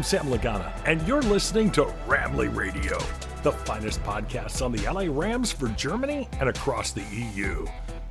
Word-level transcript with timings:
I'm 0.00 0.04
Sam 0.04 0.28
Lagana, 0.28 0.72
and 0.86 1.06
you're 1.06 1.20
listening 1.20 1.70
to 1.72 1.84
Ramley 2.08 2.48
Radio, 2.48 2.96
the 3.42 3.52
finest 3.52 4.02
podcast 4.02 4.64
on 4.64 4.72
the 4.72 4.82
LA 4.88 5.12
Rams 5.12 5.52
for 5.52 5.68
Germany 5.76 6.26
and 6.40 6.48
across 6.48 6.92
the 6.92 7.02
EU. 7.12 7.66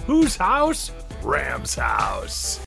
Whose 0.05 0.37
house? 0.37 0.91
Rams 1.23 1.75
House. 1.75 2.61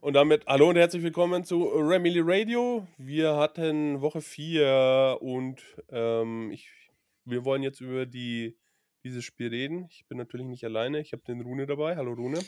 Und 0.00 0.14
damit 0.14 0.46
hallo 0.46 0.68
und 0.68 0.76
herzlich 0.76 1.02
willkommen 1.02 1.42
zu 1.42 1.72
Ramily 1.74 2.20
Radio. 2.22 2.86
Wir 2.98 3.34
hatten 3.34 4.00
Woche 4.00 4.20
4 4.20 5.18
und 5.20 5.60
ähm, 5.90 6.52
ich, 6.52 6.68
wir 7.24 7.44
wollen 7.44 7.64
jetzt 7.64 7.80
über 7.80 8.06
die, 8.06 8.56
dieses 9.02 9.24
Spiel 9.24 9.48
reden. 9.48 9.88
Ich 9.90 10.06
bin 10.06 10.18
natürlich 10.18 10.46
nicht 10.46 10.62
alleine, 10.62 11.00
ich 11.00 11.12
habe 11.12 11.24
den 11.26 11.40
Rune 11.40 11.66
dabei. 11.66 11.96
Hallo 11.96 12.12
Rune. 12.12 12.38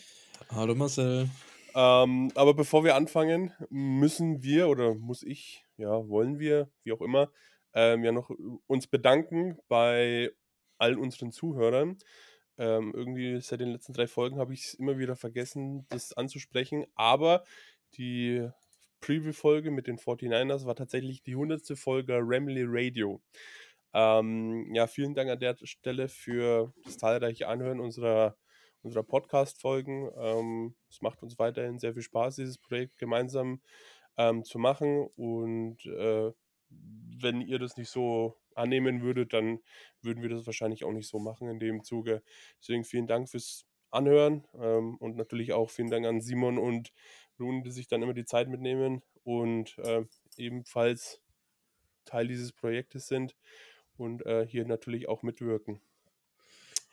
Hallo 0.53 0.77
Marcel. 0.77 1.29
Ähm, 1.75 2.31
aber 2.35 2.55
bevor 2.55 2.85
wir 2.85 2.95
anfangen, 2.95 3.53
müssen 3.71 4.43
wir 4.43 4.69
oder 4.69 4.95
muss 4.95 5.23
ich, 5.23 5.65
ja, 5.77 6.09
wollen 6.09 6.39
wir, 6.39 6.71
wie 6.85 6.93
auch 6.93 7.01
immer, 7.01 7.31
ähm, 7.75 8.05
ja 8.05 8.13
noch 8.13 8.31
uns 8.67 8.87
bedanken 8.87 9.59
bei 9.69 10.31
all 10.79 10.97
unseren 10.99 11.33
Zuhörern. 11.33 11.99
Ähm, 12.57 12.93
irgendwie 12.95 13.41
seit 13.41 13.61
den 13.61 13.71
letzten 13.71 13.93
drei 13.93 14.07
Folgen 14.07 14.39
habe 14.39 14.55
ich 14.55 14.67
es 14.67 14.75
immer 14.75 14.99
wieder 14.99 15.17
vergessen, 15.17 15.87
das 15.89 16.13
anzusprechen. 16.13 16.87
Aber 16.95 17.45
die 17.97 18.49
Preview-Folge 19.01 19.71
mit 19.71 19.87
den 19.87 19.99
49ers 19.99 20.65
war 20.67 20.77
tatsächlich 20.77 21.23
die 21.23 21.33
100. 21.33 21.77
Folge 21.77 22.19
Ramley 22.23 22.65
Radio. 22.67 23.21
Ähm, 23.93 24.75
ja, 24.75 24.87
vielen 24.87 25.15
Dank 25.15 25.31
an 25.31 25.39
der 25.41 25.57
Stelle 25.63 26.09
für 26.09 26.73
das 26.85 26.99
zahlreiche 26.99 27.49
Anhören 27.49 27.81
unserer, 27.81 28.37
unserer 28.85 29.03
Podcast-Folgen. 29.03 30.11
Ähm, 30.17 30.75
es 30.91 31.01
macht 31.03 31.23
uns 31.23 31.39
weiterhin 31.39 31.79
sehr 31.79 31.95
viel 31.95 32.03
Spaß, 32.03 32.37
dieses 32.37 32.59
Projekt 32.59 32.99
gemeinsam 32.99 33.61
ähm, 34.17 34.45
zu 34.45 34.59
machen. 34.59 35.09
Und 35.17 35.85
äh, 35.87 36.33
wenn 36.71 37.41
ihr 37.41 37.59
das 37.59 37.77
nicht 37.77 37.91
so 37.91 38.37
annehmen 38.55 39.03
würdet, 39.03 39.33
dann 39.33 39.61
würden 40.03 40.23
wir 40.23 40.29
das 40.29 40.47
wahrscheinlich 40.47 40.85
auch 40.85 40.93
nicht 40.93 41.09
so 41.09 41.19
machen 41.19 41.49
in 41.49 41.59
dem 41.59 41.83
Zuge. 41.83 42.23
Deswegen 42.61 42.85
vielen 42.85 43.07
Dank 43.07 43.29
fürs 43.29 43.67
Anhören 43.91 44.47
ähm, 44.55 44.97
und 44.97 45.17
natürlich 45.17 45.53
auch 45.53 45.71
vielen 45.71 45.91
Dank 45.91 46.07
an 46.07 46.21
Simon 46.21 46.59
und 46.59 46.93
Rune, 47.39 47.63
die 47.63 47.71
sich 47.71 47.89
dann 47.89 48.03
immer 48.03 48.15
die 48.15 48.25
Zeit 48.25 48.49
mitnehmen 48.49 49.03
und 49.23 49.79
äh, 49.79 50.05
ebenfalls 50.37 51.21
Teil 52.05 52.29
dieses 52.29 52.53
Projektes 52.53 53.07
sind 53.07 53.37
und 53.97 54.25
äh, 54.27 54.47
hier 54.47 54.67
natürlich 54.67 55.09
auch 55.09 55.23
mitwirken. 55.23 55.81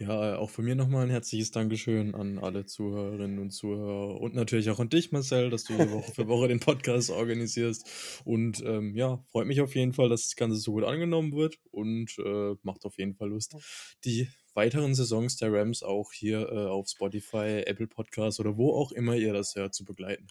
Ja, 0.02 0.39
auch 0.39 0.49
von 0.49 0.66
mir 0.66 0.73
nochmal 0.73 1.03
ein 1.03 1.11
herzliches 1.11 1.52
Dankeschön 1.52 2.16
an 2.16 2.39
alle 2.39 2.66
Zuhörerinnen 2.66 3.38
und 3.38 3.52
Zuhörer 3.52 4.19
und 4.19 4.33
natürlich 4.33 4.71
auch 4.71 4.80
an 4.80 4.89
dich, 4.89 5.11
Marcel, 5.11 5.52
dass 5.52 5.66
du 5.66 5.77
Woche 5.77 6.11
für 6.11 6.27
Woche 6.27 6.47
den 6.47 6.59
Podcast 6.59 7.11
organisierst. 7.11 8.23
Und 8.25 8.63
ähm, 8.66 8.95
ja, 8.95 9.23
freut 9.27 9.45
mich 9.45 9.61
auf 9.61 9.75
jeden 9.75 9.94
Fall, 9.94 10.09
dass 10.09 10.23
das 10.23 10.35
Ganze 10.35 10.57
so 10.57 10.72
gut 10.72 10.85
angenommen 10.85 11.33
wird 11.33 11.59
und 11.69 12.17
äh, 12.17 12.55
macht 12.63 12.83
auf 12.85 12.97
jeden 12.97 13.13
Fall 13.13 13.29
Lust, 13.29 13.55
die 14.03 14.27
weiteren 14.55 14.95
Saisons 14.95 15.38
der 15.38 15.53
Rams 15.53 15.83
auch 15.83 16.11
hier 16.13 16.49
äh, 16.52 16.66
auf 16.66 16.88
Spotify, 16.89 17.61
Apple 17.67 17.85
Podcasts 17.85 18.39
oder 18.39 18.57
wo 18.57 18.73
auch 18.73 18.91
immer 18.91 19.13
ihr 19.13 19.33
das 19.33 19.55
hört, 19.55 19.75
zu 19.75 19.85
begleiten. 19.85 20.25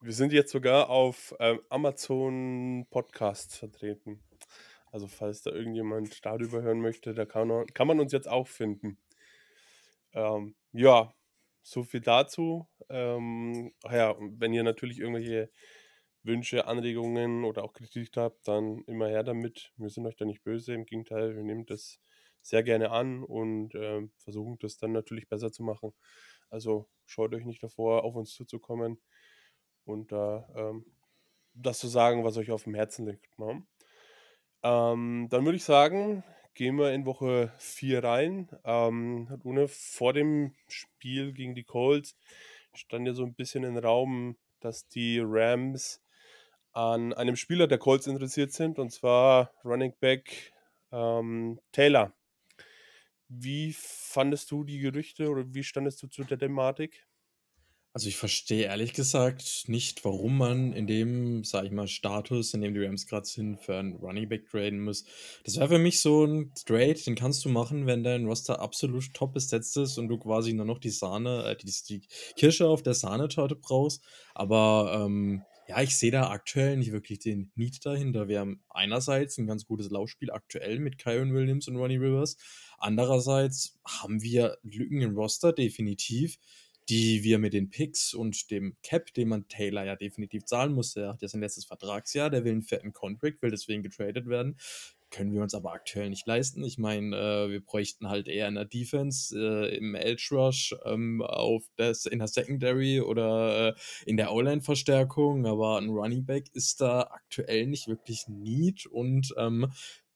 Wir 0.00 0.12
sind 0.12 0.32
jetzt 0.32 0.50
sogar 0.50 0.90
auf 0.90 1.36
ähm, 1.38 1.60
Amazon 1.68 2.84
Podcasts 2.90 3.56
vertreten. 3.58 4.24
Also 4.90 5.08
falls 5.08 5.42
da 5.42 5.50
irgendjemand 5.50 6.24
darüber 6.24 6.62
hören 6.62 6.80
möchte, 6.80 7.14
da 7.14 7.24
kann 7.24 7.66
kann 7.74 7.88
man 7.88 7.98
uns 7.98 8.12
jetzt 8.12 8.28
auch 8.28 8.46
finden. 8.46 8.96
Ähm, 10.14 10.54
ja, 10.72 11.12
so 11.62 11.82
viel 11.82 12.00
dazu. 12.00 12.68
Ähm, 12.88 13.72
ja, 13.90 14.16
wenn 14.18 14.52
ihr 14.52 14.62
natürlich 14.62 14.98
irgendwelche 14.98 15.50
Wünsche, 16.22 16.66
Anregungen 16.66 17.44
oder 17.44 17.64
auch 17.64 17.72
Kritik 17.72 18.16
habt, 18.16 18.48
dann 18.48 18.82
immer 18.86 19.08
her 19.08 19.22
damit. 19.22 19.72
Wir 19.76 19.90
sind 19.90 20.06
euch 20.06 20.16
da 20.16 20.24
nicht 20.24 20.42
böse. 20.42 20.74
Im 20.74 20.86
Gegenteil, 20.86 21.36
wir 21.36 21.42
nehmen 21.42 21.66
das 21.66 22.00
sehr 22.40 22.62
gerne 22.62 22.90
an 22.90 23.22
und 23.22 23.74
äh, 23.74 24.02
versuchen 24.18 24.58
das 24.60 24.76
dann 24.78 24.92
natürlich 24.92 25.28
besser 25.28 25.50
zu 25.50 25.62
machen. 25.62 25.92
Also 26.50 26.88
schaut 27.06 27.34
euch 27.34 27.44
nicht 27.44 27.62
davor, 27.62 28.04
auf 28.04 28.14
uns 28.14 28.32
zuzukommen 28.32 29.00
und 29.84 30.12
da 30.12 30.46
ähm, 30.54 30.84
das 31.54 31.78
zu 31.78 31.88
sagen, 31.88 32.24
was 32.24 32.36
euch 32.36 32.50
auf 32.50 32.64
dem 32.64 32.74
Herzen 32.74 33.06
liegt. 33.06 33.38
Ne? 33.38 33.66
Ähm, 34.62 35.28
dann 35.30 35.44
würde 35.44 35.56
ich 35.56 35.64
sagen, 35.64 36.24
gehen 36.54 36.76
wir 36.76 36.92
in 36.92 37.06
Woche 37.06 37.52
4 37.58 38.02
rein. 38.04 38.48
Ähm, 38.64 39.28
Rune, 39.44 39.68
vor 39.68 40.12
dem 40.12 40.54
Spiel 40.68 41.32
gegen 41.32 41.54
die 41.54 41.64
Colts 41.64 42.16
stand 42.74 43.06
ja 43.06 43.14
so 43.14 43.24
ein 43.24 43.34
bisschen 43.34 43.64
im 43.64 43.76
Raum, 43.76 44.36
dass 44.60 44.88
die 44.88 45.20
Rams 45.22 46.00
an 46.72 47.12
einem 47.12 47.36
Spieler 47.36 47.66
der 47.66 47.78
Colts 47.78 48.06
interessiert 48.06 48.52
sind, 48.52 48.78
und 48.78 48.90
zwar 48.90 49.52
Running 49.64 49.94
Back 50.00 50.52
ähm, 50.90 51.60
Taylor. 51.72 52.12
Wie 53.28 53.74
fandest 53.76 54.50
du 54.50 54.64
die 54.64 54.78
Gerüchte 54.78 55.28
oder 55.30 55.44
wie 55.54 55.64
standest 55.64 56.02
du 56.02 56.08
zu 56.08 56.24
der 56.24 56.38
Thematik? 56.38 57.06
Also 57.94 58.08
ich 58.08 58.16
verstehe 58.16 58.64
ehrlich 58.64 58.92
gesagt 58.92 59.68
nicht, 59.68 60.04
warum 60.04 60.36
man 60.36 60.72
in 60.72 60.88
dem, 60.88 61.44
sag 61.44 61.64
ich 61.64 61.70
mal, 61.70 61.86
Status, 61.86 62.52
in 62.52 62.60
dem 62.60 62.74
die 62.74 62.84
Rams 62.84 63.06
gerade 63.06 63.24
sind, 63.24 63.60
für 63.60 63.76
einen 63.78 63.94
Running 63.94 64.28
Back 64.28 64.50
traden 64.50 64.80
muss. 64.80 65.04
Das 65.44 65.58
wäre 65.58 65.68
für 65.68 65.78
mich 65.78 66.00
so 66.00 66.24
ein 66.24 66.52
Trade, 66.66 66.94
den 66.94 67.14
kannst 67.14 67.44
du 67.44 67.50
machen, 67.50 67.86
wenn 67.86 68.02
dein 68.02 68.26
Roster 68.26 68.58
absolut 68.58 69.14
top 69.14 69.34
besetzt 69.34 69.76
ist 69.76 69.96
und 69.96 70.08
du 70.08 70.18
quasi 70.18 70.52
nur 70.54 70.66
noch 70.66 70.80
die 70.80 70.90
Sahne, 70.90 71.44
äh, 71.44 71.56
die, 71.56 71.72
die 71.88 72.02
Kirsche 72.34 72.66
auf 72.66 72.82
der 72.82 72.94
Sahnetorte 72.94 73.54
brauchst. 73.54 74.02
Aber 74.34 75.04
ähm, 75.06 75.44
ja, 75.68 75.80
ich 75.80 75.96
sehe 75.96 76.10
da 76.10 76.30
aktuell 76.30 76.76
nicht 76.76 76.90
wirklich 76.90 77.20
den 77.20 77.52
Need 77.54 77.86
dahinter. 77.86 78.26
Wir 78.26 78.40
haben 78.40 78.60
einerseits 78.70 79.38
ein 79.38 79.46
ganz 79.46 79.66
gutes 79.66 79.88
Laufspiel 79.90 80.32
aktuell 80.32 80.80
mit 80.80 80.98
Kyron 80.98 81.32
Williams 81.32 81.68
und 81.68 81.76
Ronnie 81.76 81.98
Rivers. 81.98 82.38
Andererseits 82.76 83.78
haben 83.86 84.20
wir 84.20 84.58
Lücken 84.64 85.00
im 85.00 85.16
Roster, 85.16 85.52
definitiv 85.52 86.38
die 86.88 87.22
wir 87.22 87.38
mit 87.38 87.54
den 87.54 87.70
Picks 87.70 88.14
und 88.14 88.50
dem 88.50 88.76
Cap, 88.82 89.12
den 89.14 89.28
man 89.28 89.48
Taylor 89.48 89.84
ja 89.84 89.96
definitiv 89.96 90.44
zahlen 90.44 90.72
muss, 90.72 90.94
der 90.94 91.14
hat 91.14 91.22
ja 91.22 91.28
sein 91.28 91.40
letztes 91.40 91.64
Vertragsjahr, 91.64 92.30
der 92.30 92.44
will 92.44 92.52
einen 92.52 92.62
fetten 92.62 92.92
Contract, 92.92 93.40
will 93.42 93.50
deswegen 93.50 93.82
getradet 93.82 94.26
werden, 94.26 94.56
können 95.14 95.32
wir 95.32 95.42
uns 95.42 95.54
aber 95.54 95.72
aktuell 95.72 96.10
nicht 96.10 96.26
leisten. 96.26 96.64
Ich 96.64 96.76
meine, 96.76 97.16
äh, 97.16 97.50
wir 97.50 97.64
bräuchten 97.64 98.08
halt 98.08 98.26
eher 98.26 98.48
in 98.48 98.56
der 98.56 98.64
Defense, 98.64 99.38
äh, 99.38 99.76
im 99.76 99.94
Edge 99.94 100.28
Rush, 100.32 100.74
ähm, 100.84 101.22
auf 101.22 101.64
das, 101.76 102.04
in 102.06 102.18
der 102.18 102.26
Secondary 102.26 103.00
oder 103.00 103.68
äh, 103.68 103.74
in 104.06 104.16
der 104.16 104.32
O-Line-Verstärkung, 104.32 105.46
aber 105.46 105.78
ein 105.78 105.88
Running 105.88 106.26
Back 106.26 106.46
ist 106.52 106.80
da 106.80 107.02
aktuell 107.02 107.68
nicht 107.68 107.86
wirklich 107.86 108.26
Need 108.28 108.86
und 108.86 109.32
ähm, 109.38 109.70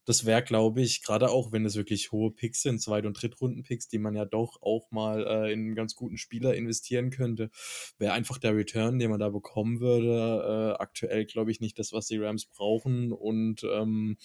das 0.09 0.25
wäre, 0.25 0.43
glaube 0.43 0.81
ich, 0.81 1.03
gerade 1.03 1.29
auch, 1.31 1.53
wenn 1.53 1.67
es 1.67 1.77
wirklich 1.77 2.13
hohe 2.13 2.31
Picks 2.31 2.63
sind, 2.63 2.81
Zweit- 2.81 3.05
und 3.05 3.21
Drittrunden-Picks, 3.21 3.89
die 3.89 3.99
man 3.99 4.15
ja 4.15 4.25
doch 4.25 4.63
auch 4.63 4.91
mal 4.91 5.27
äh, 5.27 5.53
in 5.53 5.61
einen 5.61 5.75
ganz 5.75 5.95
guten 5.97 6.17
Spieler 6.17 6.55
investieren 6.55 7.11
könnte, 7.11 7.51
wäre 7.99 8.15
einfach 8.15 8.39
der 8.39 8.57
Return, 8.57 8.99
den 8.99 9.11
man 9.11 9.21
da 9.21 9.29
bekommen 9.29 9.81
würde, 9.81 10.75
äh, 10.79 10.83
aktuell, 10.83 11.27
glaube 11.27 11.51
ich, 11.51 11.61
nicht 11.61 11.79
das, 11.79 11.93
was 11.93 12.07
die 12.07 12.19
Rams 12.19 12.47
brauchen 12.47 13.13
und 13.13 13.65
ähm, 13.65 14.17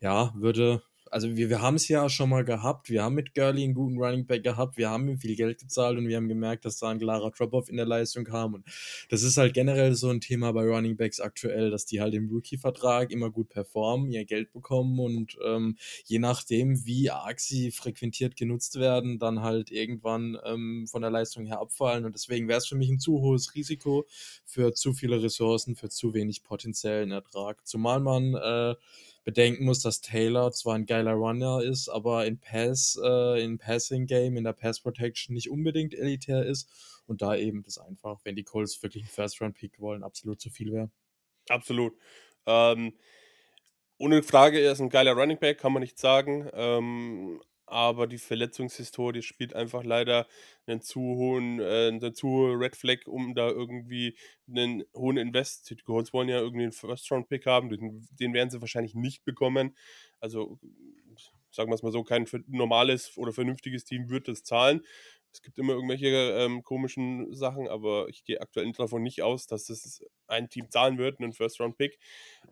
ja, 0.00 0.32
würde 0.36 0.82
also 1.10 1.36
wir, 1.36 1.48
wir 1.50 1.60
haben 1.62 1.76
es 1.76 1.88
ja 1.88 2.08
schon 2.08 2.30
mal 2.30 2.44
gehabt. 2.44 2.90
Wir 2.90 3.02
haben 3.02 3.14
mit 3.14 3.34
Gurley 3.34 3.64
einen 3.64 3.74
guten 3.74 3.98
Running 3.98 4.26
Back 4.26 4.42
gehabt. 4.42 4.76
Wir 4.76 4.90
haben 4.90 5.08
ihm 5.08 5.18
viel 5.18 5.36
Geld 5.36 5.60
gezahlt 5.60 5.98
und 5.98 6.08
wir 6.08 6.16
haben 6.16 6.28
gemerkt, 6.28 6.64
dass 6.64 6.78
da 6.78 6.88
ein 6.88 6.98
klarer 6.98 7.30
Drop-Off 7.30 7.68
in 7.68 7.76
der 7.76 7.86
Leistung 7.86 8.24
kam. 8.24 8.54
Und 8.54 8.66
das 9.08 9.22
ist 9.22 9.36
halt 9.36 9.54
generell 9.54 9.94
so 9.94 10.10
ein 10.10 10.20
Thema 10.20 10.52
bei 10.52 10.64
Running 10.64 10.96
Backs 10.96 11.20
aktuell, 11.20 11.70
dass 11.70 11.86
die 11.86 12.00
halt 12.00 12.14
im 12.14 12.28
Rookie-Vertrag 12.28 13.10
immer 13.10 13.30
gut 13.30 13.48
performen, 13.48 14.10
ihr 14.10 14.24
Geld 14.24 14.52
bekommen 14.52 14.98
und 14.98 15.36
ähm, 15.44 15.76
je 16.04 16.18
nachdem, 16.18 16.84
wie 16.84 17.10
arg 17.10 17.40
sie 17.40 17.70
frequentiert 17.70 18.36
genutzt 18.36 18.78
werden, 18.78 19.18
dann 19.18 19.42
halt 19.42 19.70
irgendwann 19.70 20.38
ähm, 20.44 20.86
von 20.86 21.02
der 21.02 21.10
Leistung 21.10 21.46
her 21.46 21.60
abfallen. 21.60 22.04
Und 22.04 22.14
deswegen 22.14 22.48
wäre 22.48 22.58
es 22.58 22.66
für 22.66 22.76
mich 22.76 22.90
ein 22.90 22.98
zu 22.98 23.20
hohes 23.20 23.54
Risiko 23.54 24.06
für 24.44 24.72
zu 24.72 24.92
viele 24.92 25.22
Ressourcen, 25.22 25.76
für 25.76 25.88
zu 25.88 26.14
wenig 26.14 26.42
potenziellen 26.42 27.10
Ertrag. 27.10 27.66
Zumal 27.66 28.00
man 28.00 28.34
äh, 28.34 28.74
bedenken 29.26 29.64
muss, 29.64 29.80
dass 29.80 30.00
Taylor 30.00 30.52
zwar 30.52 30.76
ein 30.76 30.86
geiler 30.86 31.14
Runner 31.14 31.60
ist, 31.60 31.88
aber 31.88 32.26
in 32.26 32.38
Pass, 32.38 32.96
äh, 33.02 33.42
in 33.42 33.58
Passing 33.58 34.06
Game, 34.06 34.36
in 34.36 34.44
der 34.44 34.52
Pass 34.52 34.80
Protection 34.80 35.34
nicht 35.34 35.50
unbedingt 35.50 35.94
elitär 35.94 36.46
ist 36.46 36.70
und 37.08 37.22
da 37.22 37.34
eben 37.34 37.64
das 37.64 37.76
einfach, 37.76 38.20
wenn 38.22 38.36
die 38.36 38.44
Colts 38.44 38.80
wirklich 38.84 39.02
einen 39.02 39.10
First 39.10 39.40
Round 39.40 39.56
Pick 39.56 39.80
wollen, 39.80 40.04
absolut 40.04 40.40
zu 40.40 40.48
viel 40.48 40.72
wäre. 40.72 40.90
Absolut. 41.48 41.94
Ähm, 42.46 42.92
ohne 43.98 44.22
Frage, 44.22 44.60
er 44.60 44.70
ist 44.70 44.80
ein 44.80 44.90
geiler 44.90 45.14
Running 45.14 45.40
Back, 45.40 45.58
kann 45.58 45.72
man 45.72 45.82
nicht 45.82 45.98
sagen. 45.98 46.48
Ähm, 46.54 47.40
aber 47.66 48.06
die 48.06 48.18
Verletzungshistorie 48.18 49.22
spielt 49.22 49.54
einfach 49.54 49.82
leider 49.84 50.26
einen 50.66 50.80
zu 50.80 51.00
hohen, 51.00 51.60
äh, 51.60 51.88
eine 51.88 52.12
zu 52.12 52.28
hohe 52.28 52.58
Red 52.58 52.76
Flag, 52.76 53.06
um 53.06 53.34
da 53.34 53.48
irgendwie 53.48 54.16
einen 54.48 54.84
hohen 54.94 55.16
Invest. 55.16 55.68
Die 55.70 55.76
Colts 55.76 56.12
wollen 56.12 56.28
ja 56.28 56.38
irgendwie 56.38 56.64
einen 56.64 56.72
First-Round-Pick 56.72 57.46
haben, 57.46 57.68
den, 57.68 58.06
den, 58.18 58.32
werden 58.32 58.50
sie 58.50 58.60
wahrscheinlich 58.60 58.94
nicht 58.94 59.24
bekommen. 59.24 59.76
Also 60.20 60.58
sagen 61.50 61.70
wir 61.70 61.74
es 61.74 61.82
mal 61.82 61.92
so, 61.92 62.04
kein 62.04 62.26
normales 62.46 63.16
oder 63.16 63.32
vernünftiges 63.32 63.84
Team 63.84 64.10
wird 64.10 64.28
das 64.28 64.44
zahlen. 64.44 64.82
Es 65.32 65.42
gibt 65.42 65.58
immer 65.58 65.74
irgendwelche 65.74 66.06
ähm, 66.06 66.62
komischen 66.62 67.34
Sachen, 67.34 67.68
aber 67.68 68.08
ich 68.08 68.24
gehe 68.24 68.40
aktuell 68.40 68.70
davon 68.72 69.02
nicht 69.02 69.22
aus, 69.22 69.46
dass 69.46 69.66
das 69.66 70.02
ein 70.28 70.48
Team 70.48 70.70
zahlen 70.70 70.98
wird, 70.98 71.20
einen 71.20 71.32
First-Round-Pick. 71.32 71.98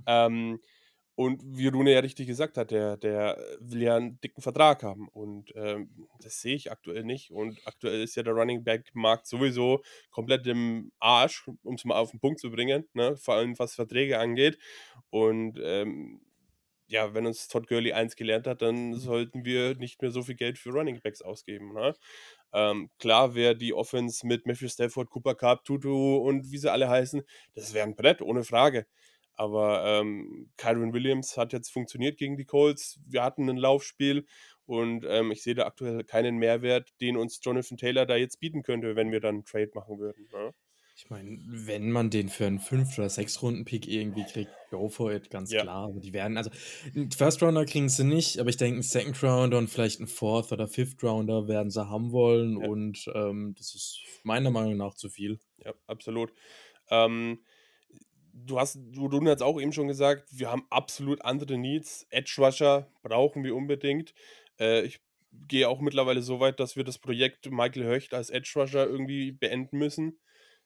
Ähm, 0.06 0.60
und 1.16 1.40
wie 1.44 1.68
Rune 1.68 1.92
ja 1.92 2.00
richtig 2.00 2.26
gesagt 2.26 2.56
hat, 2.56 2.72
der, 2.72 2.96
der 2.96 3.38
will 3.60 3.82
ja 3.82 3.96
einen 3.96 4.20
dicken 4.20 4.42
Vertrag 4.42 4.82
haben. 4.82 5.08
Und 5.08 5.52
ähm, 5.54 6.08
das 6.20 6.40
sehe 6.40 6.56
ich 6.56 6.72
aktuell 6.72 7.04
nicht. 7.04 7.30
Und 7.30 7.60
aktuell 7.66 8.02
ist 8.02 8.16
ja 8.16 8.24
der 8.24 8.34
Running 8.34 8.64
Back-Markt 8.64 9.26
sowieso 9.26 9.82
komplett 10.10 10.46
im 10.46 10.90
Arsch, 10.98 11.46
um 11.62 11.74
es 11.74 11.84
mal 11.84 11.96
auf 11.96 12.10
den 12.10 12.20
Punkt 12.20 12.40
zu 12.40 12.50
bringen, 12.50 12.88
ne? 12.94 13.16
vor 13.16 13.34
allem 13.34 13.56
was 13.58 13.76
Verträge 13.76 14.18
angeht. 14.18 14.58
Und 15.10 15.60
ähm, 15.62 16.20
ja, 16.88 17.14
wenn 17.14 17.26
uns 17.26 17.48
Todd 17.48 17.68
Gurley 17.68 17.92
eins 17.92 18.16
gelernt 18.16 18.46
hat, 18.46 18.62
dann 18.62 18.94
sollten 18.94 19.44
wir 19.44 19.76
nicht 19.76 20.02
mehr 20.02 20.10
so 20.10 20.22
viel 20.22 20.34
Geld 20.34 20.58
für 20.58 20.70
Running 20.70 21.00
Backs 21.00 21.22
ausgeben. 21.22 21.74
Ne? 21.74 21.94
Ähm, 22.52 22.90
klar 22.98 23.34
wäre 23.34 23.56
die 23.56 23.72
Offense 23.72 24.26
mit 24.26 24.46
Matthew 24.46 24.68
Stafford, 24.68 25.10
Cooper 25.10 25.34
Cup, 25.34 25.64
Tutu 25.64 26.16
und 26.16 26.50
wie 26.50 26.58
sie 26.58 26.70
alle 26.70 26.88
heißen, 26.88 27.22
das 27.54 27.72
wäre 27.72 27.86
ein 27.86 27.96
Brett, 27.96 28.20
ohne 28.20 28.44
Frage. 28.44 28.86
Aber 29.36 29.84
ähm, 29.84 30.50
Kyron 30.56 30.92
Williams 30.92 31.36
hat 31.36 31.52
jetzt 31.52 31.70
funktioniert 31.70 32.18
gegen 32.18 32.36
die 32.36 32.44
Colts. 32.44 33.00
Wir 33.06 33.22
hatten 33.22 33.48
ein 33.48 33.56
Laufspiel 33.56 34.26
und 34.66 35.04
ähm, 35.08 35.30
ich 35.32 35.42
sehe 35.42 35.54
da 35.54 35.66
aktuell 35.66 36.04
keinen 36.04 36.36
Mehrwert, 36.36 36.90
den 37.00 37.16
uns 37.16 37.40
Jonathan 37.42 37.76
Taylor 37.76 38.06
da 38.06 38.16
jetzt 38.16 38.40
bieten 38.40 38.62
könnte, 38.62 38.96
wenn 38.96 39.12
wir 39.12 39.20
dann 39.20 39.36
einen 39.36 39.44
Trade 39.44 39.70
machen 39.74 39.98
würden. 39.98 40.28
Ja? 40.32 40.46
Ne? 40.46 40.54
Ich 40.96 41.10
meine, 41.10 41.38
wenn 41.44 41.90
man 41.90 42.08
den 42.08 42.28
für 42.28 42.46
einen 42.46 42.60
5- 42.60 42.98
oder 42.98 43.08
6-Runden-Pick 43.08 43.88
irgendwie 43.88 44.24
kriegt, 44.24 44.52
go 44.70 44.88
for 44.88 45.12
it, 45.12 45.28
ganz 45.28 45.50
ja. 45.50 45.62
klar. 45.62 45.88
Aber 45.88 45.98
die 45.98 46.12
werden, 46.12 46.36
also, 46.36 46.50
einen 46.94 47.10
First-Rounder 47.10 47.64
kriegen 47.66 47.88
sie 47.88 48.04
nicht, 48.04 48.38
aber 48.38 48.48
ich 48.48 48.58
denke, 48.58 48.74
einen 48.74 48.82
Second-Rounder 48.84 49.58
und 49.58 49.68
vielleicht 49.68 49.98
einen 49.98 50.06
Fourth- 50.06 50.52
oder 50.52 50.68
Fifth-Rounder 50.68 51.48
werden 51.48 51.70
sie 51.70 51.88
haben 51.88 52.12
wollen. 52.12 52.60
Ja. 52.60 52.68
Und 52.68 53.10
ähm, 53.12 53.56
das 53.58 53.74
ist 53.74 54.02
meiner 54.22 54.52
Meinung 54.52 54.76
nach 54.76 54.94
zu 54.94 55.08
viel. 55.08 55.40
Ja, 55.64 55.74
absolut. 55.88 56.32
Ähm, 56.90 57.40
du 58.34 58.58
hast, 58.58 58.76
du, 58.76 59.08
du 59.08 59.24
hast 59.26 59.42
auch 59.42 59.60
eben 59.60 59.72
schon 59.72 59.88
gesagt, 59.88 60.28
wir 60.32 60.50
haben 60.50 60.66
absolut 60.70 61.24
andere 61.24 61.56
Needs. 61.56 62.06
Edge 62.10 62.34
Rusher 62.38 62.90
brauchen 63.02 63.44
wir 63.44 63.54
unbedingt. 63.54 64.14
Äh, 64.58 64.82
ich 64.82 65.00
gehe 65.48 65.68
auch 65.68 65.80
mittlerweile 65.80 66.22
so 66.22 66.40
weit, 66.40 66.60
dass 66.60 66.76
wir 66.76 66.84
das 66.84 66.98
Projekt 66.98 67.50
Michael 67.50 67.84
Höcht 67.84 68.14
als 68.14 68.30
Edge 68.30 68.52
Rusher 68.56 68.86
irgendwie 68.86 69.32
beenden 69.32 69.78
müssen. 69.78 70.18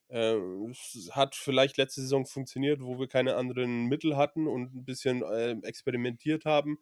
Äh, 0.08 0.36
es 0.70 1.10
hat 1.12 1.34
vielleicht 1.34 1.76
letzte 1.76 2.00
Saison 2.00 2.26
funktioniert, 2.26 2.80
wo 2.80 2.98
wir 2.98 3.08
keine 3.08 3.36
anderen 3.36 3.86
Mittel 3.86 4.16
hatten 4.16 4.46
und 4.46 4.74
ein 4.74 4.84
bisschen 4.84 5.22
äh, 5.22 5.56
experimentiert 5.62 6.44
haben. 6.44 6.78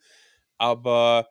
Aber 0.59 1.29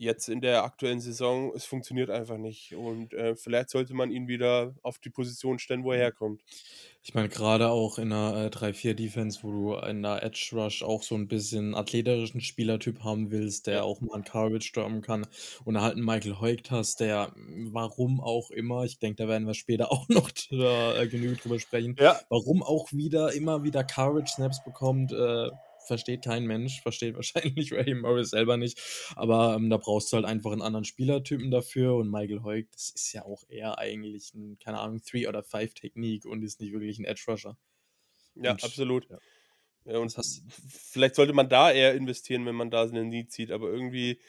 jetzt 0.00 0.30
in 0.30 0.40
der 0.40 0.64
aktuellen 0.64 1.00
Saison, 1.00 1.52
es 1.54 1.66
funktioniert 1.66 2.08
einfach 2.08 2.38
nicht. 2.38 2.74
Und 2.74 3.12
äh, 3.12 3.36
vielleicht 3.36 3.68
sollte 3.68 3.92
man 3.92 4.10
ihn 4.10 4.28
wieder 4.28 4.74
auf 4.82 4.98
die 4.98 5.10
Position 5.10 5.58
stellen, 5.58 5.84
wo 5.84 5.92
er 5.92 5.98
mhm. 5.98 6.02
herkommt. 6.02 6.42
Ich 7.02 7.14
meine, 7.14 7.28
gerade 7.28 7.68
auch 7.68 7.98
in 7.98 8.12
einer 8.12 8.46
äh, 8.46 8.48
3-4-Defense, 8.48 9.40
wo 9.42 9.52
du 9.52 9.74
in 9.86 10.02
der 10.02 10.22
Edge 10.22 10.50
Rush 10.52 10.82
auch 10.82 11.02
so 11.02 11.14
ein 11.14 11.28
bisschen 11.28 11.74
athletischen 11.74 12.40
Spielertyp 12.40 13.04
haben 13.04 13.30
willst, 13.30 13.66
der 13.66 13.84
auch 13.84 14.00
mal 14.00 14.14
einen 14.14 14.24
Coverage 14.24 14.68
stürmen 14.68 15.02
kann 15.02 15.26
und 15.64 15.80
halt 15.80 15.96
einen 15.96 16.04
Michael 16.04 16.40
Heugt 16.40 16.70
hast, 16.70 17.00
der 17.00 17.32
warum 17.70 18.20
auch 18.20 18.50
immer, 18.50 18.84
ich 18.84 18.98
denke, 18.98 19.22
da 19.22 19.28
werden 19.28 19.46
wir 19.46 19.54
später 19.54 19.92
auch 19.92 20.08
noch 20.08 20.30
da, 20.50 20.98
äh, 20.98 21.08
genügend 21.08 21.44
drüber 21.44 21.58
sprechen, 21.58 21.96
ja. 21.98 22.18
warum 22.30 22.62
auch 22.62 22.90
wieder 22.92 23.34
immer 23.34 23.64
wieder 23.64 23.84
Coverage 23.84 24.32
Snaps 24.32 24.64
bekommt, 24.64 25.12
äh, 25.12 25.50
versteht 25.86 26.24
kein 26.24 26.46
Mensch, 26.46 26.82
versteht 26.82 27.14
wahrscheinlich 27.16 27.72
Ray 27.72 27.94
Morris 27.94 28.30
selber 28.30 28.56
nicht. 28.56 28.80
Aber 29.16 29.54
ähm, 29.54 29.70
da 29.70 29.76
brauchst 29.76 30.12
du 30.12 30.16
halt 30.16 30.26
einfach 30.26 30.52
einen 30.52 30.62
anderen 30.62 30.84
Spielertypen 30.84 31.50
dafür. 31.50 31.94
Und 31.96 32.10
Michael 32.10 32.42
Hoyk, 32.42 32.70
das 32.72 32.90
ist 32.90 33.12
ja 33.12 33.24
auch 33.24 33.44
eher 33.48 33.78
eigentlich 33.78 34.34
ein, 34.34 34.58
keine 34.58 34.80
Ahnung, 34.80 35.00
3 35.00 35.28
oder 35.28 35.42
5 35.42 35.74
Technik 35.74 36.24
und 36.24 36.42
ist 36.42 36.60
nicht 36.60 36.72
wirklich 36.72 36.98
ein 36.98 37.04
Edge 37.04 37.24
Rusher. 37.28 37.56
Ja, 38.34 38.52
und, 38.52 38.64
absolut. 38.64 39.08
Ja. 39.08 39.18
Ja, 39.84 39.98
und 39.98 40.14
hast, 40.16 40.42
vielleicht 40.68 41.14
sollte 41.14 41.32
man 41.32 41.48
da 41.48 41.72
eher 41.72 41.94
investieren, 41.94 42.44
wenn 42.46 42.54
man 42.54 42.70
da 42.70 42.82
eine 42.82 43.04
Need 43.04 43.32
zieht, 43.32 43.50
aber 43.50 43.68
irgendwie, 43.70 44.20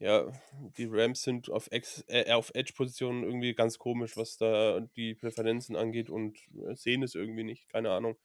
ja, 0.00 0.32
die 0.76 0.88
Rams 0.90 1.22
sind 1.22 1.48
auf, 1.48 1.68
äh, 1.70 2.32
auf 2.32 2.50
Edge-Positionen 2.54 3.22
irgendwie 3.22 3.54
ganz 3.54 3.78
komisch, 3.78 4.16
was 4.16 4.36
da 4.36 4.80
die 4.96 5.14
Präferenzen 5.14 5.76
angeht 5.76 6.10
und 6.10 6.38
äh, 6.68 6.74
sehen 6.74 7.02
es 7.02 7.14
irgendwie 7.14 7.44
nicht, 7.44 7.68
keine 7.68 7.90
Ahnung. 7.90 8.16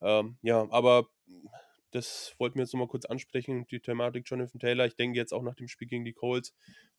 Ähm, 0.00 0.38
ja, 0.42 0.66
aber 0.70 1.08
das 1.94 2.34
wollten 2.38 2.56
wir 2.56 2.64
jetzt 2.64 2.72
nochmal 2.72 2.88
kurz 2.88 3.04
ansprechen, 3.04 3.66
die 3.68 3.78
Thematik 3.78 4.24
Jonathan 4.28 4.58
Taylor. 4.58 4.86
Ich 4.86 4.96
denke 4.96 5.16
jetzt 5.16 5.32
auch 5.32 5.42
nach 5.42 5.54
dem 5.54 5.68
Spiel 5.68 5.86
gegen 5.86 6.04
die 6.04 6.12
Colts, 6.12 6.52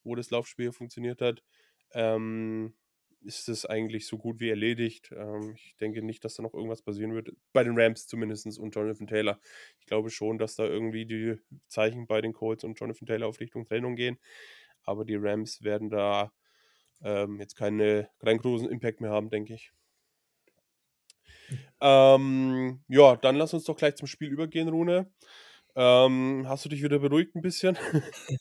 wo 0.04 0.16
das 0.16 0.32
Laufspiel 0.32 0.72
funktioniert 0.72 1.22
hat, 1.22 1.44
ähm, 1.92 2.74
ist 3.20 3.50
es 3.50 3.66
eigentlich 3.66 4.08
so 4.08 4.18
gut 4.18 4.40
wie 4.40 4.50
erledigt. 4.50 5.12
Ähm, 5.12 5.56
ich 5.56 5.76
denke 5.78 6.02
nicht, 6.02 6.24
dass 6.24 6.36
da 6.36 6.44
noch 6.44 6.54
irgendwas 6.54 6.82
passieren 6.82 7.14
wird. 7.14 7.32
Bei 7.52 7.64
den 7.64 7.78
Rams 7.78 8.08
zumindest 8.08 8.58
und 8.58 8.74
Jonathan 8.74 9.08
Taylor. 9.08 9.40
Ich 9.80 9.86
glaube 9.86 10.10
schon, 10.10 10.38
dass 10.38 10.56
da 10.56 10.66
irgendwie 10.66 11.06
die 11.06 11.36
Zeichen 11.68 12.08
bei 12.08 12.22
den 12.22 12.32
Colts 12.32 12.64
und 12.64 12.80
Jonathan 12.80 13.08
Taylor 13.08 13.28
auf 13.28 13.40
Richtung 13.42 13.66
Trennung 13.66 13.96
gehen. 13.96 14.18
Aber 14.84 15.04
die 15.04 15.16
Rams 15.16 15.62
werden 15.62 15.90
da 15.90 16.32
ähm, 17.04 17.40
jetzt 17.42 17.56
keine, 17.56 18.10
keinen 18.20 18.40
großen 18.40 18.70
Impact 18.70 19.02
mehr 19.02 19.12
haben, 19.12 19.30
denke 19.30 19.56
ich. 19.56 19.74
Ähm, 21.82 22.82
ja, 22.88 23.16
dann 23.18 23.36
lass 23.36 23.54
uns 23.54 23.66
doch 23.66 23.76
gleich 23.78 23.96
zum 23.96 24.08
Spiel 24.08 24.30
übergehen, 24.30 24.70
Rune. 24.70 25.12
Ähm, 25.78 26.46
hast 26.48 26.64
du 26.64 26.70
dich 26.70 26.82
wieder 26.84 27.00
beruhigt 27.00 27.36
ein 27.36 27.42
bisschen? 27.42 27.78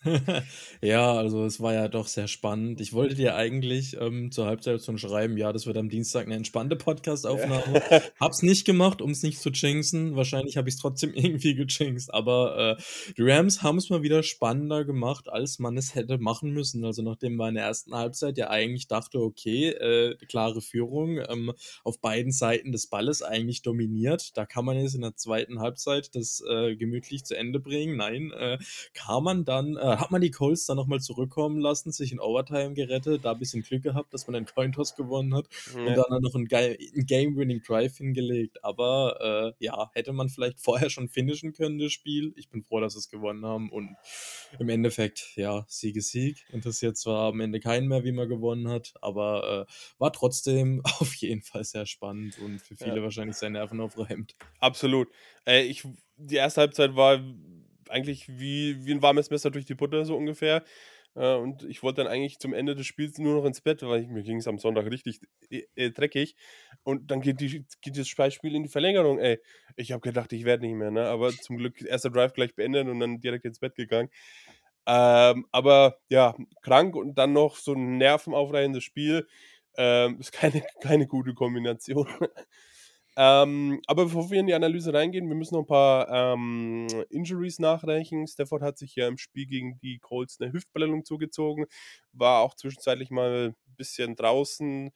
ja, 0.81 1.14
also 1.14 1.44
es 1.44 1.60
war 1.60 1.75
ja 1.75 1.88
doch 1.88 2.06
sehr 2.06 2.28
spannend. 2.28 2.81
Ich 2.81 2.92
wollte 2.92 3.16
dir 3.16 3.34
eigentlich 3.34 3.96
ähm, 4.00 4.31
zur 4.31 4.46
Halbzeit 4.46 4.84
schon 4.84 4.98
schreiben, 4.98 5.36
ja, 5.36 5.52
das 5.52 5.66
wird 5.66 5.76
am 5.76 5.88
Dienstag 5.88 6.26
eine 6.26 6.36
entspannte 6.36 6.76
Podcast-Aufnahme. 6.76 7.82
Hab's 8.20 8.42
nicht 8.42 8.64
gemacht, 8.64 9.02
um 9.02 9.10
es 9.10 9.25
nicht 9.25 9.40
zu 9.40 9.50
jinxen. 9.50 10.14
Wahrscheinlich 10.14 10.56
habe 10.56 10.69
ich 10.69 10.76
es 10.76 10.81
trotzdem 10.81 11.12
irgendwie 11.14 11.56
gejinxt. 11.56 12.14
Aber 12.14 12.78
äh, 12.78 12.82
die 13.16 13.22
Rams 13.22 13.62
haben 13.62 13.78
es 13.78 13.90
mal 13.90 14.02
wieder 14.02 14.22
spannender 14.22 14.84
gemacht, 14.84 15.28
als 15.28 15.58
man 15.58 15.76
es 15.76 15.96
hätte 15.96 16.19
machen 16.19 16.52
müssen. 16.52 16.84
Also 16.84 17.02
nachdem 17.02 17.34
man 17.34 17.48
in 17.48 17.54
der 17.56 17.64
ersten 17.64 17.96
Halbzeit 17.96 18.38
ja 18.38 18.50
eigentlich 18.50 18.86
dachte, 18.86 19.19
okay, 19.19 19.70
äh, 19.70 20.16
klare 20.28 20.60
Führung 20.60 21.19
ähm, 21.28 21.52
auf 21.82 22.00
beiden 22.00 22.31
Seiten 22.31 22.70
des 22.70 22.86
Balles 22.86 23.22
eigentlich 23.22 23.62
dominiert. 23.62 24.36
Da 24.36 24.46
kann 24.46 24.64
man 24.64 24.76
jetzt 24.76 24.94
in 24.94 25.00
der 25.00 25.16
zweiten 25.16 25.58
Halbzeit 25.58 26.14
das 26.14 26.40
äh, 26.48 26.76
gemütlich 26.76 27.23
zu 27.24 27.36
Ende 27.36 27.60
bringen. 27.60 27.96
Nein, 27.96 28.32
äh, 28.32 28.58
kam 28.92 29.24
man 29.24 29.44
dann, 29.44 29.76
äh, 29.76 29.80
hat 29.80 30.10
man 30.10 30.20
die 30.20 30.30
Colts 30.30 30.66
dann 30.66 30.76
nochmal 30.76 31.00
zurückkommen 31.00 31.58
lassen, 31.60 31.92
sich 31.92 32.12
in 32.12 32.20
Overtime 32.20 32.74
gerettet, 32.74 33.24
da 33.24 33.32
ein 33.32 33.38
bisschen 33.38 33.62
Glück 33.62 33.82
gehabt, 33.82 34.12
dass 34.14 34.26
man 34.26 34.34
den 34.34 34.46
Cointoss 34.46 34.94
gewonnen 34.96 35.34
hat 35.34 35.46
ja. 35.74 35.81
und 35.81 35.96
dann 35.96 36.22
noch 36.22 36.34
einen, 36.34 36.52
einen 36.52 37.06
Game-Winning 37.06 37.62
Drive 37.62 37.96
hingelegt. 37.96 38.62
Aber 38.64 39.54
äh, 39.58 39.64
ja, 39.64 39.90
hätte 39.94 40.12
man 40.12 40.28
vielleicht 40.28 40.60
vorher 40.60 40.90
schon 40.90 41.08
finishen 41.08 41.52
können, 41.52 41.78
das 41.78 41.93
Spiel. 41.93 42.32
Ich 42.36 42.48
bin 42.48 42.62
froh, 42.62 42.81
dass 42.81 42.94
sie 42.94 43.00
es 43.00 43.08
gewonnen 43.08 43.44
haben 43.44 43.70
und 43.70 43.96
im 44.58 44.69
Endeffekt, 44.69 45.32
ja, 45.36 45.64
Siege, 45.69 46.00
Sieg. 46.00 46.44
Interessiert 46.52 46.96
zwar 46.96 47.28
am 47.28 47.40
Ende 47.40 47.60
keinen 47.60 47.88
mehr, 47.88 48.04
wie 48.04 48.12
man 48.12 48.28
gewonnen 48.28 48.69
hat, 48.69 48.94
aber 49.00 49.66
äh, 49.69 49.72
war 49.98 50.12
trotzdem 50.12 50.82
auf 51.00 51.14
jeden 51.16 51.43
Fall 51.43 51.64
sehr 51.64 51.86
spannend 51.86 52.38
und 52.38 52.60
für 52.60 52.76
viele 52.76 52.96
ja. 52.96 53.02
wahrscheinlich 53.02 53.36
sehr 53.36 53.50
nervenaufreibend. 53.50 54.36
Absolut. 54.60 55.08
Äh, 55.46 55.63
ich 55.63 55.84
die 56.17 56.36
erste 56.36 56.60
Halbzeit 56.63 56.94
war 56.96 57.20
eigentlich 57.89 58.29
wie, 58.29 58.84
wie 58.86 58.93
ein 58.93 59.03
warmes 59.03 59.31
Messer 59.31 59.51
durch 59.51 59.67
die 59.67 59.74
Butter, 59.74 60.05
so 60.05 60.17
ungefähr. 60.17 60.65
Äh, 61.17 61.34
und 61.34 61.65
ich 61.65 61.82
wollte 61.82 62.03
dann 62.03 62.13
eigentlich 62.13 62.39
zum 62.39 62.55
Ende 62.55 62.74
des 62.74 62.86
Spiels 62.86 63.19
nur 63.19 63.36
noch 63.36 63.44
ins 63.44 63.60
Bett, 63.60 63.82
weil 63.82 64.03
ich, 64.03 64.08
mir 64.08 64.22
ging 64.22 64.39
es 64.39 64.48
am 64.48 64.58
Sonntag 64.58 64.86
richtig 64.91 65.20
äh, 65.51 65.63
äh, 65.77 65.91
dreckig. 65.91 66.36
Und 66.82 67.10
dann 67.10 67.20
geht, 67.20 67.41
die, 67.41 67.65
geht 67.82 67.96
das 67.98 68.08
Spiel 68.08 68.55
in 68.55 68.63
die 68.63 68.69
Verlängerung, 68.69 69.19
ey. 69.19 69.41
Ich 69.77 69.93
habe 69.93 70.01
gedacht, 70.01 70.32
ich 70.32 70.44
werde 70.44 70.65
nicht 70.67 70.74
mehr, 70.74 70.91
ne? 70.91 71.06
Aber 71.06 71.31
zum 71.31 71.56
Glück 71.58 71.82
erster 71.82 72.10
Drive 72.10 72.32
gleich 72.32 72.55
beendet 72.55 72.89
und 72.89 73.01
dann 73.01 73.20
direkt 73.20 73.44
ins 73.44 73.58
Bett 73.60 73.74
gegangen. 73.74 74.10
Ähm, 74.86 75.46
aber 75.53 75.98
ja, 76.08 76.34
krank 76.63 76.96
und 76.96 77.15
dann 77.17 77.32
noch 77.32 77.56
so 77.56 77.74
ein 77.74 77.98
nervenaufreibendes 77.98 78.84
Spiel. 78.84 79.27
Ähm, 79.77 80.20
ist 80.20 80.32
keine, 80.32 80.63
keine 80.82 81.06
gute 81.06 81.34
Kombination. 81.34 82.06
Ähm, 83.16 83.80
aber 83.86 84.04
bevor 84.04 84.30
wir 84.30 84.40
in 84.40 84.46
die 84.48 84.54
Analyse 84.54 84.92
reingehen, 84.92 85.28
wir 85.28 85.36
müssen 85.36 85.54
noch 85.54 85.62
ein 85.62 85.66
paar 85.66 86.08
ähm, 86.34 86.88
Injuries 87.10 87.60
nachreichen. 87.60 88.26
Stafford 88.26 88.62
hat 88.62 88.76
sich 88.78 88.96
ja 88.96 89.06
im 89.06 89.18
Spiel 89.18 89.46
gegen 89.46 89.78
die 89.80 89.98
Colts 90.00 90.40
eine 90.40 90.52
Hüftballung 90.52 91.04
zugezogen, 91.04 91.66
war 92.12 92.40
auch 92.40 92.54
zwischenzeitlich 92.54 93.10
mal 93.10 93.50
ein 93.50 93.74
bisschen 93.76 94.16
draußen. 94.16 94.90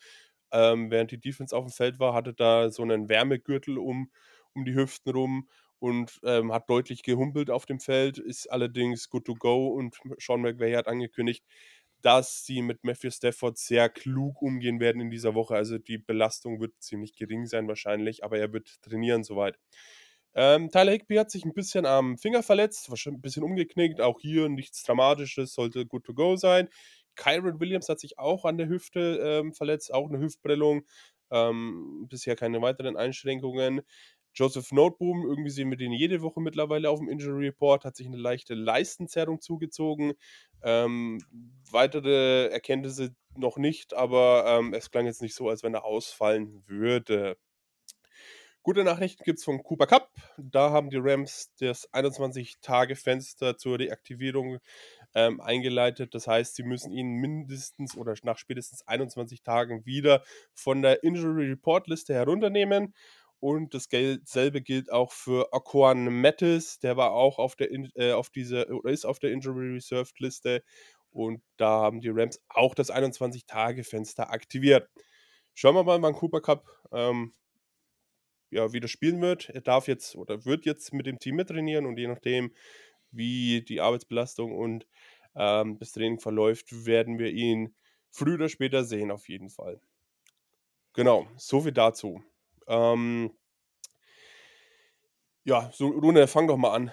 Ähm, 0.52 0.90
während 0.90 1.10
die 1.12 1.20
Defense 1.20 1.56
auf 1.56 1.64
dem 1.66 1.72
Feld 1.72 1.98
war, 2.00 2.14
hatte 2.14 2.34
da 2.34 2.70
so 2.70 2.82
einen 2.82 3.08
Wärmegürtel 3.08 3.78
um, 3.78 4.10
um 4.54 4.64
die 4.64 4.74
Hüften 4.74 5.12
rum 5.12 5.48
und 5.78 6.18
ähm, 6.24 6.52
hat 6.52 6.68
deutlich 6.70 7.02
gehumpelt 7.02 7.50
auf 7.50 7.66
dem 7.66 7.80
Feld, 7.80 8.18
ist 8.18 8.50
allerdings 8.50 9.10
good 9.10 9.26
to 9.26 9.34
go 9.34 9.68
und 9.68 9.96
Sean 10.18 10.40
McVay 10.42 10.72
hat 10.74 10.88
angekündigt, 10.88 11.44
dass 12.02 12.44
sie 12.44 12.62
mit 12.62 12.84
Matthew 12.84 13.10
Stafford 13.10 13.58
sehr 13.58 13.88
klug 13.88 14.40
umgehen 14.42 14.80
werden 14.80 15.00
in 15.00 15.10
dieser 15.10 15.34
Woche. 15.34 15.54
Also 15.54 15.78
die 15.78 15.98
Belastung 15.98 16.60
wird 16.60 16.72
ziemlich 16.80 17.14
gering 17.16 17.46
sein 17.46 17.68
wahrscheinlich, 17.68 18.24
aber 18.24 18.38
er 18.38 18.52
wird 18.52 18.80
trainieren 18.82 19.24
soweit. 19.24 19.58
Ähm, 20.34 20.70
Tyler 20.70 20.92
Higby 20.92 21.16
hat 21.16 21.30
sich 21.30 21.44
ein 21.44 21.54
bisschen 21.54 21.86
am 21.86 22.18
Finger 22.18 22.42
verletzt, 22.42 22.90
wahrscheinlich 22.90 23.18
ein 23.18 23.22
bisschen 23.22 23.42
umgeknickt. 23.42 24.00
Auch 24.00 24.20
hier 24.20 24.48
nichts 24.48 24.82
Dramatisches, 24.84 25.54
sollte 25.54 25.86
good 25.86 26.04
to 26.04 26.14
go 26.14 26.36
sein. 26.36 26.68
Kyron 27.16 27.58
Williams 27.60 27.88
hat 27.88 27.98
sich 28.00 28.18
auch 28.18 28.44
an 28.44 28.58
der 28.58 28.68
Hüfte 28.68 29.18
ähm, 29.22 29.52
verletzt, 29.52 29.92
auch 29.92 30.08
eine 30.08 30.20
Hüftprellung. 30.20 30.84
Ähm, 31.30 32.06
bisher 32.08 32.36
keine 32.36 32.62
weiteren 32.62 32.96
Einschränkungen. 32.96 33.82
Joseph 34.38 34.70
Noteboom, 34.70 35.26
irgendwie 35.26 35.50
sehen 35.50 35.68
wir 35.70 35.76
den 35.76 35.92
jede 35.92 36.22
Woche 36.22 36.40
mittlerweile 36.40 36.90
auf 36.90 37.00
dem 37.00 37.08
Injury 37.08 37.46
Report, 37.46 37.84
hat 37.84 37.96
sich 37.96 38.06
eine 38.06 38.16
leichte 38.16 38.54
Leistenzerrung 38.54 39.40
zugezogen. 39.40 40.12
Ähm, 40.62 41.18
weitere 41.72 42.46
Erkenntnisse 42.46 43.16
noch 43.36 43.56
nicht, 43.56 43.94
aber 43.94 44.44
ähm, 44.46 44.74
es 44.74 44.92
klang 44.92 45.06
jetzt 45.06 45.22
nicht 45.22 45.34
so, 45.34 45.48
als 45.48 45.64
wenn 45.64 45.74
er 45.74 45.84
ausfallen 45.84 46.62
würde. 46.66 47.36
Gute 48.62 48.84
Nachrichten 48.84 49.24
gibt 49.24 49.38
es 49.38 49.44
vom 49.44 49.62
Cooper 49.62 49.86
Cup. 49.86 50.10
Da 50.36 50.70
haben 50.70 50.90
die 50.90 50.98
Rams 51.00 51.50
das 51.58 51.90
21-Tage-Fenster 51.92 53.56
zur 53.56 53.78
Deaktivierung 53.78 54.58
ähm, 55.14 55.40
eingeleitet. 55.40 56.14
Das 56.14 56.26
heißt, 56.26 56.54
sie 56.54 56.64
müssen 56.64 56.92
ihn 56.92 57.14
mindestens 57.14 57.96
oder 57.96 58.14
nach 58.24 58.36
spätestens 58.36 58.86
21 58.86 59.42
Tagen 59.42 59.86
wieder 59.86 60.22
von 60.52 60.82
der 60.82 61.02
Injury 61.02 61.46
Report 61.46 61.86
Liste 61.88 62.14
herunternehmen. 62.14 62.94
Und 63.40 63.72
dasselbe 63.74 64.62
gilt 64.62 64.90
auch 64.90 65.12
für 65.12 65.52
Aquan 65.52 66.20
Mattis, 66.20 66.80
der 66.80 66.96
war 66.96 67.12
auch 67.12 67.38
auf 67.38 67.54
der 67.54 67.70
äh, 67.94 68.12
auf 68.12 68.30
diese 68.30 68.66
oder 68.68 68.90
ist 68.90 69.04
auf 69.04 69.20
der 69.20 69.30
Injury 69.30 69.74
Reserved 69.74 70.18
Liste 70.18 70.64
und 71.10 71.42
da 71.56 71.68
haben 71.80 72.00
die 72.00 72.10
Rams 72.10 72.40
auch 72.48 72.74
das 72.74 72.90
21-Tage-Fenster 72.92 74.30
aktiviert. 74.30 74.88
Schauen 75.54 75.74
wir 75.74 75.84
mal, 75.84 76.02
wann 76.02 76.14
Cooper 76.14 76.40
Cup 76.40 76.68
ähm, 76.92 77.34
ja, 78.50 78.72
wieder 78.72 78.88
spielen 78.88 79.20
wird. 79.20 79.50
Er 79.50 79.60
darf 79.60 79.88
jetzt 79.88 80.16
oder 80.16 80.44
wird 80.44 80.64
jetzt 80.66 80.92
mit 80.92 81.06
dem 81.06 81.18
Team 81.18 81.36
mittrainieren 81.36 81.86
und 81.86 81.98
je 81.98 82.08
nachdem, 82.08 82.54
wie 83.10 83.62
die 83.62 83.80
Arbeitsbelastung 83.80 84.56
und 84.56 84.86
ähm, 85.34 85.78
das 85.78 85.92
Training 85.92 86.20
verläuft, 86.20 86.86
werden 86.86 87.18
wir 87.18 87.30
ihn 87.30 87.74
früher 88.10 88.34
oder 88.34 88.48
später 88.48 88.84
sehen, 88.84 89.10
auf 89.10 89.28
jeden 89.28 89.50
Fall. 89.50 89.80
Genau, 90.94 91.28
so 91.36 91.60
viel 91.60 91.72
dazu. 91.72 92.22
Ähm, 92.68 93.30
ja, 95.44 95.70
so, 95.72 95.88
Rune, 95.88 96.28
fang 96.28 96.46
doch 96.46 96.58
mal 96.58 96.74
an. 96.74 96.92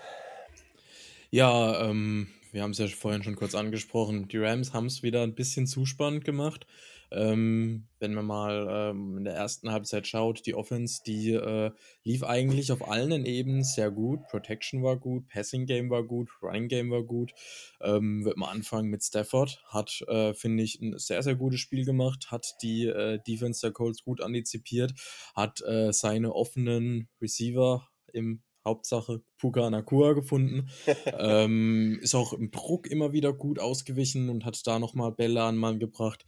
Ja, 1.29 1.89
ähm, 1.89 2.27
wir 2.51 2.63
haben 2.63 2.71
es 2.71 2.77
ja 2.77 2.87
vorhin 2.87 3.23
schon 3.23 3.35
kurz 3.35 3.53
angesprochen. 3.53 4.29
Die 4.29 4.37
Rams 4.37 4.73
haben 4.73 4.85
es 4.85 5.03
wieder 5.03 5.23
ein 5.23 5.35
bisschen 5.35 5.67
zu 5.67 5.85
spannend 5.85 6.23
gemacht. 6.23 6.65
Ähm, 7.11 7.87
wenn 7.99 8.13
man 8.13 8.25
mal 8.25 8.67
ähm, 8.69 9.17
in 9.17 9.23
der 9.23 9.35
ersten 9.35 9.71
Halbzeit 9.71 10.07
schaut, 10.07 10.45
die 10.45 10.55
Offense, 10.55 11.01
die 11.05 11.31
äh, 11.31 11.71
lief 12.03 12.23
eigentlich 12.23 12.71
auf 12.71 12.87
allen 12.87 13.25
Ebenen 13.25 13.63
sehr 13.63 13.91
gut. 13.91 14.21
Protection 14.29 14.83
war 14.83 14.97
gut, 14.97 15.27
Passing 15.27 15.65
Game 15.65 15.89
war 15.89 16.03
gut, 16.03 16.29
Running 16.41 16.67
Game 16.67 16.91
war 16.91 17.03
gut. 17.03 17.33
Ähm, 17.81 18.25
wird 18.25 18.37
mal 18.37 18.49
anfangen 18.49 18.89
mit 18.89 19.03
Stafford. 19.03 19.63
Hat, 19.67 20.01
äh, 20.07 20.33
finde 20.33 20.63
ich, 20.63 20.81
ein 20.81 20.97
sehr, 20.97 21.23
sehr 21.23 21.35
gutes 21.35 21.59
Spiel 21.59 21.85
gemacht. 21.85 22.31
Hat 22.31 22.55
die 22.61 22.85
äh, 22.85 23.19
Defense 23.27 23.61
der 23.61 23.71
Colts 23.71 24.03
gut 24.03 24.21
antizipiert. 24.21 24.93
Hat 25.35 25.61
äh, 25.61 25.91
seine 25.93 26.33
offenen 26.33 27.07
Receiver 27.21 27.87
im 28.13 28.41
Hauptsache 28.65 29.21
Puka 29.37 29.69
Nakua 29.69 30.13
gefunden. 30.13 30.69
ähm, 31.19 31.99
ist 32.01 32.15
auch 32.15 32.33
im 32.33 32.51
Druck 32.51 32.87
immer 32.87 33.13
wieder 33.13 33.31
gut 33.31 33.59
ausgewichen 33.59 34.29
und 34.29 34.43
hat 34.43 34.59
da 34.65 34.79
nochmal 34.79 35.11
Bälle 35.11 35.43
an 35.43 35.55
Mann 35.55 35.79
gebracht. 35.79 36.25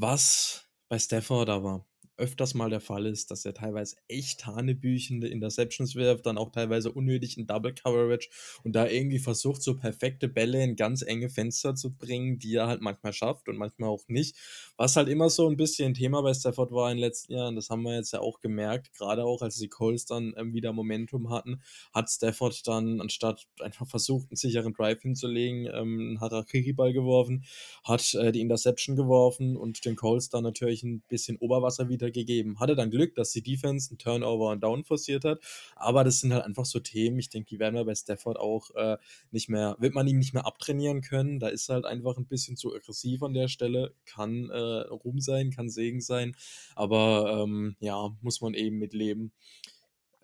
Was 0.00 0.64
bei 0.88 0.96
Stafford 0.96 1.48
aber 1.48 1.84
öfters 2.18 2.54
mal 2.54 2.68
der 2.68 2.80
Fall 2.80 3.06
ist, 3.06 3.30
dass 3.30 3.44
er 3.44 3.54
teilweise 3.54 3.96
echt 4.08 4.44
hanebüchende 4.44 5.28
Interceptions 5.28 5.94
wirft, 5.94 6.26
dann 6.26 6.36
auch 6.36 6.50
teilweise 6.50 6.92
unnötig 6.92 7.38
in 7.38 7.46
Double 7.46 7.72
Coverage 7.72 8.28
und 8.64 8.74
da 8.74 8.86
irgendwie 8.86 9.20
versucht, 9.20 9.62
so 9.62 9.76
perfekte 9.76 10.28
Bälle 10.28 10.62
in 10.62 10.76
ganz 10.76 11.02
enge 11.02 11.30
Fenster 11.30 11.74
zu 11.74 11.94
bringen, 11.94 12.38
die 12.38 12.56
er 12.56 12.66
halt 12.66 12.82
manchmal 12.82 13.12
schafft 13.12 13.48
und 13.48 13.56
manchmal 13.56 13.88
auch 13.88 14.08
nicht. 14.08 14.36
Was 14.76 14.96
halt 14.96 15.08
immer 15.08 15.30
so 15.30 15.48
ein 15.48 15.56
bisschen 15.56 15.94
Thema 15.94 16.22
bei 16.22 16.34
Stafford 16.34 16.72
war 16.72 16.90
in 16.90 16.96
den 16.96 17.04
letzten 17.04 17.32
Jahren, 17.34 17.56
das 17.56 17.70
haben 17.70 17.82
wir 17.82 17.94
jetzt 17.94 18.12
ja 18.12 18.20
auch 18.20 18.40
gemerkt, 18.40 18.92
gerade 18.94 19.24
auch 19.24 19.42
als 19.42 19.56
die 19.56 19.68
Coles 19.68 20.04
dann 20.04 20.34
ähm, 20.36 20.52
wieder 20.52 20.72
Momentum 20.72 21.30
hatten, 21.30 21.62
hat 21.92 22.10
Stafford 22.10 22.66
dann 22.66 23.00
anstatt 23.00 23.46
einfach 23.60 23.86
versucht, 23.86 24.30
einen 24.30 24.36
sicheren 24.36 24.72
Drive 24.72 25.02
hinzulegen, 25.02 25.66
ähm, 25.72 26.00
einen 26.00 26.20
Harakiri-Ball 26.20 26.92
geworfen, 26.92 27.44
hat 27.84 28.14
äh, 28.14 28.32
die 28.32 28.40
Interception 28.40 28.96
geworfen 28.96 29.56
und 29.56 29.84
den 29.84 29.96
Coles 29.96 30.28
dann 30.30 30.42
natürlich 30.42 30.82
ein 30.82 31.02
bisschen 31.08 31.36
Oberwasser 31.36 31.88
wieder 31.88 32.07
gegeben. 32.10 32.60
Hatte 32.60 32.76
dann 32.76 32.90
Glück, 32.90 33.14
dass 33.14 33.32
die 33.32 33.42
Defense 33.42 33.90
einen 33.90 33.98
Turnover 33.98 34.50
und 34.50 34.62
Down 34.62 34.84
forciert 34.84 35.24
hat, 35.24 35.40
aber 35.76 36.04
das 36.04 36.20
sind 36.20 36.32
halt 36.32 36.44
einfach 36.44 36.64
so 36.64 36.80
Themen, 36.80 37.18
ich 37.18 37.28
denke, 37.28 37.48
die 37.48 37.58
werden 37.58 37.74
wir 37.74 37.84
bei 37.84 37.94
Stafford 37.94 38.38
auch 38.38 38.70
äh, 38.74 38.96
nicht 39.30 39.48
mehr, 39.48 39.76
wird 39.78 39.94
man 39.94 40.06
ihm 40.06 40.18
nicht 40.18 40.34
mehr 40.34 40.46
abtrainieren 40.46 41.00
können, 41.00 41.40
da 41.40 41.48
ist 41.48 41.68
halt 41.68 41.84
einfach 41.84 42.16
ein 42.16 42.26
bisschen 42.26 42.56
zu 42.56 42.74
aggressiv 42.74 43.22
an 43.22 43.34
der 43.34 43.48
Stelle, 43.48 43.94
kann 44.04 44.50
äh, 44.50 44.56
Ruhm 44.56 45.20
sein, 45.20 45.50
kann 45.50 45.68
Segen 45.68 46.00
sein, 46.00 46.36
aber 46.74 47.42
ähm, 47.44 47.76
ja, 47.80 48.16
muss 48.22 48.40
man 48.40 48.54
eben 48.54 48.78
mitleben. 48.78 49.32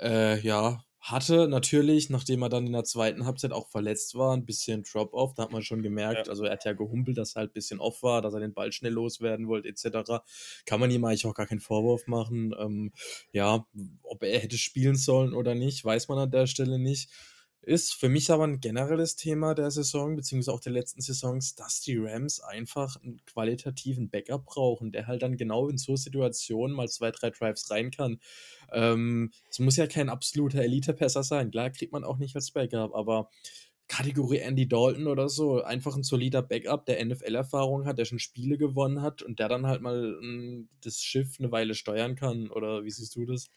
Äh, 0.00 0.40
ja, 0.40 0.84
hatte 1.04 1.48
natürlich, 1.48 2.08
nachdem 2.08 2.40
er 2.40 2.48
dann 2.48 2.66
in 2.66 2.72
der 2.72 2.84
zweiten 2.84 3.26
Halbzeit 3.26 3.52
auch 3.52 3.68
verletzt 3.68 4.14
war, 4.14 4.34
ein 4.34 4.46
bisschen 4.46 4.84
Drop-Off. 4.84 5.34
Da 5.34 5.42
hat 5.42 5.52
man 5.52 5.62
schon 5.62 5.82
gemerkt, 5.82 6.26
ja. 6.26 6.30
also 6.30 6.44
er 6.44 6.52
hat 6.52 6.64
ja 6.64 6.72
gehumpelt, 6.72 7.18
dass 7.18 7.36
er 7.36 7.40
halt 7.40 7.50
ein 7.50 7.52
bisschen 7.52 7.78
off 7.78 8.02
war, 8.02 8.22
dass 8.22 8.32
er 8.32 8.40
den 8.40 8.54
Ball 8.54 8.72
schnell 8.72 8.92
loswerden 8.92 9.46
wollte, 9.46 9.68
etc. 9.68 10.22
Kann 10.64 10.80
man 10.80 10.90
ihm 10.90 11.04
eigentlich 11.04 11.26
auch 11.26 11.34
gar 11.34 11.46
keinen 11.46 11.60
Vorwurf 11.60 12.06
machen. 12.06 12.54
Ähm, 12.58 12.92
ja, 13.32 13.66
ob 14.02 14.22
er 14.22 14.38
hätte 14.38 14.56
spielen 14.56 14.96
sollen 14.96 15.34
oder 15.34 15.54
nicht, 15.54 15.84
weiß 15.84 16.08
man 16.08 16.18
an 16.18 16.30
der 16.30 16.46
Stelle 16.46 16.78
nicht. 16.78 17.10
Ist 17.66 17.94
für 17.94 18.10
mich 18.10 18.30
aber 18.30 18.46
ein 18.46 18.60
generelles 18.60 19.16
Thema 19.16 19.54
der 19.54 19.70
Saison, 19.70 20.16
beziehungsweise 20.16 20.52
auch 20.52 20.60
der 20.60 20.72
letzten 20.72 21.00
Saisons, 21.00 21.54
dass 21.54 21.80
die 21.80 21.96
Rams 21.96 22.40
einfach 22.40 23.00
einen 23.02 23.24
qualitativen 23.24 24.10
Backup 24.10 24.44
brauchen, 24.44 24.92
der 24.92 25.06
halt 25.06 25.22
dann 25.22 25.38
genau 25.38 25.68
in 25.68 25.78
so 25.78 25.96
Situationen 25.96 26.76
mal 26.76 26.88
zwei, 26.88 27.10
drei 27.10 27.30
Drives 27.30 27.70
rein 27.70 27.90
kann. 27.90 28.20
Ähm, 28.70 29.32
es 29.50 29.60
muss 29.60 29.76
ja 29.76 29.86
kein 29.86 30.10
absoluter 30.10 30.60
Elite-Passer 30.60 31.22
sein. 31.22 31.50
Klar, 31.50 31.70
kriegt 31.70 31.92
man 31.92 32.04
auch 32.04 32.18
nicht 32.18 32.36
als 32.36 32.50
Backup, 32.50 32.94
aber 32.94 33.30
Kategorie 33.88 34.38
Andy 34.38 34.66
Dalton 34.66 35.06
oder 35.06 35.28
so, 35.28 35.62
einfach 35.62 35.96
ein 35.96 36.02
solider 36.02 36.42
Backup, 36.42 36.86
der 36.86 37.04
NFL-Erfahrung 37.04 37.86
hat, 37.86 37.98
der 37.98 38.06
schon 38.06 38.18
Spiele 38.18 38.56
gewonnen 38.56 39.02
hat 39.02 39.22
und 39.22 39.38
der 39.38 39.48
dann 39.48 39.66
halt 39.66 39.82
mal 39.82 40.16
m, 40.20 40.20
hm, 40.20 40.68
das 40.82 41.00
Schiff 41.02 41.36
eine 41.38 41.52
Weile 41.52 41.74
steuern 41.74 42.14
kann. 42.14 42.50
Oder 42.50 42.84
wie 42.84 42.90
siehst 42.90 43.14
du 43.16 43.26
das? 43.26 43.50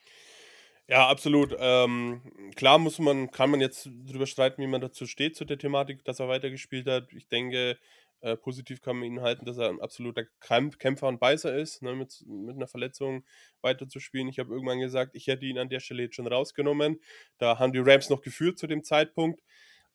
Ja, 0.89 1.08
absolut. 1.10 1.53
Ähm, 1.60 2.22
klar 2.56 2.77
muss 2.79 2.98
man, 3.00 3.29
kann 3.32 3.50
man 3.50 3.60
jetzt 3.60 3.89
drüber 4.06 4.25
streiten, 4.25 4.62
wie 4.62 4.67
man 4.67 4.79
dazu 4.79 5.06
steht, 5.06 5.36
zu 5.36 5.44
der 5.44 5.58
Thematik, 5.58 6.03
dass 6.06 6.20
er 6.22 6.29
weitergespielt 6.29 6.88
hat. 6.88 7.12
Ich 7.13 7.27
denke, 7.27 7.77
äh, 8.22 8.38
positiv 8.38 8.82
kann 8.82 8.96
man 8.98 9.06
ihn 9.08 9.22
halten, 9.22 9.46
dass 9.46 9.58
er 9.58 9.67
ein 9.70 9.82
absoluter 9.82 10.24
Kämpfer 10.79 11.08
und 11.10 11.20
Beißer 11.20 11.53
ist, 11.58 11.82
ne, 11.82 11.94
mit, 11.94 12.24
mit 12.25 12.56
einer 12.56 12.67
Verletzung 12.67 13.25
weiterzuspielen. 13.62 14.29
Ich 14.29 14.39
habe 14.39 14.53
irgendwann 14.53 14.79
gesagt, 14.79 15.13
ich 15.13 15.27
hätte 15.27 15.46
ihn 15.46 15.58
an 15.58 15.67
der 15.70 15.82
Stelle 15.82 16.03
jetzt 16.03 16.15
schon 16.15 16.27
rausgenommen. 16.27 17.01
Da 17.38 17.60
haben 17.60 17.74
die 17.74 17.79
Rams 17.79 18.10
noch 18.10 18.22
geführt 18.22 18.58
zu 18.58 18.65
dem 18.65 18.84
Zeitpunkt. 18.84 19.41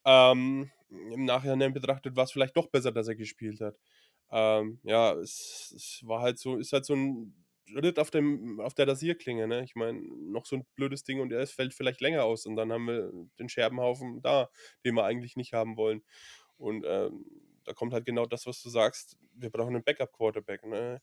Ähm, 0.05 0.69
Im 0.89 1.25
Nachhinein 1.25 1.73
betrachtet 1.73 2.15
war 2.15 2.25
es 2.25 2.31
vielleicht 2.31 2.55
doch 2.57 2.67
besser, 2.67 2.91
dass 2.91 3.07
er 3.07 3.15
gespielt 3.15 3.61
hat. 3.61 3.75
Ähm, 4.31 4.79
ja, 4.83 5.13
es, 5.13 5.73
es 5.75 6.01
war 6.07 6.21
halt 6.21 6.39
so, 6.39 6.57
ist 6.57 6.73
halt 6.73 6.85
so 6.85 6.93
ein 6.95 7.33
Ritt 7.75 7.99
auf, 7.99 8.11
dem, 8.11 8.59
auf 8.59 8.73
der 8.73 8.87
Rasierklinge, 8.87 9.47
ne? 9.47 9.63
Ich 9.63 9.75
meine, 9.75 9.99
noch 10.01 10.45
so 10.45 10.57
ein 10.57 10.65
blödes 10.75 11.03
Ding 11.03 11.21
und 11.21 11.31
er 11.31 11.45
fällt 11.47 11.73
vielleicht 11.73 12.01
länger 12.01 12.23
aus 12.23 12.45
und 12.45 12.55
dann 12.55 12.71
haben 12.71 12.87
wir 12.87 13.11
den 13.39 13.49
Scherbenhaufen 13.49 14.21
da, 14.21 14.49
den 14.85 14.95
wir 14.95 15.05
eigentlich 15.05 15.35
nicht 15.35 15.53
haben 15.53 15.77
wollen. 15.77 16.03
Und 16.57 16.85
ähm, 16.87 17.25
da 17.65 17.73
kommt 17.73 17.93
halt 17.93 18.05
genau 18.05 18.25
das, 18.25 18.45
was 18.45 18.61
du 18.61 18.69
sagst. 18.69 19.17
Wir 19.33 19.49
brauchen 19.49 19.75
einen 19.75 19.83
Backup-Quarterback. 19.83 20.65
Ne? 20.65 21.01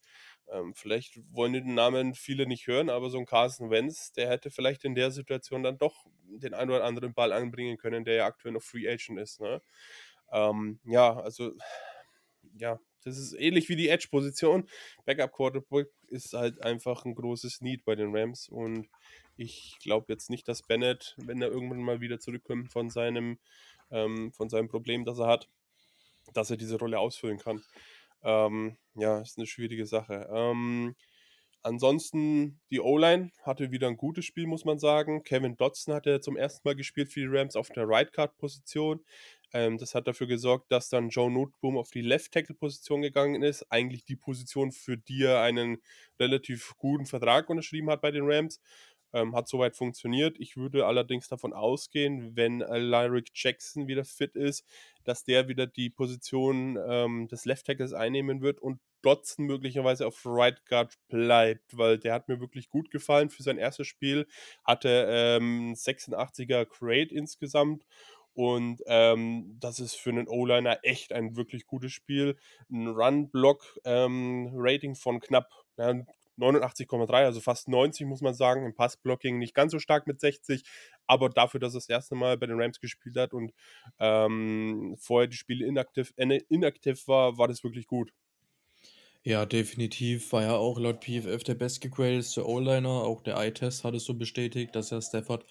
Ähm, 0.48 0.74
vielleicht 0.74 1.18
wollen 1.32 1.52
den 1.52 1.74
Namen 1.74 2.14
viele 2.14 2.46
nicht 2.46 2.66
hören, 2.66 2.90
aber 2.90 3.10
so 3.10 3.18
ein 3.18 3.26
Carson 3.26 3.70
Wentz, 3.70 4.12
der 4.12 4.28
hätte 4.28 4.50
vielleicht 4.50 4.84
in 4.84 4.94
der 4.94 5.10
Situation 5.10 5.62
dann 5.62 5.78
doch 5.78 6.06
den 6.28 6.54
einen 6.54 6.70
oder 6.70 6.84
anderen 6.84 7.14
Ball 7.14 7.32
anbringen 7.32 7.76
können, 7.78 8.04
der 8.04 8.14
ja 8.14 8.26
aktuell 8.26 8.52
noch 8.52 8.62
Free 8.62 8.88
Agent 8.88 9.18
ist. 9.18 9.40
Ne? 9.40 9.62
Ähm, 10.32 10.80
ja, 10.84 11.18
also 11.18 11.52
ja, 12.58 12.78
das 13.04 13.18
ist 13.18 13.32
ähnlich 13.34 13.68
wie 13.68 13.76
die 13.76 13.88
Edge-Position. 13.88 14.68
Backup 15.04 15.32
Quarterback 15.32 15.88
ist 16.08 16.32
halt 16.32 16.60
einfach 16.62 17.04
ein 17.04 17.14
großes 17.14 17.60
Need 17.60 17.84
bei 17.84 17.94
den 17.94 18.14
Rams 18.14 18.48
und 18.48 18.88
ich 19.36 19.78
glaube 19.82 20.12
jetzt 20.12 20.28
nicht, 20.28 20.46
dass 20.48 20.62
Bennett, 20.62 21.16
wenn 21.18 21.40
er 21.40 21.48
irgendwann 21.48 21.80
mal 21.82 22.00
wieder 22.00 22.20
zurückkommt 22.20 22.70
von 22.70 22.90
seinem, 22.90 23.38
ähm, 23.90 24.32
von 24.32 24.50
seinem 24.50 24.68
Problem, 24.68 25.04
das 25.04 25.18
er 25.18 25.28
hat, 25.28 25.48
dass 26.34 26.50
er 26.50 26.56
diese 26.56 26.78
Rolle 26.78 26.98
ausfüllen 26.98 27.38
kann. 27.38 27.62
Ähm, 28.22 28.76
ja, 28.94 29.20
ist 29.20 29.38
eine 29.38 29.46
schwierige 29.46 29.86
Sache. 29.86 30.28
Ähm, 30.30 30.94
ansonsten, 31.62 32.60
die 32.70 32.80
O-Line 32.80 33.30
hatte 33.42 33.70
wieder 33.70 33.88
ein 33.88 33.96
gutes 33.96 34.26
Spiel, 34.26 34.46
muss 34.46 34.64
man 34.64 34.78
sagen. 34.78 35.22
Kevin 35.22 35.56
Dodson 35.56 35.94
hatte 35.94 36.20
zum 36.20 36.36
ersten 36.36 36.68
Mal 36.68 36.76
gespielt 36.76 37.10
für 37.10 37.20
die 37.20 37.26
Rams 37.26 37.56
auf 37.56 37.70
der 37.70 37.88
Right 37.88 38.12
Guard 38.12 38.36
Position. 38.36 39.02
Ähm, 39.52 39.78
das 39.78 39.94
hat 39.94 40.06
dafür 40.06 40.26
gesorgt, 40.26 40.70
dass 40.70 40.88
dann 40.88 41.08
Joe 41.08 41.30
Noteboom 41.30 41.76
auf 41.76 41.90
die 41.90 42.02
Left 42.02 42.32
Tackle 42.32 42.54
Position 42.54 43.02
gegangen 43.02 43.42
ist. 43.42 43.64
Eigentlich 43.70 44.04
die 44.04 44.16
Position, 44.16 44.72
für 44.72 44.96
die 44.96 45.24
er 45.24 45.42
einen 45.42 45.78
relativ 46.18 46.74
guten 46.78 47.06
Vertrag 47.06 47.48
unterschrieben 47.50 47.90
hat 47.90 48.00
bei 48.00 48.10
den 48.10 48.24
Rams. 48.24 48.60
Ähm, 49.12 49.34
hat 49.34 49.48
soweit 49.48 49.74
funktioniert. 49.74 50.38
Ich 50.38 50.56
würde 50.56 50.86
allerdings 50.86 51.26
davon 51.26 51.52
ausgehen, 51.52 52.36
wenn 52.36 52.60
Lyric 52.60 53.30
Jackson 53.34 53.88
wieder 53.88 54.04
fit 54.04 54.36
ist, 54.36 54.64
dass 55.02 55.24
der 55.24 55.48
wieder 55.48 55.66
die 55.66 55.90
Position 55.90 56.78
ähm, 56.88 57.26
des 57.26 57.44
Left 57.44 57.66
Tackles 57.66 57.92
einnehmen 57.92 58.40
wird 58.40 58.60
und 58.60 58.78
Dotson 59.02 59.46
möglicherweise 59.46 60.06
auf 60.06 60.22
Right 60.24 60.64
Guard 60.66 60.94
bleibt, 61.08 61.76
weil 61.76 61.98
der 61.98 62.14
hat 62.14 62.28
mir 62.28 62.40
wirklich 62.40 62.68
gut 62.68 62.90
gefallen 62.90 63.30
für 63.30 63.42
sein 63.42 63.58
erstes 63.58 63.86
Spiel. 63.86 64.26
Hatte 64.64 65.06
ähm, 65.08 65.74
86er 65.74 66.66
Crate 66.66 67.14
insgesamt 67.14 67.84
und 68.34 68.82
ähm, 68.86 69.56
das 69.60 69.80
ist 69.80 69.94
für 69.94 70.10
einen 70.10 70.28
O-Liner 70.28 70.78
echt 70.82 71.12
ein 71.12 71.36
wirklich 71.36 71.66
gutes 71.66 71.92
Spiel. 71.92 72.36
Ein 72.70 72.88
Run-Block-Rating 72.88 74.90
ähm, 74.90 74.96
von 74.96 75.20
knapp 75.20 75.50
ja, 75.76 75.94
89,3, 76.40 77.12
also 77.12 77.40
fast 77.40 77.68
90 77.68 78.06
muss 78.06 78.22
man 78.22 78.34
sagen. 78.34 78.64
Im 78.64 78.74
Passblocking 78.74 79.38
nicht 79.38 79.54
ganz 79.54 79.72
so 79.72 79.78
stark 79.78 80.06
mit 80.06 80.20
60, 80.20 80.62
aber 81.06 81.28
dafür, 81.28 81.60
dass 81.60 81.74
er 81.74 81.78
das 81.78 81.88
erste 81.88 82.14
Mal 82.14 82.38
bei 82.38 82.46
den 82.46 82.60
Rams 82.60 82.80
gespielt 82.80 83.16
hat 83.16 83.32
und 83.32 83.52
ähm, 83.98 84.96
vorher 84.98 85.28
die 85.28 85.36
Spiele 85.36 85.66
inaktiv, 85.66 86.12
inaktiv 86.16 87.06
war, 87.08 87.38
war 87.38 87.48
das 87.48 87.62
wirklich 87.62 87.86
gut. 87.86 88.12
Ja, 89.22 89.44
definitiv 89.44 90.32
war 90.32 90.42
ja 90.42 90.56
auch 90.56 90.78
laut 90.78 91.04
PFF 91.04 91.44
der 91.44 91.54
bestgegradete 91.54 92.48
O-Liner. 92.48 92.88
Auch 92.88 93.20
der 93.20 93.36
Eye-Test 93.36 93.84
hat 93.84 93.94
es 93.94 94.04
so 94.04 94.14
bestätigt, 94.14 94.74
dass 94.74 94.90
Herr 94.90 95.02
Stafford 95.02 95.44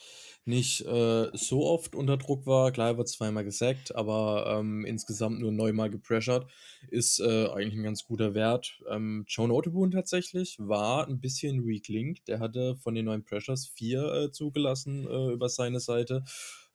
nicht 0.50 0.82
äh, 0.82 1.29
so 1.34 1.65
oft 1.65 1.96
unter 1.96 2.18
Druck 2.18 2.46
war. 2.46 2.72
Klar, 2.72 2.89
er 2.89 2.98
wird 2.98 3.08
zweimal 3.08 3.46
gesackt, 3.46 3.96
aber 3.96 4.58
ähm, 4.60 4.84
insgesamt 4.84 5.39
nur 5.39 5.51
neunmal 5.51 5.89
gepressured. 5.89 6.48
Ist 6.89 7.20
äh, 7.20 7.48
eigentlich 7.48 7.75
ein 7.75 7.84
ganz 7.84 8.03
guter 8.03 8.34
Wert. 8.34 8.82
Ähm, 8.89 9.25
Joe 9.27 9.51
Otebun 9.51 9.91
tatsächlich 9.91 10.58
war 10.60 11.08
ein 11.08 11.22
bisschen 11.22 11.65
weak 11.65 11.88
link. 11.88 12.25
Der 12.25 12.39
hatte 12.39 12.75
von 12.75 12.96
den 12.96 13.06
neun 13.06 13.24
Pressures 13.24 13.68
vier 13.68 14.03
äh, 14.12 14.32
zugelassen 14.32 15.08
äh, 15.08 15.32
über 15.32 15.48
seine 15.48 15.79
Seite. 15.79 16.24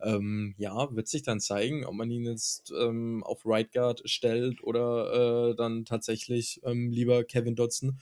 Ähm, 0.01 0.55
ja, 0.57 0.95
wird 0.95 1.09
sich 1.09 1.23
dann 1.23 1.41
zeigen, 1.41 1.85
ob 1.85 1.95
man 1.95 2.11
ihn 2.11 2.25
jetzt 2.25 2.73
ähm, 2.79 3.23
auf 3.25 3.43
Right 3.45 3.73
Guard 3.73 4.03
stellt 4.05 4.63
oder 4.63 5.51
äh, 5.51 5.57
dann 5.57 5.85
tatsächlich 5.85 6.61
ähm, 6.65 6.91
lieber 6.91 7.25
Kevin 7.25 7.57
Dodson. 7.57 7.99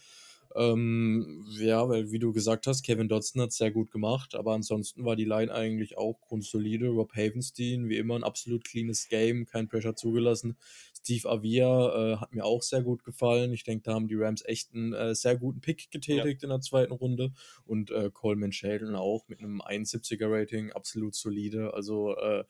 Ähm, 0.54 1.46
ja, 1.58 1.88
weil 1.88 2.10
wie 2.10 2.18
du 2.18 2.32
gesagt 2.32 2.66
hast, 2.66 2.82
Kevin 2.82 3.08
Dodson 3.08 3.42
hat 3.42 3.52
sehr 3.52 3.70
gut 3.70 3.90
gemacht, 3.90 4.34
aber 4.34 4.52
ansonsten 4.52 5.04
war 5.04 5.16
die 5.16 5.24
Line 5.24 5.52
eigentlich 5.52 5.96
auch 5.98 6.20
grundsolide. 6.20 6.88
Rob 6.88 7.12
Havenstein, 7.14 7.88
wie 7.88 7.96
immer, 7.96 8.16
ein 8.16 8.24
absolut 8.24 8.64
cleanes 8.64 9.08
Game, 9.08 9.46
kein 9.46 9.68
Pressure 9.68 9.96
zugelassen. 9.96 10.56
Steve 11.02 11.28
Avia 11.28 12.12
äh, 12.12 12.16
hat 12.18 12.32
mir 12.32 12.44
auch 12.44 12.62
sehr 12.62 12.82
gut 12.82 13.02
gefallen. 13.02 13.52
Ich 13.52 13.64
denke, 13.64 13.82
da 13.82 13.94
haben 13.94 14.06
die 14.06 14.14
Rams 14.14 14.44
echt 14.44 14.72
einen 14.72 14.92
äh, 14.92 15.16
sehr 15.16 15.36
guten 15.36 15.60
Pick 15.60 15.90
getätigt 15.90 16.42
ja. 16.42 16.46
in 16.46 16.50
der 16.50 16.60
zweiten 16.60 16.92
Runde. 16.92 17.32
Und 17.66 17.90
äh, 17.90 18.10
Coleman 18.12 18.52
Sheldon 18.52 18.94
auch 18.94 19.26
mit 19.26 19.40
einem 19.40 19.60
71er 19.60 20.30
Rating, 20.30 20.70
absolut 20.70 21.16
solide. 21.16 21.74
Also 21.74 22.16
äh, 22.16 22.44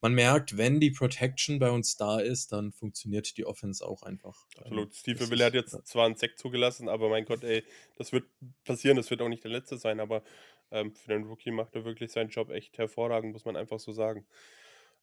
man 0.00 0.14
merkt, 0.14 0.56
wenn 0.56 0.80
die 0.80 0.90
Protection 0.90 1.58
bei 1.58 1.70
uns 1.70 1.96
da 1.96 2.18
ist, 2.18 2.52
dann 2.52 2.72
funktioniert 2.72 3.36
die 3.36 3.44
Offense 3.44 3.86
auch 3.86 4.02
einfach. 4.02 4.46
Absolut. 4.56 4.94
Steve 4.94 5.24
Avila 5.24 5.46
hat 5.46 5.54
jetzt 5.54 5.86
zwar 5.86 6.06
einen 6.06 6.16
Sekt 6.16 6.38
zugelassen, 6.38 6.88
aber 6.88 7.10
mein 7.10 7.26
Gott, 7.26 7.44
ey, 7.44 7.62
das 7.96 8.12
wird 8.12 8.24
passieren, 8.64 8.96
das 8.96 9.10
wird 9.10 9.20
auch 9.20 9.28
nicht 9.28 9.44
der 9.44 9.50
letzte 9.50 9.76
sein, 9.76 10.00
aber 10.00 10.22
ähm, 10.70 10.94
für 10.94 11.08
den 11.08 11.24
Rookie 11.24 11.50
macht 11.50 11.74
er 11.74 11.84
wirklich 11.84 12.10
seinen 12.10 12.30
Job 12.30 12.50
echt 12.50 12.78
hervorragend, 12.78 13.32
muss 13.32 13.44
man 13.44 13.56
einfach 13.56 13.78
so 13.78 13.92
sagen. 13.92 14.26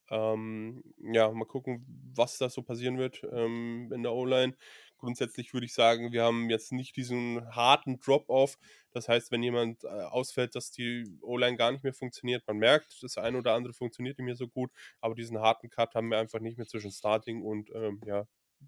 Ähm, 0.09 0.83
ja, 1.00 1.31
mal 1.31 1.45
gucken, 1.45 1.85
was 2.13 2.38
da 2.38 2.50
so 2.50 2.62
passieren 2.62 2.97
wird 2.97 3.24
ähm, 3.31 3.91
in 3.93 4.03
der 4.03 4.13
O-Line. 4.13 4.55
Grundsätzlich 4.97 5.53
würde 5.53 5.65
ich 5.65 5.74
sagen, 5.74 6.12
wir 6.12 6.24
haben 6.24 6.50
jetzt 6.50 6.71
nicht 6.71 6.95
diesen 6.95 7.45
harten 7.55 8.00
Drop-Off. 8.00 8.57
Das 8.91 9.09
heißt, 9.09 9.31
wenn 9.31 9.43
jemand 9.43 9.83
äh, 9.83 9.88
ausfällt, 9.88 10.55
dass 10.55 10.71
die 10.71 11.05
O-Line 11.21 11.57
gar 11.57 11.71
nicht 11.71 11.83
mehr 11.83 11.93
funktioniert, 11.93 12.43
man 12.47 12.57
merkt, 12.57 13.01
das 13.03 13.17
eine 13.17 13.38
oder 13.38 13.53
andere 13.53 13.74
funktioniert 13.74 14.17
nicht 14.17 14.25
mehr 14.25 14.35
so 14.35 14.47
gut, 14.47 14.71
aber 15.01 15.15
diesen 15.15 15.39
harten 15.39 15.69
Cut 15.69 15.95
haben 15.95 16.09
wir 16.09 16.19
einfach 16.19 16.39
nicht 16.39 16.57
mehr 16.57 16.67
zwischen 16.67 16.91
Starting 16.91 17.41
und 17.43 17.71
ähm, 17.74 18.01
ja, 18.05 18.27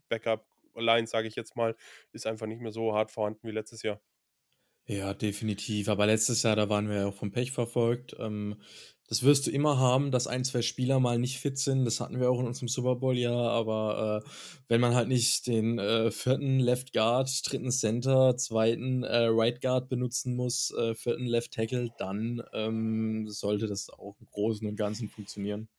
Backup 0.10 0.46
Line, 0.76 1.08
sage 1.08 1.28
ich 1.28 1.36
jetzt 1.36 1.56
mal, 1.56 1.76
ist 2.12 2.28
einfach 2.28 2.48
nicht 2.48 2.62
mehr 2.62 2.72
so 2.72 2.94
hart 2.94 3.12
vorhanden 3.12 3.48
wie 3.48 3.52
letztes 3.52 3.84
Jahr. 3.84 4.02
Ja, 4.86 5.14
definitiv. 5.14 5.90
Aber 5.90 6.06
letztes 6.06 6.44
Jahr, 6.44 6.56
da 6.56 6.70
waren 6.70 6.88
wir 6.88 6.96
ja 6.98 7.08
auch 7.08 7.14
vom 7.14 7.32
Pech 7.32 7.52
verfolgt. 7.52 8.16
Ähm, 8.20 8.62
das 9.08 9.24
wirst 9.24 9.48
du 9.48 9.52
immer 9.52 9.80
haben, 9.80 10.12
dass 10.12 10.28
ein, 10.28 10.44
zwei 10.44 10.62
Spieler 10.62 11.00
mal 11.00 11.18
nicht 11.18 11.40
fit 11.40 11.58
sind. 11.58 11.86
Das 11.86 12.02
hatten 12.02 12.20
wir 12.20 12.30
auch 12.30 12.40
in 12.40 12.48
unserem 12.48 12.68
Super 12.68 12.96
Bowl-Jahr. 12.96 13.52
Aber 13.52 14.24
äh, 14.26 14.30
wenn 14.68 14.82
man 14.82 14.96
halt 14.96 15.08
nicht 15.08 15.48
den 15.48 15.80
äh, 15.80 16.12
vierten 16.12 16.60
Left 16.60 16.92
Guard, 16.92 17.30
dritten 17.50 17.72
Center, 17.72 18.36
zweiten 18.36 19.04
äh, 19.04 19.28
Right 19.30 19.62
Guard 19.62 19.88
benutzen 19.88 20.36
muss, 20.36 20.72
äh, 20.72 20.94
vierten 20.94 21.26
Left 21.26 21.54
Tackle, 21.54 21.90
dann 21.98 22.44
ähm, 22.54 23.30
sollte 23.30 23.68
das 23.68 23.90
auch 23.90 24.16
im 24.20 24.28
Großen 24.28 24.68
und 24.68 24.76
Ganzen 24.76 25.08
funktionieren. 25.08 25.70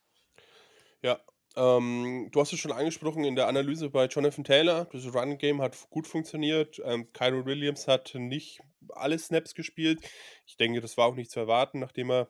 Ja, 1.03 1.19
ähm, 1.55 2.29
du 2.31 2.41
hast 2.41 2.51
es 2.51 2.59
schon 2.59 2.71
angesprochen 2.71 3.23
in 3.23 3.35
der 3.35 3.47
Analyse 3.47 3.89
bei 3.89 4.05
Jonathan 4.05 4.43
Taylor. 4.43 4.85
Das 4.91 5.13
Run 5.13 5.37
Game 5.37 5.61
hat 5.61 5.77
gut 5.91 6.07
funktioniert. 6.07 6.81
Ähm, 6.83 7.11
Kyron 7.13 7.45
Williams 7.45 7.87
hat 7.87 8.15
nicht 8.15 8.59
alle 8.89 9.19
Snaps 9.19 9.53
gespielt. 9.53 9.99
Ich 10.47 10.57
denke, 10.57 10.81
das 10.81 10.97
war 10.97 11.05
auch 11.05 11.15
nicht 11.15 11.29
zu 11.29 11.39
erwarten, 11.39 11.79
nachdem 11.79 12.09
er 12.09 12.29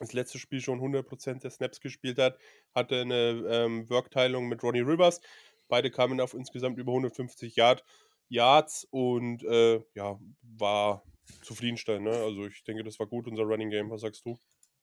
das 0.00 0.12
letzte 0.12 0.38
Spiel 0.38 0.60
schon 0.60 0.80
100% 0.80 1.40
der 1.40 1.50
Snaps 1.50 1.80
gespielt 1.80 2.18
hat. 2.18 2.38
Hatte 2.74 3.02
eine 3.02 3.44
ähm, 3.48 3.88
Workteilung 3.88 4.48
mit 4.48 4.62
Ronnie 4.62 4.80
Rivers. 4.80 5.20
Beide 5.68 5.90
kamen 5.90 6.20
auf 6.20 6.34
insgesamt 6.34 6.78
über 6.78 6.90
150 6.92 7.54
Yard, 7.54 7.84
Yards 8.28 8.88
und 8.90 9.44
äh, 9.44 9.80
ja, 9.94 10.18
war 10.58 11.04
zufriedenstellend. 11.42 12.06
Ne? 12.06 12.12
Also 12.12 12.46
ich 12.46 12.64
denke, 12.64 12.82
das 12.82 12.98
war 12.98 13.06
gut, 13.06 13.28
unser 13.28 13.44
Running 13.44 13.70
Game. 13.70 13.90
Was 13.90 14.00
sagst 14.00 14.26
du? 14.26 14.36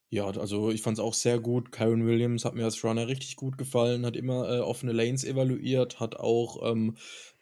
Ja, 0.09 0.27
also 0.27 0.71
ich 0.71 0.81
fand 0.81 0.97
es 0.97 1.03
auch 1.03 1.13
sehr 1.13 1.39
gut. 1.39 1.71
Kyron 1.71 2.05
Williams 2.05 2.45
hat 2.45 2.55
mir 2.55 2.63
als 2.63 2.81
Runner 2.83 3.07
richtig 3.07 3.35
gut 3.35 3.57
gefallen, 3.57 4.05
hat 4.05 4.15
immer 4.15 4.49
äh, 4.49 4.59
offene 4.59 4.93
Lanes 4.93 5.25
evaluiert, 5.25 5.99
hat 5.99 6.15
auch 6.15 6.71
ähm, 6.71 6.95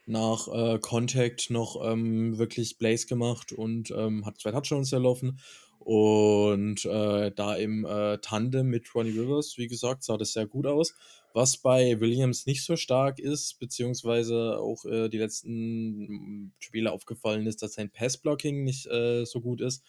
nach 0.08 0.48
äh, 0.48 0.80
Contact 0.80 1.52
noch 1.52 1.80
ähm, 1.84 2.38
wirklich 2.40 2.78
Blaze 2.80 3.06
gemacht 3.06 3.52
und 3.52 3.92
ähm, 3.92 4.26
hat 4.26 4.40
zwei 4.40 4.52
Touchdowns 4.52 4.92
erlaufen. 4.92 5.40
Und 5.86 6.84
äh, 6.86 7.32
da 7.32 7.56
im 7.56 7.86
äh, 7.86 8.18
Tandem 8.18 8.70
mit 8.70 8.96
Ronnie 8.96 9.12
Rivers, 9.12 9.60
wie 9.60 9.68
gesagt, 9.68 10.04
sah 10.04 10.18
das 10.18 10.34
sehr 10.34 10.48
gut 10.48 10.66
aus. 10.66 10.96
Was 11.36 11.58
bei 11.58 12.00
Williams 12.00 12.48
nicht 12.48 12.66
so 12.66 12.76
stark 12.76 13.20
ist, 13.20 13.60
beziehungsweise 13.60 14.58
auch 14.58 14.84
äh, 14.86 15.10
die 15.10 15.20
letzten 15.20 16.54
Spiele 16.58 16.92
aufgefallen 16.92 17.46
ist, 17.46 17.62
dass 17.62 17.74
sein 17.74 17.92
Passblocking 17.92 18.64
nicht 18.64 18.88
äh, 18.88 19.26
so 19.26 19.42
gut 19.42 19.62
ist. 19.62 19.84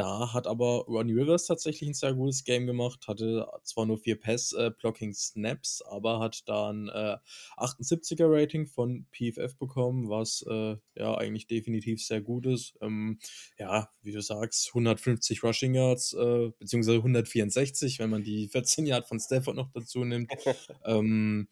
Da 0.00 0.32
hat 0.32 0.46
aber 0.46 0.86
Ronnie 0.88 1.12
Rivers 1.12 1.44
tatsächlich 1.44 1.90
ein 1.90 1.92
sehr 1.92 2.14
gutes 2.14 2.44
Game 2.44 2.66
gemacht, 2.66 3.06
hatte 3.06 3.46
zwar 3.64 3.84
nur 3.84 3.98
vier 3.98 4.18
Pass-Blocking-Snaps, 4.18 5.82
aber 5.82 6.20
hat 6.20 6.48
da 6.48 6.70
ein 6.70 6.88
äh, 6.88 7.18
78er-Rating 7.58 8.66
von 8.66 9.04
PFF 9.12 9.58
bekommen, 9.58 10.08
was 10.08 10.42
äh, 10.48 10.76
ja 10.94 11.14
eigentlich 11.18 11.48
definitiv 11.48 12.02
sehr 12.02 12.22
gut 12.22 12.46
ist. 12.46 12.78
Ähm, 12.80 13.18
ja, 13.58 13.90
wie 14.00 14.12
du 14.12 14.22
sagst, 14.22 14.68
150 14.68 15.44
Rushing 15.44 15.74
Yards, 15.74 16.14
äh, 16.14 16.50
beziehungsweise 16.58 16.96
164, 16.96 17.98
wenn 17.98 18.08
man 18.08 18.22
die 18.22 18.48
14 18.48 18.86
Yards 18.86 19.06
von 19.06 19.20
Stafford 19.20 19.56
noch 19.56 19.70
dazu 19.74 20.02
nimmt. 20.06 20.32
ähm, 20.86 21.46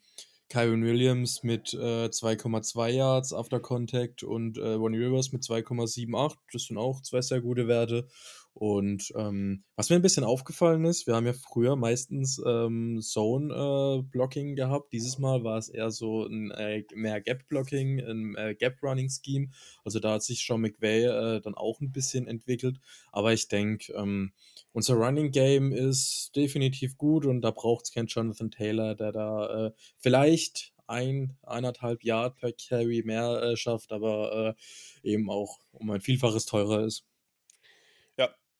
Kyron 0.49 0.83
Williams 0.83 1.43
mit 1.43 1.75
äh, 1.75 2.07
2,2 2.07 2.89
Yards 2.89 3.33
After 3.33 3.59
Contact 3.59 4.23
und 4.23 4.57
äh, 4.57 4.69
Ronnie 4.69 4.97
Rivers 4.97 5.31
mit 5.31 5.43
2,78. 5.43 6.37
Das 6.51 6.63
sind 6.63 6.77
auch 6.79 7.01
zwei 7.01 7.21
sehr 7.21 7.41
gute 7.41 7.67
Werte. 7.67 8.07
Und 8.53 9.13
ähm, 9.15 9.63
was 9.75 9.89
mir 9.89 9.95
ein 9.95 10.01
bisschen 10.01 10.23
aufgefallen 10.25 10.83
ist, 10.83 11.07
wir 11.07 11.15
haben 11.15 11.25
ja 11.25 11.33
früher 11.33 11.75
meistens 11.75 12.41
ähm, 12.45 12.99
Zone-Blocking 13.01 14.49
äh, 14.49 14.55
gehabt. 14.55 14.91
Dieses 14.91 15.17
Mal 15.17 15.43
war 15.43 15.57
es 15.57 15.69
eher 15.69 15.91
so 15.91 16.25
ein 16.25 16.51
äh, 16.51 16.83
mehr 16.93 17.21
Gap-Blocking, 17.21 17.99
ein 17.99 18.35
äh, 18.35 18.55
Gap-Running-Scheme. 18.55 19.49
Also 19.85 19.99
da 19.99 20.13
hat 20.13 20.23
sich 20.23 20.45
Sean 20.45 20.61
McVay 20.61 21.05
äh, 21.05 21.41
dann 21.41 21.55
auch 21.55 21.79
ein 21.79 21.91
bisschen 21.91 22.27
entwickelt. 22.27 22.79
Aber 23.11 23.31
ich 23.31 23.47
denke, 23.47 23.93
ähm, 23.93 24.33
unser 24.73 24.95
Running-Game 24.95 25.71
ist 25.71 26.35
definitiv 26.35 26.97
gut 26.97 27.25
und 27.25 27.41
da 27.41 27.51
braucht 27.51 27.85
es 27.85 27.93
keinen 27.93 28.07
Jonathan 28.07 28.51
Taylor, 28.51 28.95
der 28.95 29.11
da 29.11 29.67
äh, 29.67 29.71
vielleicht 29.97 30.73
ein, 30.87 31.37
eineinhalb 31.43 32.03
Yard 32.03 32.35
per 32.35 32.51
Carry 32.51 33.03
mehr 33.05 33.41
äh, 33.41 33.55
schafft, 33.55 33.91
aber 33.93 34.55
eben 35.03 35.29
auch 35.29 35.59
um 35.71 35.91
ein 35.91 36.01
Vielfaches 36.01 36.45
teurer 36.45 36.83
ist 36.83 37.05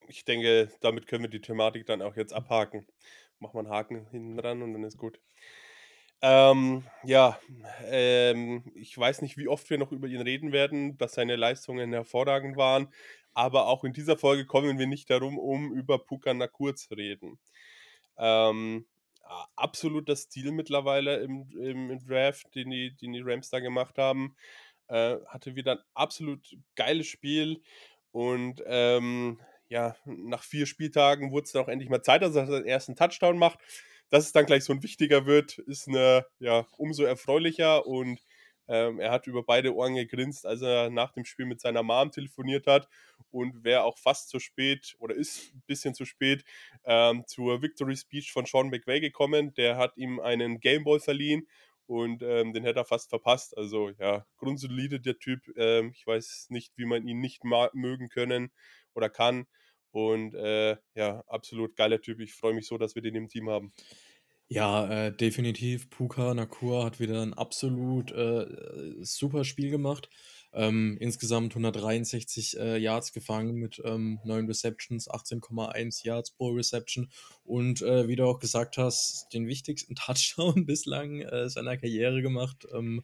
ich 0.09 0.25
denke, 0.25 0.69
damit 0.81 1.07
können 1.07 1.23
wir 1.23 1.29
die 1.29 1.41
Thematik 1.41 1.85
dann 1.85 2.01
auch 2.01 2.15
jetzt 2.15 2.33
abhaken. 2.33 2.87
Machen 3.39 3.53
wir 3.53 3.59
einen 3.59 3.69
Haken 3.69 4.07
hinten 4.11 4.37
dran 4.37 4.61
und 4.61 4.73
dann 4.73 4.83
ist 4.83 4.97
gut. 4.97 5.19
Ähm, 6.21 6.83
ja, 7.03 7.39
ähm, 7.85 8.63
ich 8.75 8.97
weiß 8.97 9.21
nicht, 9.21 9.37
wie 9.37 9.47
oft 9.47 9.69
wir 9.69 9.77
noch 9.77 9.93
über 9.93 10.07
ihn 10.07 10.21
reden 10.21 10.51
werden, 10.51 10.97
dass 10.97 11.13
seine 11.13 11.37
Leistungen 11.37 11.93
hervorragend 11.93 12.57
waren, 12.57 12.93
aber 13.33 13.67
auch 13.67 13.85
in 13.85 13.93
dieser 13.93 14.17
Folge 14.17 14.45
kommen 14.45 14.77
wir 14.79 14.87
nicht 14.87 15.09
darum, 15.09 15.37
um 15.39 15.71
über 15.71 15.97
Puka 15.99 16.33
Nakur 16.33 16.75
zu 16.75 16.93
reden. 16.93 17.39
Ähm, 18.17 18.85
absolut 19.55 20.09
das 20.09 20.23
Stil 20.23 20.51
mittlerweile 20.51 21.17
im, 21.17 21.49
im, 21.57 21.91
im, 21.91 22.05
Draft, 22.05 22.53
den 22.55 22.71
die, 22.71 22.95
den 22.97 23.13
die 23.13 23.21
Rams 23.21 23.49
da 23.49 23.59
gemacht 23.59 23.97
haben. 23.97 24.35
Äh, 24.87 25.17
hatte 25.27 25.55
wieder 25.55 25.73
ein 25.73 25.83
absolut 25.93 26.57
geiles 26.75 27.07
Spiel 27.07 27.61
und 28.11 28.61
ähm, 28.65 29.39
ja, 29.69 29.95
nach 30.05 30.43
vier 30.43 30.65
Spieltagen 30.65 31.31
wurde 31.31 31.45
es 31.45 31.51
dann 31.51 31.63
auch 31.63 31.67
endlich 31.69 31.89
mal 31.89 32.01
Zeit, 32.01 32.21
dass 32.21 32.35
er 32.35 32.47
seinen 32.47 32.65
ersten 32.65 32.95
Touchdown 32.95 33.37
macht. 33.37 33.59
Dass 34.09 34.25
es 34.25 34.31
dann 34.31 34.45
gleich 34.47 34.63
so 34.63 34.73
ein 34.73 34.81
wichtiger 34.83 35.25
wird, 35.27 35.59
ist 35.59 35.87
eine, 35.87 36.25
ja, 36.39 36.65
umso 36.77 37.03
erfreulicher 37.03 37.85
und 37.85 38.19
ähm, 38.67 38.99
er 38.99 39.11
hat 39.11 39.27
über 39.27 39.43
beide 39.43 39.73
Ohren 39.75 39.95
gegrinst, 39.95 40.45
als 40.45 40.61
er 40.61 40.89
nach 40.89 41.11
dem 41.11 41.25
Spiel 41.25 41.45
mit 41.45 41.59
seiner 41.59 41.83
Mom 41.83 42.11
telefoniert 42.11 42.67
hat 42.67 42.87
und 43.31 43.63
wäre 43.63 43.83
auch 43.83 43.97
fast 43.97 44.29
zu 44.29 44.39
spät 44.39 44.95
oder 44.99 45.15
ist 45.15 45.53
ein 45.53 45.63
bisschen 45.67 45.93
zu 45.95 46.05
spät 46.05 46.43
ähm, 46.85 47.23
zur 47.27 47.61
Victory 47.61 47.95
Speech 47.95 48.31
von 48.31 48.45
Sean 48.45 48.69
McVay 48.69 48.99
gekommen. 48.99 49.53
Der 49.55 49.77
hat 49.77 49.97
ihm 49.97 50.19
einen 50.19 50.59
Gameball 50.59 50.99
verliehen 50.99 51.47
und 51.87 52.21
ähm, 52.21 52.53
den 52.53 52.63
hätte 52.63 52.79
er 52.81 52.85
fast 52.85 53.09
verpasst. 53.09 53.57
Also 53.57 53.89
ja, 53.97 54.25
grundsolide 54.37 54.99
der 54.99 55.17
Typ. 55.17 55.41
Ähm, 55.57 55.91
ich 55.95 56.05
weiß 56.05 56.47
nicht, 56.49 56.77
wie 56.77 56.85
man 56.85 57.07
ihn 57.07 57.19
nicht 57.19 57.43
mögen 57.43 58.09
können 58.09 58.51
oder 58.93 59.09
kann. 59.09 59.47
Und 59.91 60.35
äh, 60.35 60.77
ja, 60.95 61.23
absolut 61.27 61.75
geiler 61.75 62.01
Typ. 62.01 62.19
Ich 62.19 62.33
freue 62.33 62.53
mich 62.53 62.67
so, 62.67 62.77
dass 62.77 62.95
wir 62.95 63.01
den 63.01 63.15
im 63.15 63.27
Team 63.27 63.49
haben. 63.49 63.73
Ja, 64.51 64.87
äh, 65.07 65.15
definitiv. 65.15 65.91
Puka 65.91 66.33
Nakur 66.33 66.83
hat 66.83 66.99
wieder 66.99 67.21
ein 67.21 67.35
absolut 67.35 68.11
äh, 68.11 68.47
super 69.01 69.43
Spiel 69.45 69.69
gemacht. 69.69 70.09
Ähm, 70.51 70.97
insgesamt 70.99 71.51
163 71.51 72.57
äh, 72.57 72.77
Yards 72.77 73.13
gefangen 73.13 73.57
mit 73.57 73.79
ähm, 73.85 74.19
9 74.25 74.47
Receptions, 74.47 75.07
18,1 75.07 76.03
Yards 76.03 76.31
pro 76.31 76.49
Reception. 76.49 77.11
Und 77.43 77.83
äh, 77.83 78.07
wie 78.07 78.15
du 78.15 78.25
auch 78.25 78.39
gesagt 78.39 78.77
hast, 78.79 79.27
den 79.33 79.45
wichtigsten 79.45 79.93
Touchdown 79.95 80.65
bislang 80.65 81.21
äh, 81.21 81.47
seiner 81.47 81.77
Karriere 81.77 82.23
gemacht. 82.23 82.65
Ähm, 82.73 83.03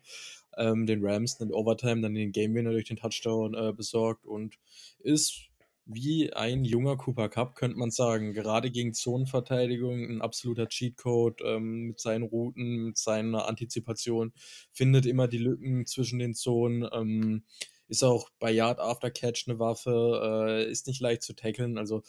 ähm 0.58 0.88
den 0.88 1.06
Rams 1.06 1.40
in 1.40 1.54
Overtime, 1.54 2.02
dann 2.02 2.16
den 2.16 2.32
Game 2.32 2.56
Winner 2.56 2.72
durch 2.72 2.86
den 2.86 2.98
Touchdown 2.98 3.54
äh, 3.54 3.72
besorgt 3.72 4.26
und 4.26 4.58
ist 5.00 5.52
wie 5.86 6.34
ein 6.34 6.66
junger 6.66 6.98
Cooper 6.98 7.30
Cup, 7.30 7.56
könnte 7.56 7.78
man 7.78 7.92
sagen. 7.92 8.34
Gerade 8.34 8.72
gegen 8.72 8.94
Zonenverteidigung 8.94 10.04
ein 10.10 10.22
absoluter 10.22 10.68
Cheatcode 10.68 11.42
ähm, 11.44 11.88
mit 11.88 12.00
seinen 12.00 12.24
Routen, 12.24 12.86
mit 12.88 12.98
seiner 12.98 13.48
Antizipation, 13.48 14.34
findet 14.72 15.06
immer 15.06 15.28
die 15.28 15.38
Lücken 15.38 15.86
zwischen 15.86 16.20
den 16.20 16.34
Zonen. 16.34 16.88
Ähm, 16.92 17.44
ist 17.88 18.04
auch 18.04 18.30
bei 18.40 18.52
Yard 18.52 18.80
After 18.80 19.12
Catch 19.12 19.48
eine 19.48 19.60
Waffe, 19.60 20.66
äh, 20.68 20.72
ist 20.72 20.88
nicht 20.88 21.02
leicht 21.02 21.22
zu 21.22 21.36
tackeln. 21.36 21.78
Also, 21.78 22.02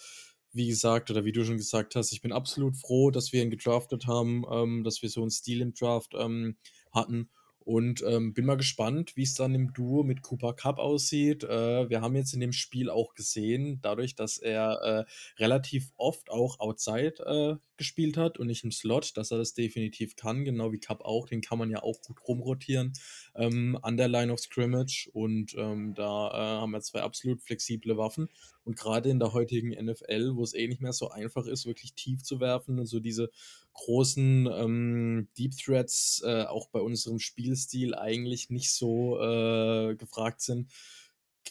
wie 0.53 0.69
gesagt, 0.69 1.11
oder 1.11 1.27
wie 1.27 1.33
du 1.33 1.45
schon 1.45 1.59
gesagt 1.59 1.97
hast, 1.97 2.12
ich 2.12 2.23
bin 2.23 2.33
absolut 2.33 2.77
froh, 2.79 3.11
dass 3.11 3.33
wir 3.33 3.43
ihn 3.43 3.51
gedraftet 3.51 4.07
haben, 4.07 4.45
ähm, 4.51 4.85
dass 4.85 5.03
wir 5.03 5.11
so 5.11 5.21
einen 5.21 5.31
Stil 5.31 5.61
im 5.61 5.75
Draft 5.75 6.15
ähm, 6.17 6.57
hatten. 6.93 7.29
Und 7.67 8.01
ähm, 8.07 8.33
bin 8.33 8.47
mal 8.47 8.57
gespannt, 8.57 9.17
wie 9.17 9.25
es 9.25 9.35
dann 9.35 9.53
im 9.53 9.73
Duo 9.73 10.05
mit 10.05 10.23
Cooper 10.23 10.53
Cup 10.53 10.79
aussieht. 10.79 11.43
Äh, 11.43 11.91
wir 11.91 12.01
haben 12.01 12.15
jetzt 12.15 12.33
in 12.33 12.39
dem 12.39 12.53
Spiel 12.53 12.89
auch 12.89 13.15
gesehen, 13.15 13.81
dadurch, 13.83 14.15
dass 14.15 14.39
er 14.39 15.07
äh, 15.09 15.43
relativ 15.43 15.91
oft 15.97 16.31
auch 16.31 16.61
outside 16.61 17.15
äh, 17.27 17.57
gespielt 17.77 18.17
hat 18.17 18.39
und 18.39 18.47
nicht 18.47 18.63
im 18.63 18.71
Slot, 18.71 19.17
dass 19.17 19.33
er 19.33 19.39
das 19.39 19.53
definitiv 19.53 20.15
kann, 20.15 20.45
genau 20.45 20.71
wie 20.71 20.79
Cup 20.79 21.01
auch. 21.01 21.27
Den 21.27 21.41
kann 21.41 21.59
man 21.59 21.69
ja 21.69 21.83
auch 21.83 22.01
gut 22.03 22.21
rumrotieren 22.29 22.93
ähm, 23.35 23.77
an 23.83 23.97
der 23.97 24.07
Line 24.07 24.33
of 24.33 24.39
Scrimmage. 24.39 25.11
Und 25.13 25.57
ähm, 25.59 25.95
da 25.95 26.29
äh, 26.29 26.61
haben 26.61 26.71
wir 26.71 26.81
zwei 26.83 27.03
absolut 27.03 27.43
flexible 27.43 27.97
Waffen. 27.97 28.29
Und 28.67 28.77
gerade 28.77 29.09
in 29.09 29.21
der 29.21 29.33
heutigen 29.33 29.71
NFL, 29.71 30.33
wo 30.35 30.43
es 30.43 30.53
eh 30.53 30.67
nicht 30.67 30.83
mehr 30.83 30.93
so 30.93 31.09
einfach 31.09 31.47
ist, 31.47 31.67
wirklich 31.67 31.95
tief 31.95 32.23
zu 32.23 32.41
werfen 32.41 32.79
und 32.81 32.87
so 32.87 32.99
diese 32.99 33.31
großen 33.75 34.49
ähm, 34.53 35.29
Deep 35.39 35.57
Threats 35.57 36.21
äh, 36.25 36.43
auch 36.43 36.69
bei 36.69 36.81
unserem 36.81 37.21
Spielstil 37.21 37.95
eigentlich 37.95 38.51
nicht 38.51 38.73
so 38.73 39.21
äh, 39.21 39.95
gefragt 39.95 40.41
sind, 40.41 40.71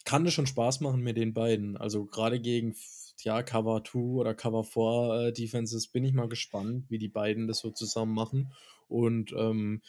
kann 0.03 0.25
es 0.25 0.33
schon 0.33 0.45
Spaß 0.45 0.81
machen 0.81 1.01
mit 1.01 1.15
den 1.15 1.33
beiden. 1.33 1.77
Also 1.77 2.05
gerade 2.05 2.41
gegen 2.41 2.75
ja, 3.21 3.43
Cover 3.43 3.83
2 3.83 3.99
oder 3.99 4.35
Cover 4.35 4.63
4 4.63 5.27
äh, 5.27 5.33
Defenses 5.33 5.87
bin 5.87 6.03
ich 6.03 6.13
mal 6.13 6.27
gespannt, 6.27 6.85
wie 6.89 6.99
die 6.99 7.07
beiden 7.07 7.47
das 7.47 7.59
so 7.59 7.71
zusammen 7.71 8.13
machen. 8.13 8.51
Und 8.87 9.33
ähm, 9.37 9.81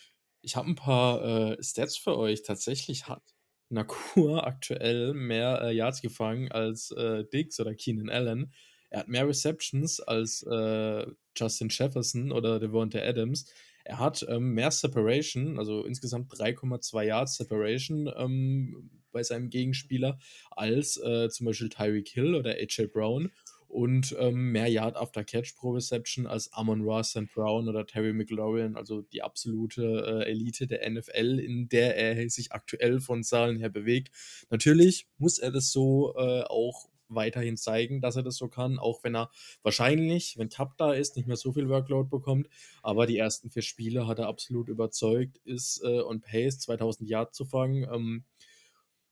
ich 0.43 0.55
habe 0.55 0.71
ein 0.71 0.77
paar 0.77 1.25
äh, 1.25 1.63
Stats 1.63 1.97
für 1.97 2.17
euch. 2.17 2.45
Tatsächlich 2.45 3.09
hat 3.09 3.36
Nakur 3.69 4.47
aktuell 4.47 5.15
mehr 5.15 5.61
äh, 5.63 5.75
Yards 5.75 6.03
gefangen 6.03 6.51
als 6.51 6.91
äh, 6.93 7.25
Diggs 7.33 7.61
oder 7.61 7.75
Keenan 7.75 8.11
Allen. 8.11 8.53
Er 8.91 9.01
hat 9.01 9.09
mehr 9.09 9.27
Receptions 9.29 10.01
als 10.01 10.43
äh, 10.45 11.07
Justin 11.37 11.69
Jefferson 11.71 12.33
oder 12.33 12.61
Devonta 12.61 13.01
Adams. 13.01 13.51
Er 13.85 13.99
hat 13.99 14.25
ähm, 14.29 14.55
mehr 14.55 14.71
Separation, 14.71 15.59
also 15.59 15.85
insgesamt 15.85 16.33
3,2 16.33 17.03
Yards 17.05 17.37
Separation 17.37 18.11
ähm, 18.17 18.91
bei 19.13 19.23
seinem 19.23 19.49
Gegenspieler 19.49 20.19
als 20.51 20.97
äh, 20.99 21.29
zum 21.29 21.47
Beispiel 21.47 21.69
Tyreek 21.69 22.09
Hill 22.09 22.35
oder 22.35 22.51
AJ 22.51 22.89
Brown 22.93 23.31
und 23.69 24.15
ähm, 24.19 24.53
mehr 24.53 24.69
Yard 24.69 24.97
after 24.97 25.25
Catch 25.25 25.57
pro 25.57 25.71
Reception 25.73 26.27
als 26.27 26.53
Amon 26.53 26.83
Ross 26.83 27.11
St. 27.11 27.33
Brown 27.35 27.69
oder 27.69 27.87
Terry 27.87 28.13
McLaurin, 28.13 28.77
also 28.77 29.03
die 29.03 29.23
absolute 29.23 30.25
äh, 30.25 30.31
Elite 30.31 30.67
der 30.67 30.89
NFL, 30.89 31.39
in 31.39 31.69
der 31.69 31.97
er 31.97 32.29
sich 32.31 32.53
aktuell 32.53 33.01
von 33.01 33.23
Zahlen 33.23 33.59
her 33.59 33.71
bewegt. 33.71 34.11
Natürlich 34.51 35.09
muss 35.19 35.39
er 35.39 35.51
das 35.51 35.73
so 35.73 36.15
äh, 36.17 36.43
auch 36.43 36.89
weiterhin 37.09 37.57
zeigen, 37.57 38.01
dass 38.01 38.17
er 38.17 38.23
das 38.23 38.37
so 38.37 38.49
kann, 38.49 38.79
auch 38.79 39.05
wenn 39.05 39.15
er 39.15 39.31
wahrscheinlich, 39.63 40.37
wenn 40.39 40.49
Cup 40.49 40.77
da 40.77 40.93
ist, 40.93 41.17
nicht 41.17 41.27
mehr 41.27 41.37
so 41.37 41.53
viel 41.53 41.69
Workload 41.69 42.09
bekommt. 42.09 42.49
Aber 42.83 43.07
die 43.07 43.19
ersten 43.19 43.51
vier 43.51 43.63
Spiele 43.63 44.07
hat 44.07 44.19
er 44.19 44.27
absolut 44.27 44.69
überzeugt, 44.69 45.39
ist 45.45 45.83
äh, 45.85 46.01
on 46.01 46.21
pace, 46.21 46.59
2000 46.61 47.09
Yard 47.09 47.35
zu 47.35 47.45
fangen. 47.45 47.87
Ähm, 47.93 48.25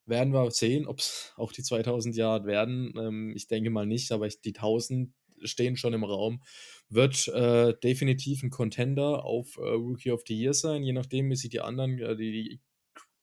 werden 0.06 0.32
wir 0.32 0.50
sehen, 0.50 0.86
ob 0.86 0.98
es 0.98 1.32
auch 1.36 1.52
die 1.52 1.62
2000 1.62 2.16
Yard 2.16 2.46
werden. 2.46 2.92
Ähm, 2.98 3.32
ich 3.34 3.46
denke 3.46 3.70
mal 3.70 3.86
nicht, 3.86 4.12
aber 4.12 4.26
ich, 4.26 4.40
die 4.40 4.54
1000 4.54 5.12
stehen 5.42 5.76
schon 5.76 5.94
im 5.94 6.04
Raum. 6.04 6.42
Wird 6.88 7.28
äh, 7.28 7.74
definitiv 7.82 8.42
ein 8.42 8.50
Contender 8.50 9.24
auf 9.24 9.56
äh, 9.56 9.60
Rookie 9.60 10.12
of 10.12 10.22
the 10.26 10.34
Year 10.34 10.54
sein, 10.54 10.82
je 10.82 10.92
nachdem, 10.92 11.30
wie 11.30 11.36
sich 11.36 11.50
die 11.50 11.60
anderen, 11.60 11.98
äh, 11.98 12.16
die, 12.16 12.60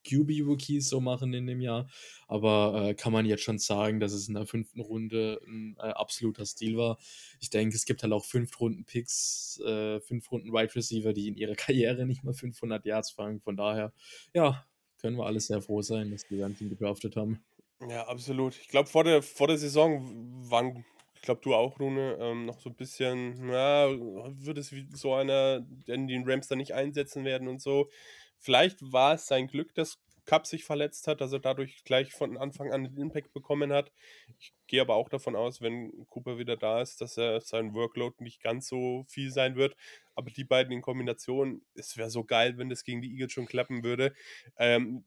QB-Rookies 0.04 0.88
so 0.88 1.00
machen 1.00 1.32
in 1.32 1.46
dem 1.46 1.60
Jahr. 1.60 1.88
Aber 2.28 2.88
äh, 2.88 2.94
kann 2.94 3.12
man 3.12 3.26
jetzt 3.26 3.42
schon 3.42 3.58
sagen, 3.58 4.00
dass 4.00 4.12
es 4.12 4.28
in 4.28 4.34
der 4.34 4.46
fünften 4.46 4.80
Runde 4.80 5.40
ein 5.46 5.76
äh, 5.78 5.90
absoluter 5.90 6.46
Stil 6.46 6.76
war. 6.76 6.98
Ich 7.40 7.50
denke, 7.50 7.76
es 7.76 7.84
gibt 7.84 8.02
halt 8.02 8.12
auch 8.12 8.24
fünf 8.24 8.58
Runden 8.60 8.84
Picks, 8.84 9.60
äh, 9.64 10.00
fünf 10.00 10.30
Runden 10.30 10.52
Wide 10.52 10.74
Receiver, 10.74 11.12
die 11.12 11.28
in 11.28 11.36
ihrer 11.36 11.54
Karriere 11.56 12.06
nicht 12.06 12.24
mal 12.24 12.34
500 12.34 12.84
Yards 12.84 13.10
fangen. 13.10 13.40
Von 13.40 13.56
daher, 13.56 13.92
ja, 14.34 14.64
können 15.02 15.16
wir 15.16 15.26
alles 15.26 15.48
sehr 15.48 15.60
froh 15.60 15.82
sein, 15.82 16.10
dass 16.10 16.24
ein 16.30 16.56
Team 16.56 16.70
gedraftet 16.70 17.16
haben. 17.16 17.44
Ja, 17.88 18.06
absolut. 18.06 18.56
Ich 18.56 18.68
glaube, 18.68 18.88
vor 18.88 19.04
der, 19.04 19.22
vor 19.22 19.48
der 19.48 19.58
Saison 19.58 20.00
waren, 20.48 20.84
ich 21.16 21.22
glaube, 21.22 21.40
du 21.42 21.54
auch, 21.54 21.78
Rune, 21.80 22.16
ähm, 22.20 22.46
noch 22.46 22.60
so 22.60 22.70
ein 22.70 22.76
bisschen, 22.76 23.46
na, 23.46 23.88
wird 23.88 24.58
es 24.58 24.72
wie 24.72 24.86
so 24.92 25.14
einer, 25.14 25.60
den 25.60 26.24
Rams 26.24 26.46
da 26.46 26.54
nicht 26.54 26.74
einsetzen 26.74 27.24
werden 27.24 27.48
und 27.48 27.60
so. 27.60 27.90
Vielleicht 28.38 28.92
war 28.92 29.14
es 29.14 29.26
sein 29.26 29.48
Glück, 29.48 29.74
dass 29.74 29.98
Cup 30.24 30.46
sich 30.46 30.64
verletzt 30.64 31.08
hat, 31.08 31.20
dass 31.20 31.32
er 31.32 31.40
dadurch 31.40 31.82
gleich 31.84 32.12
von 32.12 32.36
Anfang 32.38 32.72
an 32.72 32.84
den 32.84 32.96
Impact 32.96 33.32
bekommen 33.32 33.72
hat. 33.72 33.92
Ich 34.38 34.54
gehe 34.68 34.80
aber 34.80 34.94
auch 34.94 35.08
davon 35.08 35.34
aus, 35.34 35.60
wenn 35.60 36.06
Cooper 36.08 36.38
wieder 36.38 36.56
da 36.56 36.80
ist, 36.80 37.00
dass 37.00 37.16
er 37.16 37.40
sein 37.40 37.74
Workload 37.74 38.22
nicht 38.22 38.42
ganz 38.42 38.68
so 38.68 39.04
viel 39.08 39.30
sein 39.30 39.56
wird. 39.56 39.76
Aber 40.14 40.30
die 40.30 40.44
beiden 40.44 40.72
in 40.72 40.82
Kombination, 40.82 41.62
es 41.74 41.96
wäre 41.96 42.10
so 42.10 42.24
geil, 42.24 42.56
wenn 42.56 42.68
das 42.68 42.84
gegen 42.84 43.02
die 43.02 43.10
Eagles 43.12 43.32
schon 43.32 43.46
klappen 43.46 43.82
würde. 43.82 44.14
Ähm, 44.56 45.04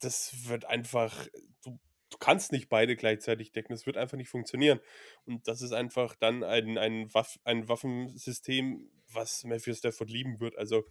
das 0.00 0.48
wird 0.48 0.64
einfach, 0.64 1.26
du, 1.62 1.78
du 2.10 2.18
kannst 2.18 2.52
nicht 2.52 2.68
beide 2.68 2.96
gleichzeitig 2.96 3.52
decken. 3.52 3.72
Das 3.72 3.86
wird 3.86 3.96
einfach 3.96 4.16
nicht 4.16 4.28
funktionieren. 4.30 4.80
Und 5.24 5.46
das 5.46 5.62
ist 5.62 5.72
einfach 5.72 6.16
dann 6.16 6.42
ein, 6.42 6.76
ein, 6.76 7.12
Waff, 7.14 7.38
ein 7.44 7.68
Waffensystem, 7.68 8.90
was 9.12 9.44
Matthew 9.44 9.74
Stafford 9.74 10.10
lieben 10.10 10.40
wird. 10.40 10.56
Also 10.58 10.84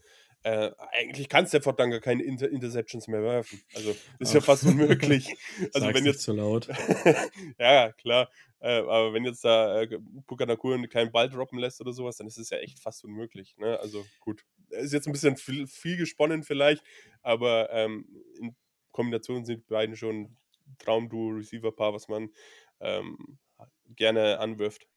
äh, 0.46 0.72
eigentlich 0.92 1.28
kann 1.28 1.48
Stafford 1.48 1.80
dann 1.80 1.90
gar 1.90 2.00
keine 2.00 2.22
Inter 2.22 2.48
Interceptions 2.48 3.08
mehr 3.08 3.24
werfen. 3.24 3.60
Also 3.74 3.96
ist 4.20 4.30
Ach. 4.30 4.34
ja 4.36 4.42
fast 4.42 4.64
unmöglich. 4.64 5.36
also 5.74 5.92
wenn 5.92 6.06
jetzt 6.06 6.22
zu 6.22 6.34
laut. 6.34 6.68
ja, 7.60 7.92
klar. 7.94 8.30
Äh, 8.60 8.78
aber 8.78 9.12
wenn 9.12 9.26
jetzt 9.26 9.44
da 9.44 9.82
äh, 9.82 10.00
Pukanakur 10.28 10.80
keinen 10.88 11.12
Ball 11.12 11.32
droppen 11.32 11.58
lässt 11.58 11.82
oder 11.82 11.94
sowas, 11.94 12.18
dann 12.18 12.28
ist 12.28 12.38
es 12.38 12.52
ja 12.52 12.60
echt 12.60 12.80
fast 12.80 13.04
unmöglich. 13.04 13.58
Ne? 13.58 13.80
Also 13.80 14.06
gut. 14.20 14.44
Ist 14.70 14.94
jetzt 14.94 15.08
ein 15.08 15.14
bisschen 15.14 15.36
viel, 15.36 15.66
viel 15.66 15.98
gesponnen 15.98 16.44
vielleicht, 16.44 16.84
aber 17.24 17.72
ähm, 17.72 18.08
in 18.40 18.56
Kombination 18.92 19.46
sind 19.46 19.66
beiden 19.66 19.96
schon 19.96 20.38
Traum-Duo-Receiver-Paar, 20.78 21.94
was 21.96 22.08
man 22.08 22.30
ähm, 22.82 23.40
gerne 23.96 24.40
anwirft. 24.40 24.88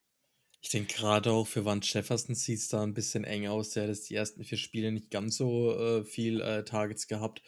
Ich 0.60 0.70
denke 0.70 0.94
gerade 0.94 1.30
auch 1.30 1.46
für 1.46 1.64
Van 1.64 1.80
Jefferson 1.82 2.34
sieht 2.34 2.58
es 2.58 2.68
da 2.68 2.82
ein 2.82 2.94
bisschen 2.94 3.24
eng 3.24 3.46
aus. 3.46 3.70
Der 3.70 3.84
hat 3.84 3.90
jetzt 3.90 4.10
die 4.10 4.16
ersten 4.16 4.44
vier 4.44 4.58
Spiele 4.58 4.90
nicht 4.90 5.10
ganz 5.10 5.36
so 5.36 5.72
äh, 5.72 6.04
viel 6.04 6.40
äh, 6.40 6.64
Targets 6.64 7.06
gehabt. 7.06 7.42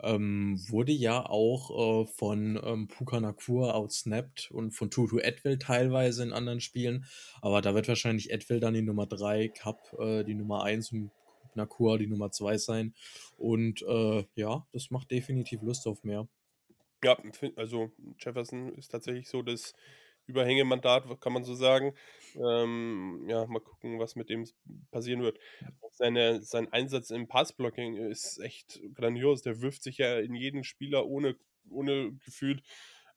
Ähm, 0.00 0.60
wurde 0.68 0.92
ja 0.92 1.26
auch 1.26 2.02
äh, 2.02 2.06
von 2.06 2.60
ähm, 2.64 2.88
Puka 2.88 3.20
Nakur 3.20 3.74
outsnapped 3.74 4.50
und 4.50 4.72
von 4.72 4.90
Tutu 4.90 5.18
Edwill 5.18 5.58
teilweise 5.58 6.22
in 6.22 6.32
anderen 6.32 6.60
Spielen. 6.60 7.04
Aber 7.40 7.62
da 7.62 7.74
wird 7.74 7.88
wahrscheinlich 7.88 8.30
Edwill 8.30 8.60
dann 8.60 8.74
die 8.74 8.82
Nummer 8.82 9.06
3, 9.06 9.48
Cup 9.48 9.96
äh, 9.98 10.24
die 10.24 10.34
Nummer 10.34 10.62
1 10.62 10.92
und 10.92 11.10
Nakur 11.54 11.98
die 11.98 12.06
Nummer 12.06 12.30
2 12.30 12.58
sein. 12.58 12.94
Und 13.38 13.82
äh, 13.82 14.24
ja, 14.34 14.66
das 14.72 14.90
macht 14.90 15.10
definitiv 15.10 15.62
Lust 15.62 15.86
auf 15.86 16.04
mehr. 16.04 16.28
Ja, 17.04 17.16
also 17.56 17.90
Jefferson 18.18 18.72
ist 18.74 18.88
tatsächlich 18.88 19.28
so, 19.28 19.42
dass 19.42 19.74
Überhängemandat, 20.26 21.04
kann 21.20 21.32
man 21.32 21.44
so 21.44 21.54
sagen. 21.54 21.94
Ähm, 22.36 23.26
ja, 23.28 23.46
mal 23.46 23.60
gucken, 23.60 23.98
was 23.98 24.16
mit 24.16 24.30
dem 24.30 24.46
passieren 24.90 25.22
wird. 25.22 25.38
Seine, 25.90 26.42
sein 26.42 26.72
Einsatz 26.72 27.10
im 27.10 27.28
Passblocking 27.28 27.96
ist 27.96 28.38
echt 28.38 28.80
grandios. 28.94 29.42
Der 29.42 29.60
wirft 29.60 29.82
sich 29.82 29.98
ja 29.98 30.18
in 30.18 30.34
jeden 30.34 30.64
Spieler 30.64 31.06
ohne, 31.06 31.36
ohne 31.70 32.12
gefühlt 32.24 32.62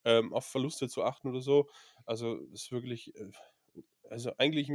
ähm, 0.03 0.33
auf 0.33 0.45
Verluste 0.45 0.87
zu 0.87 1.03
achten 1.03 1.29
oder 1.29 1.41
so. 1.41 1.69
Also 2.05 2.35
ist 2.53 2.71
wirklich, 2.71 3.15
äh, 3.15 3.31
also 4.09 4.31
eigentlich 4.37 4.69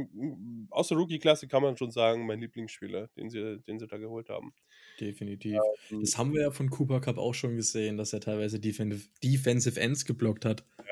aus 0.69 0.89
der 0.89 0.97
Rookie-Klasse 0.97 1.47
kann 1.47 1.63
man 1.63 1.77
schon 1.77 1.91
sagen, 1.91 2.25
mein 2.25 2.41
Lieblingsspieler, 2.41 3.07
den 3.15 3.29
sie, 3.29 3.59
den 3.67 3.79
sie 3.79 3.87
da 3.87 3.97
geholt 3.97 4.29
haben. 4.29 4.53
Definitiv. 4.99 5.57
Ähm, 5.89 6.01
das 6.01 6.17
haben 6.17 6.33
wir 6.33 6.41
ja 6.41 6.51
von 6.51 6.69
Cooper 6.69 6.99
Cup 6.99 7.17
auch 7.17 7.33
schon 7.33 7.55
gesehen, 7.55 7.97
dass 7.97 8.13
er 8.13 8.19
teilweise 8.19 8.59
Defensive, 8.59 9.07
Defensive 9.23 9.79
Ends 9.79 10.05
geblockt 10.05 10.45
hat. 10.45 10.65
Ja. 10.79 10.90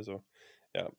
Also, 0.00 0.24
ja. 0.74 0.90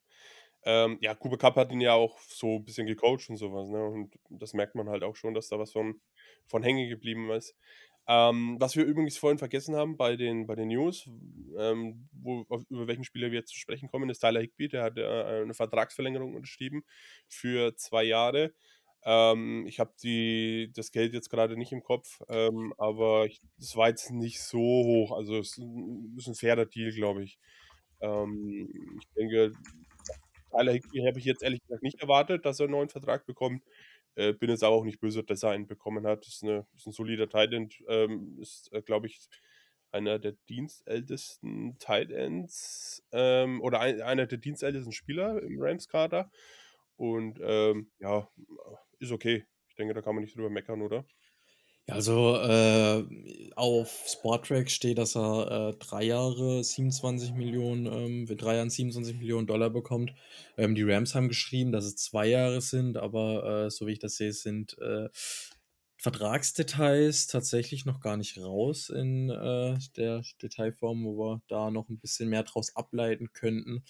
Ähm, 0.63 0.99
ja, 1.01 1.15
Cooper 1.15 1.37
Cup 1.37 1.55
hat 1.55 1.71
ihn 1.71 1.81
ja 1.81 1.93
auch 1.93 2.19
so 2.19 2.57
ein 2.57 2.65
bisschen 2.65 2.85
gecoacht 2.85 3.29
und 3.29 3.37
sowas, 3.37 3.69
ne? 3.69 3.83
Und 3.83 4.13
das 4.29 4.53
merkt 4.53 4.75
man 4.75 4.89
halt 4.89 5.03
auch 5.03 5.15
schon, 5.15 5.33
dass 5.33 5.47
da 5.49 5.57
was 5.57 5.71
von, 5.71 5.99
von 6.45 6.61
hängen 6.63 6.87
geblieben 6.89 7.31
ist. 7.31 7.55
Ähm, 8.07 8.57
was 8.59 8.75
wir 8.75 8.83
übrigens 8.85 9.17
vorhin 9.17 9.39
vergessen 9.39 9.75
haben 9.75 9.97
bei 9.97 10.15
den, 10.15 10.45
bei 10.45 10.55
den 10.55 10.67
News, 10.67 11.09
ähm, 11.57 12.07
wo, 12.11 12.45
auf, 12.49 12.63
über 12.69 12.87
welchen 12.87 13.03
Spieler 13.03 13.31
wir 13.31 13.39
jetzt 13.39 13.53
zu 13.53 13.59
sprechen 13.59 13.89
kommen, 13.89 14.09
ist 14.09 14.19
Tyler 14.19 14.41
Higby, 14.41 14.69
der 14.69 14.83
hat 14.83 14.97
äh, 14.97 15.41
eine 15.41 15.53
Vertragsverlängerung 15.53 16.35
unterschrieben 16.35 16.83
für 17.27 17.75
zwei 17.75 18.03
Jahre. 18.03 18.53
Ähm, 19.03 19.65
ich 19.67 19.79
habe 19.79 19.93
das 20.75 20.91
Geld 20.91 21.13
jetzt 21.13 21.29
gerade 21.29 21.57
nicht 21.57 21.71
im 21.71 21.83
Kopf, 21.83 22.21
ähm, 22.29 22.73
aber 22.77 23.27
es 23.57 23.75
war 23.75 23.89
jetzt 23.89 24.11
nicht 24.11 24.41
so 24.41 24.59
hoch. 24.59 25.11
Also 25.11 25.39
es 25.39 25.57
ist 25.57 26.27
ein 26.27 26.35
fairer 26.35 26.65
Deal, 26.65 26.91
glaube 26.91 27.23
ich. 27.23 27.39
Ähm, 28.01 28.69
ich 28.99 29.07
denke, 29.15 29.53
Tyler 30.51 30.73
Higby 30.73 30.99
habe 31.05 31.19
ich 31.19 31.25
jetzt 31.25 31.43
ehrlich 31.43 31.61
gesagt 31.61 31.83
nicht 31.83 32.01
erwartet, 32.01 32.45
dass 32.45 32.59
er 32.59 32.65
einen 32.65 32.73
neuen 32.73 32.89
Vertrag 32.89 33.25
bekommt. 33.25 33.63
Äh, 34.15 34.33
bin 34.33 34.49
jetzt 34.49 34.63
aber 34.63 34.75
auch 34.75 34.83
nicht 34.83 34.99
böse, 34.99 35.23
dass 35.23 35.43
er 35.43 35.51
einen 35.51 35.67
bekommen 35.67 36.05
hat. 36.05 36.27
Ist, 36.27 36.43
eine, 36.43 36.65
ist 36.75 36.87
ein 36.87 36.91
solider 36.91 37.29
Tight 37.29 37.53
End. 37.53 37.81
Ähm, 37.87 38.37
ist, 38.39 38.71
äh, 38.73 38.81
glaube 38.81 39.07
ich, 39.07 39.19
einer 39.91 40.19
der 40.19 40.33
dienstältesten 40.49 41.77
Tight 41.79 42.11
Ends 42.11 43.03
ähm, 43.11 43.61
oder 43.61 43.79
ein, 43.79 44.01
einer 44.01 44.25
der 44.25 44.37
dienstältesten 44.37 44.91
Spieler 44.91 45.41
im 45.41 45.57
Rams-Kader. 45.59 46.31
Und 46.97 47.39
ähm, 47.41 47.91
ja, 47.99 48.29
ist 48.99 49.11
okay. 49.11 49.45
Ich 49.69 49.75
denke, 49.75 49.93
da 49.93 50.01
kann 50.01 50.15
man 50.15 50.23
nicht 50.23 50.35
drüber 50.35 50.49
meckern, 50.49 50.81
oder? 50.81 51.05
Also 51.91 52.38
äh, 52.38 53.04
auf 53.56 54.06
Sportrack 54.08 54.71
steht, 54.71 54.97
dass 54.97 55.17
er 55.17 55.71
äh, 55.71 55.77
drei 55.77 56.04
Jahre 56.04 56.63
27 56.63 57.34
Millionen, 57.34 57.86
ähm, 57.86 58.27
für 58.27 58.38
drei 58.38 58.56
Jahren 58.56 58.69
27 58.69 59.17
Millionen 59.17 59.45
Dollar 59.45 59.69
bekommt. 59.69 60.13
Ähm, 60.58 60.73
die 60.73 60.84
Rams 60.84 61.15
haben 61.15 61.27
geschrieben, 61.27 61.73
dass 61.73 61.84
es 61.84 61.97
zwei 61.97 62.27
Jahre 62.27 62.62
sind, 62.62 62.95
aber 62.95 63.65
äh, 63.65 63.69
so 63.69 63.88
wie 63.88 63.91
ich 63.91 63.99
das 63.99 64.15
sehe, 64.15 64.32
sind 64.32 64.77
äh, 64.80 65.10
Vertragsdetails 65.97 67.27
tatsächlich 67.27 67.86
noch 67.86 67.99
gar 67.99 68.15
nicht 68.15 68.38
raus 68.39 68.89
in 68.89 69.30
äh, 69.30 69.77
der 69.97 70.23
Detailform, 70.41 71.04
wo 71.04 71.17
wir 71.17 71.41
da 71.49 71.71
noch 71.71 71.89
ein 71.89 71.99
bisschen 71.99 72.30
mehr 72.30 72.43
draus 72.43 72.75
ableiten 72.75 73.34
könnten. 73.34 73.84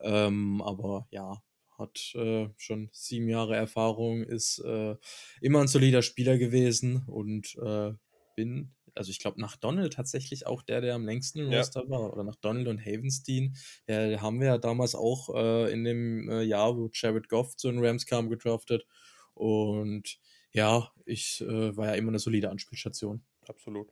Ähm, 0.00 0.60
aber 0.62 1.08
ja, 1.10 1.42
hat 1.78 2.14
äh, 2.14 2.48
schon 2.56 2.88
sieben 2.92 3.28
Jahre 3.28 3.56
Erfahrung, 3.56 4.22
ist 4.22 4.58
äh, 4.60 4.96
immer 5.40 5.60
ein 5.60 5.68
solider 5.68 6.02
Spieler 6.02 6.38
gewesen 6.38 7.04
und 7.06 7.56
äh, 7.56 7.92
bin, 8.34 8.74
also 8.94 9.10
ich 9.10 9.18
glaube, 9.18 9.40
nach 9.40 9.56
Donald 9.56 9.94
tatsächlich 9.94 10.46
auch 10.46 10.62
der, 10.62 10.80
der 10.80 10.94
am 10.94 11.04
längsten 11.06 11.40
im 11.40 11.50
ja. 11.50 11.58
Roster 11.58 11.88
war, 11.88 12.12
oder 12.12 12.24
nach 12.24 12.36
Donald 12.36 12.68
und 12.68 12.80
Havenstein. 12.80 13.56
Der 13.88 14.20
haben 14.22 14.40
wir 14.40 14.46
ja 14.46 14.58
damals 14.58 14.94
auch 14.94 15.34
äh, 15.34 15.72
in 15.72 15.84
dem 15.84 16.28
äh, 16.28 16.42
Jahr, 16.42 16.76
wo 16.76 16.88
Jared 16.92 17.28
Goff 17.28 17.56
zu 17.56 17.70
den 17.70 17.84
Rams 17.84 18.06
kam, 18.06 18.28
gedraftet. 18.28 18.86
Und 19.34 20.18
ja, 20.52 20.90
ich 21.04 21.42
äh, 21.42 21.76
war 21.76 21.88
ja 21.88 21.94
immer 21.94 22.08
eine 22.08 22.18
solide 22.18 22.50
Anspielstation. 22.50 23.22
Absolut. 23.48 23.90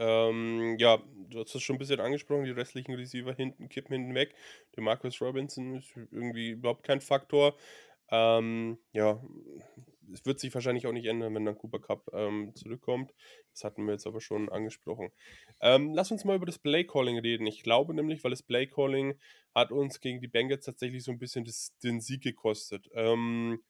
Ähm, 0.00 0.76
ja, 0.78 0.98
du 1.28 1.40
hast 1.40 1.54
es 1.54 1.62
schon 1.62 1.76
ein 1.76 1.78
bisschen 1.78 2.00
angesprochen, 2.00 2.44
die 2.44 2.50
restlichen 2.50 2.94
Receiver 2.94 3.34
hinten 3.34 3.68
kippen 3.68 3.92
hinten 3.94 4.14
weg. 4.14 4.34
Der 4.74 4.82
Marcus 4.82 5.20
Robinson 5.20 5.76
ist 5.76 5.94
irgendwie 6.10 6.50
überhaupt 6.50 6.84
kein 6.84 7.00
Faktor. 7.02 7.56
Ähm, 8.10 8.78
ja, 8.92 9.22
es 10.12 10.24
wird 10.26 10.40
sich 10.40 10.52
wahrscheinlich 10.54 10.86
auch 10.86 10.92
nicht 10.92 11.06
ändern, 11.06 11.34
wenn 11.34 11.44
dann 11.44 11.56
Cooper 11.58 11.78
Cup 11.80 12.10
ähm, 12.12 12.54
zurückkommt. 12.54 13.12
Das 13.52 13.64
hatten 13.64 13.84
wir 13.84 13.92
jetzt 13.92 14.06
aber 14.06 14.20
schon 14.20 14.48
angesprochen. 14.48 15.12
Ähm, 15.60 15.94
lass 15.94 16.10
uns 16.10 16.24
mal 16.24 16.36
über 16.36 16.46
das 16.46 16.58
Play 16.58 16.84
Calling 16.84 17.18
reden. 17.18 17.46
Ich 17.46 17.62
glaube 17.62 17.94
nämlich, 17.94 18.24
weil 18.24 18.30
das 18.32 18.42
Play 18.42 18.66
Calling 18.66 19.14
hat 19.54 19.70
uns 19.70 20.00
gegen 20.00 20.20
die 20.20 20.28
Bengals 20.28 20.64
tatsächlich 20.64 21.04
so 21.04 21.12
ein 21.12 21.18
bisschen 21.18 21.44
das, 21.44 21.76
den 21.82 22.00
Sieg 22.00 22.22
gekostet. 22.22 22.88
Ähm, 22.94 23.60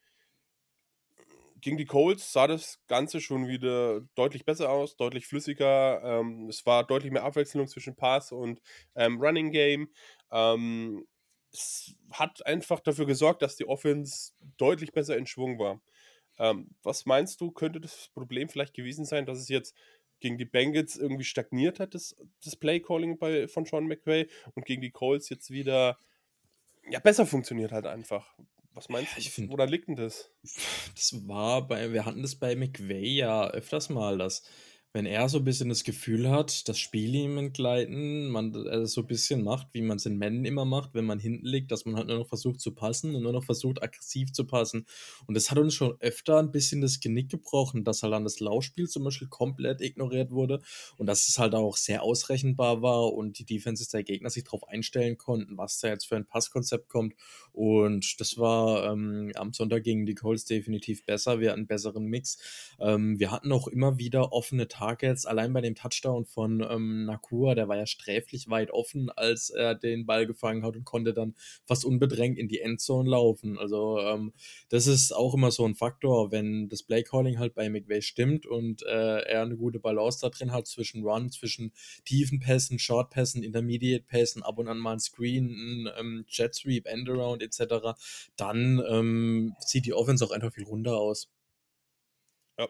gegen 1.60 1.76
die 1.76 1.84
Colts 1.84 2.32
sah 2.32 2.46
das 2.46 2.80
Ganze 2.86 3.20
schon 3.20 3.48
wieder 3.48 4.00
deutlich 4.14 4.44
besser 4.44 4.70
aus, 4.70 4.96
deutlich 4.96 5.26
flüssiger. 5.26 6.02
Ähm, 6.02 6.48
es 6.48 6.64
war 6.66 6.86
deutlich 6.86 7.12
mehr 7.12 7.24
Abwechslung 7.24 7.68
zwischen 7.68 7.96
Pass 7.96 8.32
und 8.32 8.60
ähm, 8.94 9.20
Running 9.20 9.50
Game. 9.50 9.90
Ähm, 10.30 11.06
es 11.52 11.94
hat 12.12 12.44
einfach 12.46 12.80
dafür 12.80 13.06
gesorgt, 13.06 13.42
dass 13.42 13.56
die 13.56 13.66
Offense 13.66 14.32
deutlich 14.56 14.92
besser 14.92 15.16
in 15.16 15.26
Schwung 15.26 15.58
war. 15.58 15.80
Ähm, 16.38 16.70
was 16.82 17.06
meinst 17.06 17.40
du, 17.40 17.50
könnte 17.50 17.80
das 17.80 18.08
Problem 18.14 18.48
vielleicht 18.48 18.74
gewesen 18.74 19.04
sein, 19.04 19.26
dass 19.26 19.38
es 19.38 19.48
jetzt 19.48 19.76
gegen 20.20 20.38
die 20.38 20.44
Bengals 20.44 20.96
irgendwie 20.96 21.24
stagniert 21.24 21.80
hat, 21.80 21.94
das, 21.94 22.16
das 22.44 22.56
Play-Calling 22.56 23.18
von 23.48 23.64
Sean 23.64 23.86
McVay 23.86 24.28
und 24.54 24.66
gegen 24.66 24.82
die 24.82 24.90
Colts 24.90 25.28
jetzt 25.30 25.50
wieder 25.50 25.96
ja, 26.88 26.98
besser 26.98 27.26
funktioniert 27.26 27.72
halt 27.72 27.86
einfach. 27.86 28.34
Was 28.80 28.88
meinst 28.88 29.14
du? 29.14 29.20
Ich 29.20 29.30
find, 29.30 29.50
Woran 29.50 29.68
liegt 29.68 29.88
denn 29.88 29.96
das? 29.96 30.30
Das 30.94 31.28
war 31.28 31.68
bei, 31.68 31.92
wir 31.92 32.06
hatten 32.06 32.22
das 32.22 32.34
bei 32.34 32.56
McVay 32.56 33.08
ja 33.08 33.46
öfters 33.50 33.90
mal, 33.90 34.16
dass 34.16 34.42
wenn 34.92 35.06
er 35.06 35.28
so 35.28 35.38
ein 35.38 35.44
bisschen 35.44 35.68
das 35.68 35.84
Gefühl 35.84 36.28
hat, 36.30 36.68
das 36.68 36.78
Spiel 36.78 37.14
ihm 37.14 37.38
entgleiten, 37.38 38.28
man 38.28 38.52
äh, 38.66 38.86
so 38.86 39.02
ein 39.02 39.06
bisschen 39.06 39.44
macht, 39.44 39.68
wie 39.72 39.82
man 39.82 39.98
es 39.98 40.06
in 40.06 40.18
Männern 40.18 40.44
immer 40.44 40.64
macht, 40.64 40.94
wenn 40.94 41.04
man 41.04 41.20
hinten 41.20 41.46
liegt, 41.46 41.70
dass 41.70 41.84
man 41.84 41.94
halt 41.94 42.08
nur 42.08 42.18
noch 42.18 42.26
versucht 42.26 42.60
zu 42.60 42.74
passen 42.74 43.14
und 43.14 43.22
nur 43.22 43.32
noch 43.32 43.44
versucht, 43.44 43.82
aggressiv 43.82 44.32
zu 44.32 44.46
passen. 44.46 44.86
Und 45.26 45.36
das 45.36 45.50
hat 45.50 45.58
uns 45.58 45.74
schon 45.74 45.96
öfter 46.00 46.38
ein 46.38 46.50
bisschen 46.50 46.80
das 46.80 46.98
Genick 46.98 47.30
gebrochen, 47.30 47.84
dass 47.84 48.02
halt 48.02 48.12
dann 48.12 48.24
das 48.24 48.40
Laufspiel 48.40 48.88
zum 48.88 49.04
Beispiel 49.04 49.28
komplett 49.28 49.80
ignoriert 49.80 50.32
wurde 50.32 50.60
und 50.96 51.06
dass 51.06 51.28
es 51.28 51.38
halt 51.38 51.54
auch 51.54 51.76
sehr 51.76 52.02
ausrechenbar 52.02 52.82
war 52.82 53.12
und 53.12 53.38
die 53.38 53.44
Defenses 53.44 53.88
der 53.90 54.02
Gegner 54.02 54.30
sich 54.30 54.42
darauf 54.42 54.66
einstellen 54.66 55.16
konnten, 55.16 55.56
was 55.56 55.78
da 55.78 55.88
jetzt 55.88 56.06
für 56.06 56.16
ein 56.16 56.26
Passkonzept 56.26 56.88
kommt. 56.88 57.14
Und 57.52 58.20
das 58.20 58.38
war 58.38 58.90
ähm, 58.90 59.30
am 59.36 59.52
Sonntag 59.52 59.84
gegen 59.84 60.04
die 60.04 60.14
Colts 60.14 60.46
definitiv 60.46 61.04
besser. 61.04 61.38
Wir 61.38 61.50
hatten 61.50 61.60
einen 61.60 61.66
besseren 61.68 62.06
Mix. 62.06 62.38
Ähm, 62.80 63.20
wir 63.20 63.30
hatten 63.30 63.52
auch 63.52 63.68
immer 63.68 63.98
wieder 63.98 64.32
offene 64.32 64.66
Targets, 64.80 65.26
allein 65.26 65.52
bei 65.52 65.60
dem 65.60 65.74
Touchdown 65.74 66.24
von 66.24 66.66
ähm, 66.68 67.04
Nakua, 67.04 67.54
der 67.54 67.68
war 67.68 67.76
ja 67.76 67.86
sträflich 67.86 68.48
weit 68.48 68.70
offen, 68.70 69.10
als 69.10 69.50
er 69.50 69.74
den 69.74 70.06
Ball 70.06 70.26
gefangen 70.26 70.64
hat 70.64 70.74
und 70.74 70.84
konnte 70.84 71.12
dann 71.12 71.34
fast 71.66 71.84
unbedrängt 71.84 72.38
in 72.38 72.48
die 72.48 72.60
Endzone 72.60 73.10
laufen. 73.10 73.58
Also 73.58 73.98
ähm, 74.00 74.32
das 74.70 74.86
ist 74.86 75.12
auch 75.12 75.34
immer 75.34 75.50
so 75.50 75.66
ein 75.66 75.74
Faktor, 75.74 76.32
wenn 76.32 76.70
das 76.70 76.82
Playcalling 76.82 77.38
halt 77.38 77.54
bei 77.54 77.68
McVay 77.68 78.00
stimmt 78.00 78.46
und 78.46 78.82
äh, 78.84 79.20
er 79.20 79.42
eine 79.42 79.58
gute 79.58 79.80
Balance 79.80 80.20
da 80.22 80.30
drin 80.30 80.50
hat 80.50 80.66
zwischen 80.66 81.04
Run, 81.04 81.30
zwischen 81.30 81.72
tiefen 82.06 82.40
Pässen, 82.40 82.78
Short 82.78 83.10
Pässen, 83.10 83.42
Intermediate 83.42 84.04
Pässen, 84.04 84.42
ab 84.42 84.56
und 84.56 84.68
an 84.68 84.78
mal 84.78 84.94
ein 84.94 85.00
Screen, 85.00 85.50
ein 85.50 85.90
ähm, 85.98 86.24
Jet 86.26 86.54
Sweep, 86.54 86.86
Endaround 86.86 87.42
etc., 87.42 87.98
dann 88.36 88.82
ähm, 88.88 89.54
sieht 89.60 89.84
die 89.84 89.92
Offense 89.92 90.24
auch 90.24 90.30
einfach 90.30 90.54
viel 90.54 90.64
runder 90.64 90.96
aus. 90.96 91.28
Ja. 92.58 92.66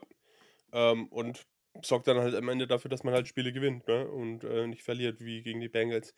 Ähm, 0.73 1.07
und 1.09 1.47
sorgt 1.83 2.09
dann 2.09 2.19
halt 2.19 2.35
am 2.35 2.49
Ende 2.49 2.67
dafür, 2.67 2.89
dass 2.89 3.05
man 3.05 3.15
halt 3.15 3.29
Spiele 3.29 3.53
gewinnt 3.53 3.87
ne? 3.87 4.09
und 4.09 4.45
äh, 4.45 4.67
nicht 4.67 4.83
verliert 4.83 5.21
wie 5.21 5.43
gegen 5.43 5.61
die 5.61 5.69
Bengals. 5.69 6.15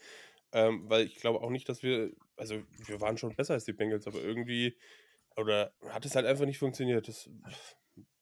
Ähm, 0.52 0.88
weil 0.88 1.06
ich 1.06 1.16
glaube 1.16 1.40
auch 1.40 1.50
nicht, 1.50 1.68
dass 1.68 1.82
wir, 1.82 2.12
also 2.36 2.62
wir 2.86 3.00
waren 3.00 3.16
schon 3.16 3.34
besser 3.34 3.54
als 3.54 3.64
die 3.64 3.72
Bengals, 3.72 4.06
aber 4.06 4.20
irgendwie, 4.20 4.76
oder 5.36 5.72
hat 5.88 6.04
es 6.04 6.14
halt 6.14 6.26
einfach 6.26 6.44
nicht 6.44 6.58
funktioniert. 6.58 7.08
Das 7.08 7.30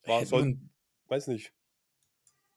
war 0.05 0.25
so, 0.25 0.45
weiß 1.09 1.27
nicht. 1.29 1.53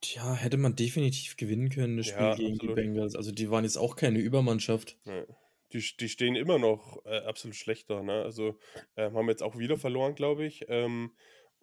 Tja, 0.02 0.34
hätte 0.36 0.58
man 0.58 0.76
definitiv 0.76 1.38
gewinnen 1.38 1.70
können, 1.70 1.98
das 1.98 2.08
Spiel 2.08 2.22
ja, 2.22 2.36
gegen 2.36 2.56
absolut. 2.56 2.78
die 2.78 2.82
Bengals. 2.82 3.16
Also 3.16 3.32
die 3.32 3.50
waren 3.50 3.64
jetzt 3.64 3.78
auch 3.78 3.96
keine 3.96 4.20
Übermannschaft. 4.20 4.98
Ja. 5.06 5.26
Die, 5.72 5.84
die 6.00 6.10
stehen 6.10 6.36
immer 6.36 6.60
noch 6.60 7.04
äh, 7.06 7.20
absolut 7.20 7.56
schlechter. 7.56 8.04
Ne? 8.04 8.22
Also 8.22 8.60
äh, 8.96 9.10
haben 9.12 9.30
jetzt 9.30 9.42
auch 9.42 9.58
wieder 9.58 9.78
verloren, 9.78 10.14
glaube 10.14 10.46
ich. 10.46 10.66
Ähm, 10.68 11.14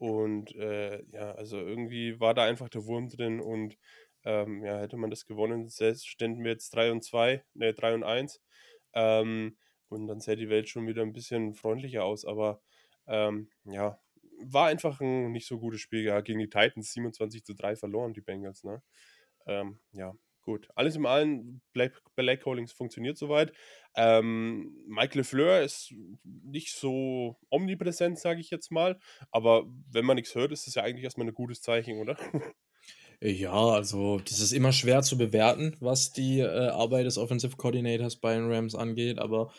und 0.01 0.55
äh, 0.57 1.03
ja, 1.13 1.33
also 1.33 1.59
irgendwie 1.59 2.19
war 2.21 2.33
da 2.33 2.45
einfach 2.45 2.71
der 2.71 2.87
Wurm 2.87 3.11
drin 3.11 3.39
und 3.39 3.77
ähm, 4.25 4.65
ja, 4.65 4.79
hätte 4.79 4.97
man 4.97 5.11
das 5.11 5.27
gewonnen, 5.27 5.69
selbst 5.69 6.09
ständen 6.09 6.43
wir 6.43 6.53
jetzt 6.53 6.75
3 6.75 6.91
und 6.91 7.05
2, 7.05 7.45
ne, 7.55 7.75
3 7.75 7.95
und 7.95 8.03
1. 8.05 8.41
Ähm, 8.95 9.59
und 9.89 10.07
dann 10.07 10.21
sähe 10.21 10.37
die 10.37 10.49
Welt 10.49 10.71
schon 10.71 10.87
wieder 10.87 11.03
ein 11.03 11.13
bisschen 11.13 11.55
freundlicher 11.55 12.05
aus. 12.05 12.25
Aber 12.25 12.63
ähm, 13.09 13.51
ja, 13.65 14.01
war 14.43 14.69
einfach 14.69 15.01
ein 15.03 15.33
nicht 15.33 15.47
so 15.47 15.59
gutes 15.59 15.81
Spiel. 15.83 16.05
Ja, 16.05 16.21
gegen 16.23 16.39
die 16.39 16.49
Titans 16.49 16.93
27 16.95 17.45
zu 17.45 17.55
3 17.55 17.77
verloren, 17.77 18.15
die 18.15 18.23
Bengals, 18.23 18.65
ne? 18.65 18.83
Ähm, 19.47 19.81
ja, 19.93 20.15
Gut, 20.43 20.69
alles 20.75 20.97
im 20.97 21.07
Allen, 21.07 21.61
Black, 21.73 22.01
Black 22.17 22.45
Holdings 22.47 22.73
funktioniert 22.73 23.19
soweit. 23.19 23.53
Ähm, 23.95 24.75
Michael 24.87 25.25
Fleur 25.25 25.61
ist 25.63 25.95
nicht 26.25 26.73
so 26.73 27.37
omnipräsent, 27.51 28.19
sage 28.19 28.41
ich 28.41 28.51
jetzt 28.51 28.71
mal. 28.71 28.99
Aber 29.31 29.67
wenn 29.91 30.05
man 30.05 30.17
nichts 30.17 30.35
hört, 30.35 30.53
ist 30.53 30.67
das 30.67 30.75
ja 30.75 30.83
eigentlich 30.83 31.05
erstmal 31.05 31.27
ein 31.29 31.35
gutes 31.35 31.61
Zeichen, 31.61 31.99
oder? 31.99 32.17
Ja, 33.23 33.53
also 33.53 34.19
das 34.19 34.41
ist 34.41 34.53
immer 34.53 34.73
schwer 34.73 35.03
zu 35.03 35.19
bewerten, 35.19 35.77
was 35.81 36.13
die 36.13 36.41
äh, 36.41 36.69
Arbeit 36.69 37.05
des 37.05 37.19
Offensive 37.19 37.57
Coordinators 37.57 38.17
bei 38.17 38.35
den 38.35 38.51
Rams 38.51 38.75
angeht, 38.75 39.19
aber 39.19 39.53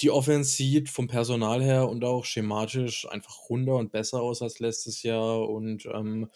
die 0.00 0.10
Offense 0.10 0.50
sieht 0.56 0.90
vom 0.90 1.06
Personal 1.08 1.62
her 1.62 1.88
und 1.88 2.04
auch 2.04 2.24
schematisch 2.26 3.08
einfach 3.08 3.48
runder 3.48 3.76
und 3.76 3.92
besser 3.92 4.20
aus 4.20 4.42
als 4.42 4.58
letztes 4.58 5.02
Jahr 5.02 5.48
und 5.48 5.86
ähm, 5.86 6.28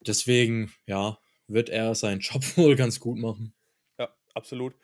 deswegen, 0.00 0.72
ja, 0.86 1.18
wird 1.48 1.68
er 1.68 1.94
seinen 1.94 2.20
Job 2.20 2.42
wohl 2.56 2.76
ganz 2.76 3.00
gut 3.00 3.18
machen. 3.18 3.54
Ja, 3.98 4.14
absolut. 4.34 4.74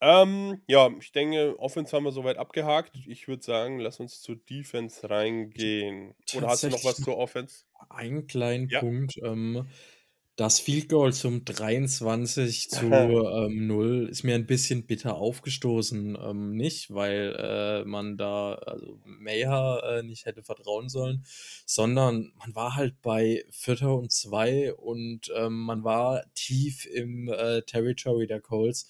Ähm, 0.00 0.62
ja, 0.68 0.90
ich 1.00 1.12
denke, 1.12 1.58
Offense 1.58 1.96
haben 1.96 2.04
wir 2.04 2.12
soweit 2.12 2.36
abgehakt. 2.36 2.94
Ich 3.06 3.26
würde 3.26 3.42
sagen, 3.42 3.80
lass 3.80 4.00
uns 4.00 4.20
zur 4.20 4.36
Defense 4.36 5.08
reingehen. 5.08 6.14
Oder 6.36 6.48
hast 6.48 6.62
du 6.62 6.68
noch 6.68 6.84
was 6.84 6.96
zur 6.96 7.16
Offense? 7.16 7.64
Einen 7.88 8.26
kleinen 8.26 8.68
ja. 8.68 8.80
Punkt. 8.80 9.16
Ähm, 9.22 9.66
das 10.36 10.58
Field 10.58 10.88
Goal 10.88 11.12
zum 11.12 11.44
23 11.44 12.70
zu 12.70 12.86
ähm, 12.86 13.66
0 13.66 14.08
ist 14.10 14.24
mir 14.24 14.34
ein 14.34 14.46
bisschen 14.46 14.86
bitter 14.86 15.16
aufgestoßen. 15.16 16.18
Ähm, 16.20 16.56
nicht, 16.56 16.92
weil 16.92 17.36
äh, 17.38 17.84
man 17.84 18.16
da 18.16 18.54
also 18.54 18.98
Mayher 19.04 19.82
äh, 19.84 20.02
nicht 20.02 20.26
hätte 20.26 20.42
vertrauen 20.42 20.88
sollen, 20.88 21.24
sondern 21.66 22.32
man 22.38 22.54
war 22.54 22.74
halt 22.74 23.00
bei 23.02 23.44
Vierter 23.50 23.96
und 23.96 24.10
zwei 24.12 24.74
und 24.74 25.32
ähm, 25.36 25.60
man 25.60 25.84
war 25.84 26.24
tief 26.34 26.86
im 26.86 27.28
äh, 27.28 27.62
Territory 27.62 28.26
der 28.26 28.40
Colts. 28.40 28.88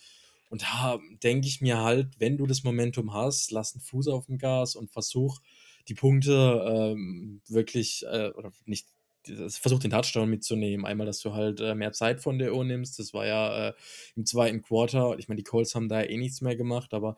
Und 0.48 0.62
da 0.62 0.98
denke 1.22 1.48
ich 1.48 1.60
mir 1.60 1.78
halt, 1.78 2.20
wenn 2.20 2.36
du 2.36 2.46
das 2.46 2.62
Momentum 2.62 3.12
hast, 3.12 3.50
lass 3.50 3.74
einen 3.74 3.82
Fuß 3.82 4.08
auf 4.08 4.26
dem 4.26 4.38
Gas 4.38 4.76
und 4.76 4.90
versuch 4.90 5.40
die 5.88 5.94
Punkte 5.94 6.64
ähm, 6.66 7.42
wirklich, 7.48 8.04
äh, 8.06 8.30
oder 8.30 8.52
nicht 8.64 8.86
versucht 9.48 9.84
den 9.84 9.90
Touchdown 9.90 10.28
mitzunehmen. 10.28 10.86
Einmal, 10.86 11.06
dass 11.06 11.20
du 11.20 11.32
halt 11.32 11.60
äh, 11.60 11.74
mehr 11.74 11.92
Zeit 11.92 12.20
von 12.20 12.38
der 12.38 12.54
Uhr 12.54 12.64
nimmst. 12.64 12.98
Das 12.98 13.14
war 13.14 13.26
ja 13.26 13.68
äh, 13.68 13.72
im 14.16 14.26
zweiten 14.26 14.62
Quarter. 14.62 15.16
Ich 15.18 15.28
meine, 15.28 15.38
die 15.38 15.44
Colts 15.44 15.74
haben 15.74 15.88
da 15.88 16.02
eh 16.02 16.16
nichts 16.16 16.40
mehr 16.40 16.56
gemacht, 16.56 16.94
aber 16.94 17.16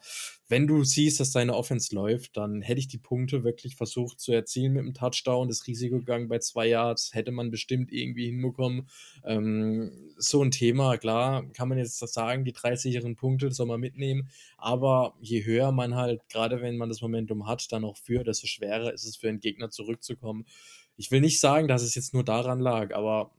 wenn 0.48 0.66
du 0.66 0.84
siehst, 0.84 1.18
dass 1.18 1.32
deine 1.32 1.54
Offense 1.54 1.94
läuft, 1.94 2.36
dann 2.36 2.62
hätte 2.62 2.78
ich 2.78 2.88
die 2.88 2.98
Punkte 2.98 3.42
wirklich 3.42 3.74
versucht 3.74 4.20
zu 4.20 4.32
erzielen 4.32 4.74
mit 4.74 4.84
dem 4.84 4.94
Touchdown. 4.94 5.48
Das 5.48 5.66
Risiko 5.66 5.98
gegangen 5.98 6.28
bei 6.28 6.38
zwei 6.38 6.68
Yards 6.68 7.14
hätte 7.14 7.32
man 7.32 7.50
bestimmt 7.50 7.92
irgendwie 7.92 8.26
hinbekommen. 8.26 8.88
Ähm, 9.24 9.90
so 10.16 10.42
ein 10.42 10.52
Thema, 10.52 10.98
klar, 10.98 11.44
kann 11.52 11.68
man 11.68 11.78
jetzt 11.78 11.98
sagen, 11.98 12.44
die 12.44 12.52
drei 12.52 12.76
sicheren 12.76 13.16
Punkte 13.16 13.50
soll 13.50 13.66
man 13.66 13.80
mitnehmen, 13.80 14.30
aber 14.56 15.14
je 15.20 15.44
höher 15.44 15.72
man 15.72 15.96
halt, 15.96 16.28
gerade 16.28 16.60
wenn 16.60 16.76
man 16.76 16.88
das 16.88 17.02
Momentum 17.02 17.46
hat, 17.46 17.70
dann 17.72 17.84
auch 17.84 17.96
führt, 17.96 18.28
desto 18.28 18.46
schwerer 18.46 18.92
ist 18.92 19.04
es 19.04 19.16
für 19.16 19.28
einen 19.28 19.40
Gegner 19.40 19.70
zurückzukommen 19.70 20.46
ich 20.96 21.10
will 21.10 21.20
nicht 21.20 21.40
sagen, 21.40 21.68
dass 21.68 21.82
es 21.82 21.94
jetzt 21.94 22.14
nur 22.14 22.24
daran 22.24 22.60
lag, 22.60 22.94
aber 22.94 23.30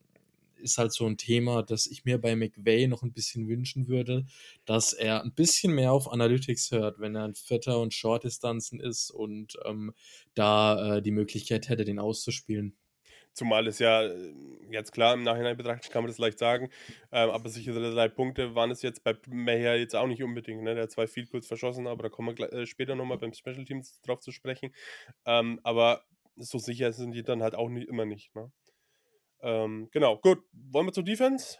ist 0.59 0.77
halt 0.77 0.91
so 0.91 1.05
ein 1.05 1.17
Thema, 1.17 1.63
das 1.63 1.87
ich 1.87 2.05
mir 2.05 2.19
bei 2.19 2.35
McVay 2.35 2.87
noch 2.87 3.03
ein 3.03 3.13
bisschen 3.13 3.47
wünschen 3.47 3.87
würde, 3.87 4.25
dass 4.65 4.93
er 4.93 5.23
ein 5.23 5.33
bisschen 5.33 5.73
mehr 5.73 5.91
auf 5.91 6.11
Analytics 6.11 6.71
hört, 6.71 6.99
wenn 6.99 7.15
er 7.15 7.25
ein 7.25 7.35
Vierter- 7.35 7.79
und 7.79 7.93
Short-Distanzen 7.93 8.79
ist 8.79 9.11
und 9.11 9.57
ähm, 9.65 9.93
da 10.33 10.97
äh, 10.97 11.01
die 11.01 11.11
Möglichkeit 11.11 11.69
hätte, 11.69 11.85
den 11.85 11.99
auszuspielen. 11.99 12.75
Zumal 13.33 13.67
es 13.67 13.77
ja 13.77 14.03
äh, 14.03 14.33
jetzt 14.71 14.91
klar 14.93 15.13
im 15.13 15.21
Nachhinein 15.21 15.55
betrachtet 15.55 15.91
kann 15.91 16.01
man 16.01 16.09
das 16.09 16.17
leicht 16.17 16.39
sagen, 16.39 16.71
ähm, 17.11 17.29
aber 17.29 17.49
sichere 17.49 17.93
drei 17.93 18.07
Punkte 18.07 18.55
waren 18.55 18.71
es 18.71 18.81
jetzt 18.81 19.03
bei 19.03 19.15
Meyer 19.27 19.75
jetzt 19.75 19.95
auch 19.95 20.07
nicht 20.07 20.23
unbedingt. 20.23 20.63
Ne? 20.63 20.73
Der 20.73 20.83
hat 20.83 20.91
zwei 20.91 21.05
viel 21.05 21.27
kurz 21.27 21.45
verschossen, 21.45 21.85
aber 21.85 22.03
da 22.03 22.09
kommen 22.09 22.35
wir 22.35 22.51
äh, 22.51 22.65
später 22.65 22.95
nochmal 22.95 23.19
beim 23.19 23.33
Special 23.33 23.63
Teams 23.63 24.01
drauf 24.01 24.21
zu 24.21 24.31
sprechen. 24.31 24.73
Ähm, 25.25 25.59
aber 25.61 26.03
so 26.37 26.57
sicher 26.57 26.91
sind 26.93 27.11
die 27.11 27.23
dann 27.23 27.43
halt 27.43 27.55
auch 27.55 27.69
nicht, 27.69 27.87
immer 27.87 28.05
nicht. 28.05 28.35
Ne? 28.35 28.51
Ähm, 29.41 29.89
genau, 29.91 30.17
gut. 30.17 30.39
Wollen 30.51 30.87
wir 30.87 30.93
zur 30.93 31.03
Defense? 31.03 31.57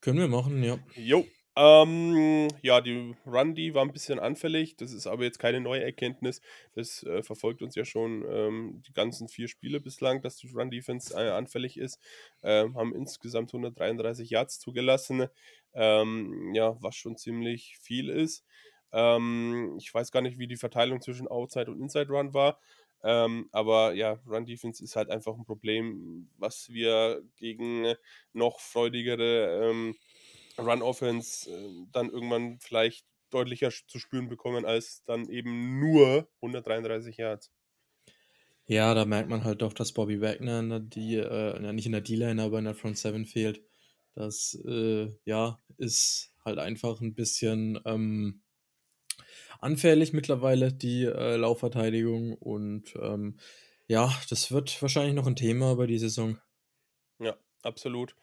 Können 0.00 0.18
wir 0.18 0.28
machen, 0.28 0.62
ja. 0.62 0.78
Jo. 0.94 1.26
Ähm, 1.56 2.48
ja, 2.62 2.80
die 2.80 3.14
Run, 3.26 3.54
die 3.54 3.74
war 3.74 3.82
ein 3.82 3.92
bisschen 3.92 4.18
anfällig. 4.18 4.76
Das 4.76 4.92
ist 4.92 5.06
aber 5.06 5.24
jetzt 5.24 5.38
keine 5.38 5.60
neue 5.60 5.82
Erkenntnis. 5.82 6.40
Das 6.74 7.02
äh, 7.02 7.22
verfolgt 7.22 7.60
uns 7.60 7.74
ja 7.74 7.84
schon 7.84 8.24
ähm, 8.30 8.82
die 8.86 8.92
ganzen 8.92 9.28
vier 9.28 9.48
Spiele 9.48 9.80
bislang, 9.80 10.22
dass 10.22 10.36
die 10.36 10.48
Run-Defense 10.48 11.12
äh, 11.12 11.30
anfällig 11.30 11.76
ist. 11.76 12.00
Ähm, 12.42 12.76
haben 12.76 12.94
insgesamt 12.94 13.52
133 13.52 14.30
Yards 14.30 14.58
zugelassen. 14.60 15.26
Ähm, 15.74 16.54
ja, 16.54 16.76
was 16.80 16.96
schon 16.96 17.16
ziemlich 17.16 17.76
viel 17.82 18.08
ist. 18.08 18.44
Ähm, 18.92 19.76
ich 19.78 19.92
weiß 19.92 20.12
gar 20.12 20.22
nicht, 20.22 20.38
wie 20.38 20.48
die 20.48 20.56
Verteilung 20.56 21.00
zwischen 21.00 21.28
Outside 21.28 21.70
und 21.70 21.80
Inside 21.80 22.08
Run 22.08 22.32
war. 22.32 22.58
Ähm, 23.02 23.48
aber 23.52 23.94
ja, 23.94 24.20
Run 24.26 24.46
Defense 24.46 24.82
ist 24.84 24.96
halt 24.96 25.10
einfach 25.10 25.36
ein 25.36 25.44
Problem, 25.44 26.28
was 26.36 26.68
wir 26.70 27.22
gegen 27.36 27.94
noch 28.32 28.60
freudigere 28.60 29.70
ähm, 29.70 29.96
Run 30.58 30.82
Offense 30.82 31.50
äh, 31.50 31.86
dann 31.92 32.10
irgendwann 32.10 32.58
vielleicht 32.60 33.06
deutlicher 33.30 33.70
zu 33.70 33.98
spüren 33.98 34.28
bekommen 34.28 34.64
als 34.64 35.04
dann 35.04 35.28
eben 35.28 35.80
nur 35.80 36.28
133 36.42 37.16
Yards. 37.16 37.50
Ja, 38.66 38.94
da 38.94 39.04
merkt 39.04 39.28
man 39.28 39.44
halt 39.44 39.62
doch, 39.62 39.72
dass 39.72 39.92
Bobby 39.92 40.20
Wagner 40.20 40.60
in 40.60 40.68
der 40.68 40.80
D, 40.80 41.16
äh, 41.16 41.72
nicht 41.72 41.86
in 41.86 41.92
der 41.92 42.02
D-Line, 42.02 42.42
aber 42.42 42.58
in 42.58 42.66
der 42.66 42.74
Front 42.74 42.98
7 42.98 43.26
fehlt. 43.26 43.62
Das 44.14 44.60
äh, 44.64 45.08
ja, 45.24 45.58
ist 45.76 46.32
halt 46.44 46.58
einfach 46.58 47.00
ein 47.00 47.14
bisschen 47.14 47.80
ähm, 47.84 48.42
anfällig 49.60 50.12
mittlerweile, 50.12 50.72
die 50.72 51.04
äh, 51.04 51.36
Laufverteidigung. 51.36 52.34
Und 52.34 52.94
ähm, 53.00 53.38
ja, 53.86 54.12
das 54.28 54.52
wird 54.52 54.80
wahrscheinlich 54.82 55.14
noch 55.14 55.26
ein 55.26 55.36
Thema 55.36 55.72
über 55.72 55.86
die 55.86 55.98
Saison. 55.98 56.38
Ja, 57.18 57.36
absolut. 57.62 58.14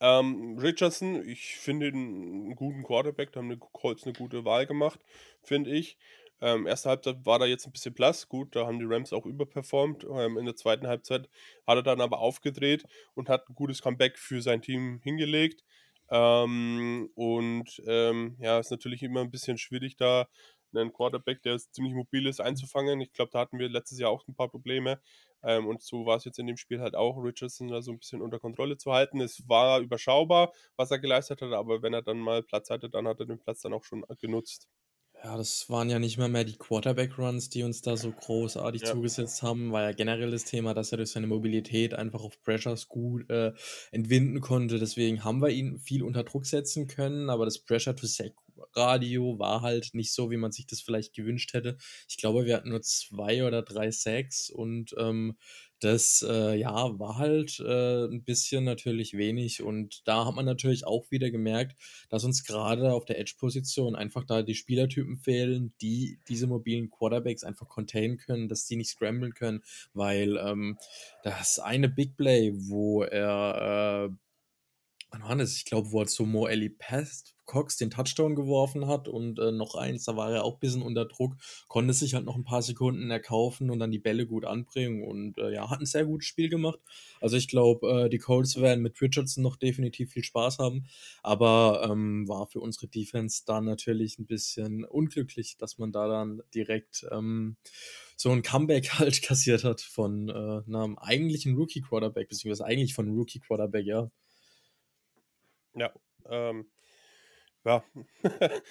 Ähm, 0.00 0.58
Richardson, 0.58 1.26
ich 1.28 1.56
finde 1.56 1.86
einen 1.86 2.56
guten 2.56 2.82
Quarterback, 2.82 3.30
da 3.32 3.38
haben 3.38 3.50
die 3.50 3.58
Colts 3.58 4.04
eine 4.04 4.12
gute 4.12 4.44
Wahl 4.44 4.66
gemacht, 4.66 4.98
finde 5.42 5.70
ich. 5.70 5.96
Ähm, 6.40 6.66
erste 6.66 6.88
Halbzeit 6.88 7.24
war 7.24 7.38
da 7.38 7.46
jetzt 7.46 7.66
ein 7.66 7.72
bisschen 7.72 7.94
blass, 7.94 8.28
gut, 8.28 8.56
da 8.56 8.66
haben 8.66 8.80
die 8.80 8.84
Rams 8.84 9.12
auch 9.12 9.26
überperformt. 9.26 10.04
Ähm, 10.04 10.38
in 10.38 10.44
der 10.44 10.56
zweiten 10.56 10.88
Halbzeit 10.88 11.28
hat 11.68 11.76
er 11.76 11.84
dann 11.84 12.00
aber 12.00 12.18
aufgedreht 12.18 12.84
und 13.14 13.28
hat 13.28 13.48
ein 13.48 13.54
gutes 13.54 13.80
Comeback 13.80 14.18
für 14.18 14.42
sein 14.42 14.60
Team 14.60 15.00
hingelegt. 15.04 15.62
Ähm, 16.10 17.10
und 17.14 17.82
ähm, 17.86 18.36
ja, 18.40 18.58
ist 18.58 18.70
natürlich 18.70 19.02
immer 19.02 19.20
ein 19.20 19.30
bisschen 19.30 19.58
schwierig, 19.58 19.96
da 19.96 20.26
einen 20.74 20.92
Quarterback, 20.92 21.42
der 21.42 21.58
ziemlich 21.58 21.94
mobil 21.94 22.26
ist, 22.26 22.40
einzufangen. 22.40 23.00
Ich 23.00 23.12
glaube, 23.12 23.30
da 23.32 23.40
hatten 23.40 23.58
wir 23.58 23.68
letztes 23.68 23.98
Jahr 23.98 24.10
auch 24.10 24.26
ein 24.26 24.34
paar 24.34 24.48
Probleme. 24.48 25.00
Ähm, 25.42 25.66
und 25.66 25.82
so 25.82 26.06
war 26.06 26.16
es 26.16 26.24
jetzt 26.24 26.38
in 26.38 26.46
dem 26.46 26.56
Spiel 26.56 26.80
halt 26.80 26.94
auch, 26.94 27.16
Richardson 27.22 27.68
da 27.68 27.82
so 27.82 27.92
ein 27.92 27.98
bisschen 27.98 28.22
unter 28.22 28.38
Kontrolle 28.38 28.76
zu 28.78 28.92
halten. 28.92 29.20
Es 29.20 29.46
war 29.48 29.80
überschaubar, 29.80 30.52
was 30.76 30.90
er 30.90 30.98
geleistet 30.98 31.42
hat, 31.42 31.52
aber 31.52 31.82
wenn 31.82 31.94
er 31.94 32.02
dann 32.02 32.18
mal 32.18 32.42
Platz 32.42 32.70
hatte, 32.70 32.88
dann 32.88 33.06
hat 33.08 33.20
er 33.20 33.26
den 33.26 33.38
Platz 33.38 33.60
dann 33.62 33.72
auch 33.74 33.84
schon 33.84 34.04
genutzt. 34.20 34.68
Ja, 35.24 35.36
das 35.36 35.70
waren 35.70 35.88
ja 35.88 36.00
nicht 36.00 36.18
mal 36.18 36.28
mehr 36.28 36.42
die 36.42 36.56
Quarterback-Runs, 36.56 37.48
die 37.48 37.62
uns 37.62 37.80
da 37.80 37.96
so 37.96 38.10
großartig 38.10 38.82
ja. 38.82 38.90
zugesetzt 38.90 39.42
haben. 39.42 39.70
War 39.70 39.82
ja 39.82 39.92
generell 39.92 40.32
das 40.32 40.44
Thema, 40.44 40.74
dass 40.74 40.90
er 40.90 40.96
durch 40.96 41.10
seine 41.10 41.28
Mobilität 41.28 41.94
einfach 41.94 42.22
auf 42.22 42.42
Pressures 42.42 42.88
gut 42.88 43.30
äh, 43.30 43.52
entwinden 43.92 44.40
konnte. 44.40 44.80
Deswegen 44.80 45.22
haben 45.22 45.40
wir 45.40 45.50
ihn 45.50 45.78
viel 45.78 46.02
unter 46.02 46.24
Druck 46.24 46.44
setzen 46.46 46.88
können, 46.88 47.30
aber 47.30 47.44
das 47.44 47.60
Pressure-to-Sack 47.60 48.32
Radio 48.74 49.38
war 49.38 49.62
halt 49.62 49.90
nicht 49.92 50.12
so, 50.12 50.30
wie 50.30 50.36
man 50.36 50.52
sich 50.52 50.66
das 50.66 50.80
vielleicht 50.80 51.14
gewünscht 51.14 51.52
hätte. 51.52 51.76
Ich 52.08 52.16
glaube, 52.16 52.44
wir 52.44 52.56
hatten 52.56 52.70
nur 52.70 52.82
zwei 52.82 53.44
oder 53.44 53.62
drei 53.62 53.90
Sacks 53.90 54.50
und 54.50 54.94
ähm, 54.98 55.36
das 55.82 56.24
äh, 56.28 56.54
ja 56.54 56.98
war 56.98 57.18
halt 57.18 57.58
äh, 57.58 58.04
ein 58.04 58.22
bisschen 58.22 58.64
natürlich 58.64 59.14
wenig 59.16 59.62
und 59.62 60.06
da 60.06 60.26
hat 60.26 60.34
man 60.34 60.44
natürlich 60.44 60.86
auch 60.86 61.10
wieder 61.10 61.30
gemerkt, 61.30 61.76
dass 62.08 62.24
uns 62.24 62.44
gerade 62.44 62.92
auf 62.92 63.04
der 63.04 63.18
Edge-Position 63.18 63.96
einfach 63.96 64.24
da 64.24 64.42
die 64.42 64.54
Spielertypen 64.54 65.16
fehlen, 65.16 65.74
die 65.80 66.20
diese 66.28 66.46
mobilen 66.46 66.90
Quarterbacks 66.90 67.42
einfach 67.42 67.68
containen 67.68 68.16
können, 68.16 68.48
dass 68.48 68.66
die 68.66 68.76
nicht 68.76 68.90
scramblen 68.90 69.34
können, 69.34 69.62
weil 69.92 70.36
ähm, 70.36 70.78
das 71.24 71.58
eine 71.58 71.88
Big 71.88 72.16
Play, 72.16 72.52
wo 72.54 73.02
er 73.02 74.08
äh, 74.08 74.16
das? 75.36 75.56
Ich 75.56 75.64
glaube, 75.64 75.90
wo 75.90 76.00
er 76.00 76.06
zu 76.06 76.24
Mo 76.24 76.46
Ellie 76.46 76.70
Pest 76.70 77.34
Cox 77.52 77.76
den 77.76 77.90
Touchdown 77.90 78.34
geworfen 78.34 78.86
hat 78.86 79.08
und 79.08 79.38
äh, 79.38 79.52
noch 79.52 79.74
eins, 79.74 80.06
da 80.06 80.16
war 80.16 80.32
er 80.32 80.42
auch 80.42 80.54
ein 80.54 80.60
bisschen 80.60 80.80
unter 80.80 81.04
Druck, 81.04 81.36
konnte 81.68 81.92
sich 81.92 82.14
halt 82.14 82.24
noch 82.24 82.34
ein 82.34 82.44
paar 82.44 82.62
Sekunden 82.62 83.10
erkaufen 83.10 83.68
und 83.68 83.78
dann 83.78 83.90
die 83.90 83.98
Bälle 83.98 84.26
gut 84.26 84.46
anbringen 84.46 85.04
und 85.04 85.36
äh, 85.36 85.52
ja, 85.52 85.68
hat 85.68 85.80
ein 85.80 85.86
sehr 85.86 86.06
gutes 86.06 86.26
Spiel 86.26 86.48
gemacht. 86.48 86.80
Also 87.20 87.36
ich 87.36 87.48
glaube, 87.48 88.06
äh, 88.06 88.08
die 88.08 88.16
Colts 88.16 88.58
werden 88.58 88.82
mit 88.82 88.98
Richardson 89.02 89.42
noch 89.42 89.56
definitiv 89.56 90.12
viel 90.12 90.24
Spaß 90.24 90.60
haben, 90.60 90.86
aber 91.22 91.86
ähm, 91.90 92.26
war 92.26 92.46
für 92.46 92.60
unsere 92.60 92.88
Defense 92.88 93.42
dann 93.44 93.66
natürlich 93.66 94.18
ein 94.18 94.26
bisschen 94.26 94.86
unglücklich, 94.86 95.58
dass 95.58 95.76
man 95.76 95.92
da 95.92 96.08
dann 96.08 96.42
direkt 96.54 97.06
ähm, 97.10 97.58
so 98.16 98.30
ein 98.30 98.40
Comeback 98.42 98.94
halt 98.98 99.20
kassiert 99.20 99.62
hat 99.62 99.82
von 99.82 100.30
äh, 100.30 100.32
einem 100.66 100.96
eigentlichen 100.96 101.54
Rookie-Quarterback, 101.54 102.30
beziehungsweise 102.30 102.64
eigentlich 102.64 102.94
von 102.94 103.10
Rookie-Quarterback, 103.10 103.84
ja. 103.84 104.10
Ja, 105.74 105.92
Ähm, 106.28 106.66
ja, 107.64 107.84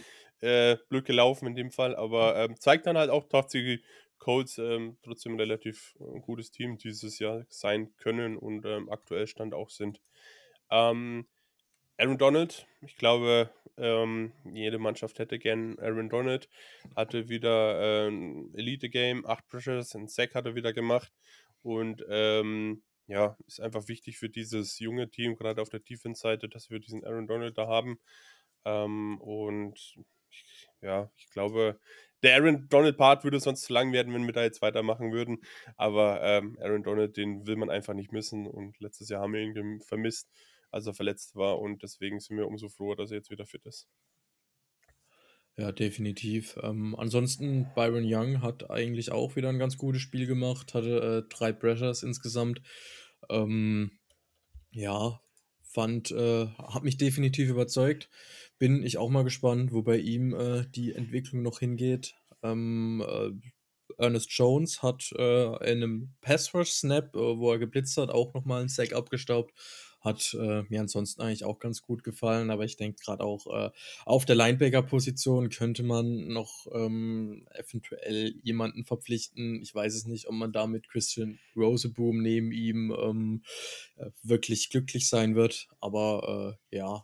äh, 0.42 0.78
blöd 0.90 1.06
gelaufen 1.06 1.48
in 1.48 1.56
dem 1.56 1.72
Fall, 1.72 1.96
aber 1.96 2.36
ähm, 2.36 2.60
zeigt 2.60 2.86
dann 2.86 2.98
halt 2.98 3.10
auch 3.10 3.28
tatsächlich 3.30 3.84
Colts 4.18 4.58
ähm, 4.60 4.98
trotzdem 5.04 5.34
ein 5.34 5.40
relativ 5.40 5.96
äh, 6.00 6.20
gutes 6.20 6.52
Team 6.52 6.78
dieses 6.78 7.20
Jahr 7.20 7.46
sein 7.50 7.96
können 7.98 8.38
und 8.38 8.66
ähm, 8.66 8.90
aktuell 8.90 9.28
Stand 9.28 9.54
auch 9.54 9.70
sind. 9.70 10.00
Ähm, 10.70 11.28
Aaron 11.98 12.18
Donald, 12.18 12.68
ich 12.82 12.96
glaube, 12.98 13.52
ähm, 13.78 14.32
jede 14.54 14.80
Mannschaft 14.80 15.20
hätte 15.20 15.40
gern 15.40 15.78
Aaron 15.80 16.10
Donald. 16.10 16.50
Hatte 16.96 17.30
wieder 17.30 18.08
ein 18.08 18.54
Elite-Game, 18.56 19.26
acht 19.26 19.48
Pressures, 19.48 19.96
ein 19.96 20.08
Sack 20.08 20.36
hat 20.36 20.46
er 20.46 20.56
wieder 20.56 20.74
gemacht. 20.74 21.12
Und 21.64 22.04
ähm, 22.10 22.82
ja, 23.08 23.38
ist 23.46 23.60
einfach 23.60 23.88
wichtig 23.88 24.18
für 24.18 24.30
dieses 24.30 24.80
junge 24.80 25.10
Team, 25.10 25.36
gerade 25.36 25.62
auf 25.62 25.70
der 25.70 25.80
Defense-Seite, 25.80 26.50
dass 26.50 26.70
wir 26.70 26.80
diesen 26.80 27.04
Aaron 27.04 27.28
Donald 27.28 27.58
da 27.58 27.68
haben. 27.68 28.00
Ähm, 28.66 29.20
und 29.22 29.96
ich, 30.30 30.68
ja, 30.82 31.12
ich 31.18 31.30
glaube, 31.30 31.80
der 32.24 32.36
Aaron 32.36 32.68
Donald-Part 32.70 33.24
würde 33.24 33.40
sonst 33.40 33.64
zu 33.64 33.74
lang 33.74 33.92
werden, 33.94 34.14
wenn 34.14 34.26
wir 34.26 34.34
da 34.34 34.44
jetzt 34.44 34.62
weitermachen 34.62 35.12
würden. 35.12 35.42
Aber 35.76 36.22
ähm, 36.22 36.58
Aaron 36.62 36.84
Donald, 36.84 37.18
den 37.18 37.48
will 37.48 37.56
man 37.56 37.70
einfach 37.70 37.94
nicht 37.94 38.12
missen. 38.12 38.48
Und 38.48 38.80
letztes 38.80 39.10
Jahr 39.10 39.22
haben 39.22 39.34
wir 39.34 39.42
ihn 39.42 39.82
vermisst, 39.82 40.30
als 40.70 40.86
er 40.86 40.94
verletzt 40.94 41.36
war. 41.36 41.60
Und 41.60 41.84
deswegen 41.84 42.20
sind 42.20 42.38
wir 42.38 42.48
umso 42.48 42.70
froher, 42.70 42.96
dass 42.96 43.12
er 43.12 43.18
jetzt 43.18 43.32
wieder 43.32 43.46
fit 43.46 43.66
ist. 43.66 43.88
Ja, 45.58 45.72
definitiv. 45.72 46.58
Ähm, 46.62 46.96
ansonsten, 46.98 47.72
Byron 47.76 48.06
Young 48.06 48.42
hat 48.42 48.70
eigentlich 48.70 49.12
auch 49.12 49.36
wieder 49.36 49.50
ein 49.50 49.60
ganz 49.60 49.78
gutes 49.78 50.02
Spiel 50.02 50.26
gemacht, 50.26 50.74
hatte 50.74 51.26
äh, 51.26 51.30
drei 51.30 51.52
Pressures 51.52 52.04
insgesamt. 52.04 52.62
Ähm, 53.30 54.00
ja, 54.72 55.20
fand, 55.72 56.12
äh, 56.12 56.48
hat 56.48 56.84
mich 56.84 56.98
definitiv 56.98 57.50
überzeugt. 57.50 58.10
Bin 58.60 58.84
ich 58.84 58.98
auch 58.98 59.10
mal 59.10 59.24
gespannt, 59.24 59.72
wo 59.72 59.82
bei 59.82 59.98
ihm 59.98 60.34
äh, 60.34 60.66
die 60.70 60.94
Entwicklung 60.94 61.42
noch 61.42 61.60
hingeht. 61.60 62.16
Ähm, 62.44 63.04
äh, 63.08 63.32
Ernest 63.98 64.32
Jones 64.32 64.82
hat 64.82 65.12
äh, 65.18 65.72
in 65.72 65.84
einem 65.84 66.14
Pass-Rush-Snap, 66.22 67.16
äh, 67.16 67.20
wo 67.20 67.52
er 67.52 67.60
geblitzt 67.60 67.98
hat, 67.98 68.10
auch 68.10 68.34
nochmal 68.34 68.62
einen 68.62 68.70
Sack 68.70 68.94
abgestaubt. 68.94 69.54
Hat 70.02 70.36
äh, 70.40 70.64
mir 70.64 70.82
ansonsten 70.82 71.22
eigentlich 71.22 71.46
auch 71.46 71.60
ganz 71.60 71.82
gut 71.82 72.04
gefallen, 72.04 72.50
aber 72.50 72.66
ich 72.66 72.76
denke 72.76 73.04
gerade 73.04 73.24
auch 73.24 73.48
äh, 73.48 73.70
auf 74.04 74.26
der 74.26 74.36
Linebacker-Position 74.36 75.50
könnte 75.50 75.84
man 75.84 76.28
noch 76.28 76.68
ähm, 76.74 77.48
eventuell 77.54 78.34
jemanden 78.42 78.84
verpflichten. 78.84 79.62
Ich 79.62 79.74
weiß 79.74 79.94
es 79.94 80.06
nicht, 80.06 80.28
ob 80.28 80.34
man 80.34 80.52
da 80.52 80.66
mit 80.66 80.90
Christian 80.90 81.40
Roseboom 81.56 82.22
neben 82.22 82.52
ihm 82.52 82.96
ähm, 83.00 83.44
äh, 83.98 84.10
wirklich 84.24 84.70
glücklich 84.72 85.08
sein 85.08 85.36
wird, 85.36 85.68
aber 85.80 86.58
äh, 86.72 86.76
ja, 86.78 87.04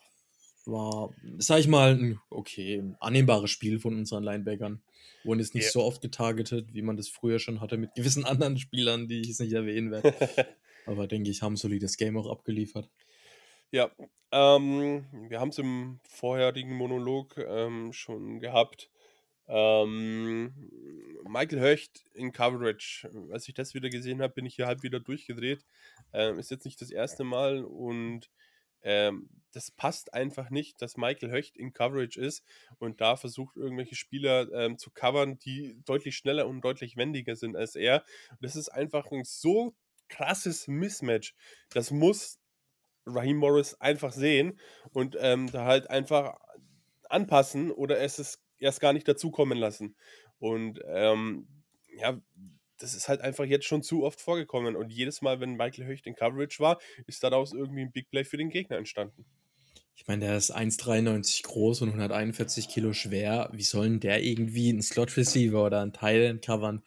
war, 0.67 1.13
sag 1.37 1.59
ich 1.59 1.67
mal, 1.67 1.93
ein 1.93 2.19
okay, 2.29 2.79
ein 2.79 2.97
annehmbares 2.99 3.49
Spiel 3.49 3.79
von 3.79 3.95
unseren 3.95 4.23
Linebackern. 4.23 4.81
Wurden 5.23 5.39
jetzt 5.39 5.55
nicht 5.55 5.63
yeah. 5.63 5.71
so 5.71 5.83
oft 5.83 6.01
getargetet, 6.01 6.73
wie 6.73 6.81
man 6.81 6.97
das 6.97 7.09
früher 7.09 7.39
schon 7.39 7.59
hatte 7.59 7.77
mit 7.77 7.95
gewissen 7.95 8.25
anderen 8.25 8.57
Spielern, 8.57 9.07
die 9.07 9.21
ich 9.21 9.27
jetzt 9.27 9.39
nicht 9.39 9.53
erwähnen 9.53 9.91
werde. 9.91 10.13
Aber 10.87 11.07
denke 11.07 11.29
ich, 11.29 11.41
haben 11.41 11.53
ein 11.53 11.57
solides 11.57 11.97
Game 11.97 12.17
auch 12.17 12.27
abgeliefert. 12.27 12.89
Ja, 13.71 13.91
ähm, 14.31 15.05
wir 15.29 15.39
haben 15.39 15.49
es 15.49 15.57
im 15.57 15.99
vorherigen 16.07 16.73
Monolog 16.73 17.37
ähm, 17.37 17.91
schon 17.91 18.39
gehabt. 18.39 18.89
Ähm, 19.49 20.53
Michael 21.27 21.59
Höcht 21.59 22.05
in 22.13 22.31
Coverage. 22.31 23.09
Als 23.31 23.47
ich 23.47 23.53
das 23.53 23.73
wieder 23.73 23.89
gesehen 23.89 24.21
habe, 24.21 24.33
bin 24.33 24.45
ich 24.45 24.55
hier 24.55 24.67
halb 24.67 24.83
wieder 24.83 24.99
durchgedreht. 25.01 25.65
Ähm, 26.13 26.39
ist 26.39 26.51
jetzt 26.51 26.65
nicht 26.65 26.81
das 26.81 26.91
erste 26.91 27.25
Mal 27.25 27.63
und 27.65 28.29
ähm, 28.81 29.29
das 29.51 29.71
passt 29.71 30.13
einfach 30.13 30.49
nicht, 30.49 30.81
dass 30.81 30.97
Michael 30.97 31.31
Höcht 31.31 31.57
in 31.57 31.73
Coverage 31.73 32.19
ist 32.19 32.43
und 32.79 33.01
da 33.01 33.17
versucht, 33.17 33.57
irgendwelche 33.57 33.95
Spieler 33.95 34.49
ähm, 34.53 34.77
zu 34.77 34.91
covern, 34.91 35.39
die 35.39 35.81
deutlich 35.83 36.15
schneller 36.15 36.47
und 36.47 36.61
deutlich 36.61 36.95
wendiger 36.95 37.35
sind 37.35 37.57
als 37.57 37.75
er. 37.75 38.05
das 38.39 38.55
ist 38.55 38.69
einfach 38.69 39.11
ein 39.11 39.23
so 39.25 39.75
krasses 40.09 40.67
Mismatch. 40.67 41.35
Das 41.69 41.91
muss 41.91 42.39
Raheem 43.05 43.37
Morris 43.37 43.75
einfach 43.75 44.11
sehen 44.11 44.59
und 44.91 45.15
ähm, 45.19 45.51
da 45.51 45.65
halt 45.65 45.89
einfach 45.89 46.37
anpassen 47.09 47.71
oder 47.71 47.99
es 47.99 48.19
ist 48.19 48.41
erst 48.59 48.81
gar 48.81 48.93
nicht 48.93 49.07
dazukommen 49.07 49.57
lassen. 49.57 49.95
Und 50.39 50.81
ähm, 50.87 51.47
ja, 51.95 52.19
das 52.77 52.93
ist 52.93 53.09
halt 53.09 53.21
einfach 53.21 53.45
jetzt 53.45 53.65
schon 53.65 53.81
zu 53.81 54.03
oft 54.03 54.21
vorgekommen. 54.21 54.75
Und 54.75 54.91
jedes 54.91 55.21
Mal, 55.21 55.39
wenn 55.39 55.55
Michael 55.55 55.87
Höcht 55.87 56.05
in 56.05 56.15
Coverage 56.15 56.59
war, 56.59 56.79
ist 57.07 57.23
daraus 57.23 57.53
irgendwie 57.53 57.81
ein 57.81 57.91
Big 57.91 58.09
Play 58.09 58.23
für 58.23 58.37
den 58.37 58.49
Gegner 58.49 58.77
entstanden. 58.77 59.25
Ich 59.95 60.05
meine, 60.05 60.25
der 60.25 60.37
ist 60.37 60.55
1,93 60.55 61.43
groß 61.43 61.81
und 61.81 61.89
141 61.89 62.69
Kilo 62.69 62.93
schwer. 62.93 63.49
Wie 63.51 63.63
sollen 63.63 63.99
der 63.99 64.21
irgendwie 64.21 64.69
einen 64.69 64.83
Slot 64.83 65.17
Receiver 65.17 65.65
oder 65.65 65.81
einen 65.81 65.93
Teil 65.93 66.37
covern? 66.37 66.83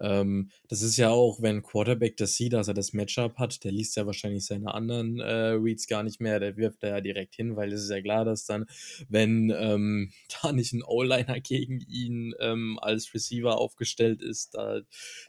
Ähm, 0.00 0.50
das 0.68 0.82
ist 0.82 0.96
ja 0.96 1.10
auch, 1.10 1.42
wenn 1.42 1.62
Quarterback 1.62 2.16
das 2.16 2.34
sieht, 2.34 2.52
dass 2.52 2.68
er 2.68 2.74
das 2.74 2.92
Matchup 2.92 3.38
hat, 3.38 3.62
der 3.64 3.72
liest 3.72 3.96
ja 3.96 4.06
wahrscheinlich 4.06 4.46
seine 4.46 4.74
anderen 4.74 5.20
äh, 5.20 5.50
Reads 5.52 5.86
gar 5.86 6.02
nicht 6.02 6.20
mehr, 6.20 6.40
der 6.40 6.56
wirft 6.56 6.82
da 6.82 6.88
ja 6.88 7.00
direkt 7.00 7.34
hin, 7.36 7.56
weil 7.56 7.72
es 7.72 7.82
ist 7.84 7.90
ja 7.90 8.00
klar, 8.00 8.24
dass 8.24 8.46
dann, 8.46 8.66
wenn 9.08 9.50
ähm, 9.50 10.12
da 10.42 10.52
nicht 10.52 10.72
ein 10.72 10.82
O-Liner 10.82 11.40
gegen 11.40 11.80
ihn 11.80 12.34
ähm, 12.40 12.78
als 12.80 13.12
Receiver 13.14 13.58
aufgestellt 13.58 14.22
ist, 14.22 14.54
da 14.54 14.80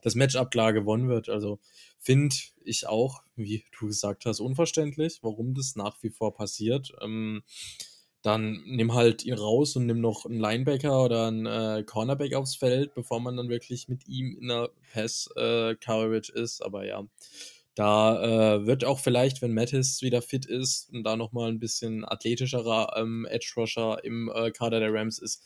das 0.01 0.15
Matchup 0.15 0.51
klar 0.51 0.73
gewonnen 0.73 1.09
wird. 1.09 1.29
Also 1.29 1.59
finde 1.99 2.35
ich 2.63 2.87
auch, 2.87 3.23
wie 3.35 3.63
du 3.79 3.87
gesagt 3.87 4.25
hast, 4.25 4.39
unverständlich, 4.39 5.19
warum 5.21 5.53
das 5.53 5.75
nach 5.75 6.01
wie 6.01 6.09
vor 6.09 6.33
passiert. 6.33 6.91
Ähm, 7.01 7.43
dann 8.21 8.61
nimm 8.65 8.93
halt 8.93 9.23
ihn 9.25 9.33
raus 9.33 9.75
und 9.75 9.87
nimm 9.87 9.99
noch 9.99 10.25
einen 10.25 10.39
Linebacker 10.39 11.03
oder 11.03 11.27
einen 11.27 11.45
äh, 11.45 11.83
Cornerback 11.83 12.35
aufs 12.35 12.55
Feld, 12.55 12.93
bevor 12.93 13.19
man 13.19 13.37
dann 13.37 13.49
wirklich 13.49 13.87
mit 13.87 14.07
ihm 14.07 14.37
in 14.39 14.47
der 14.49 14.69
Pass-Coverage 14.93 16.33
äh, 16.35 16.41
ist. 16.41 16.63
Aber 16.63 16.85
ja, 16.85 17.03
da 17.73 18.57
äh, 18.57 18.65
wird 18.67 18.85
auch 18.85 18.99
vielleicht, 18.99 19.41
wenn 19.41 19.53
Mattis 19.53 20.01
wieder 20.01 20.21
fit 20.21 20.45
ist 20.45 20.89
und 20.93 21.03
da 21.03 21.15
nochmal 21.15 21.49
ein 21.49 21.59
bisschen 21.59 22.05
athletischerer 22.05 22.95
ähm, 22.97 23.25
Edge-Rusher 23.29 24.03
im 24.03 24.31
äh, 24.33 24.51
Kader 24.51 24.79
der 24.79 24.93
Rams 24.93 25.17
ist, 25.17 25.43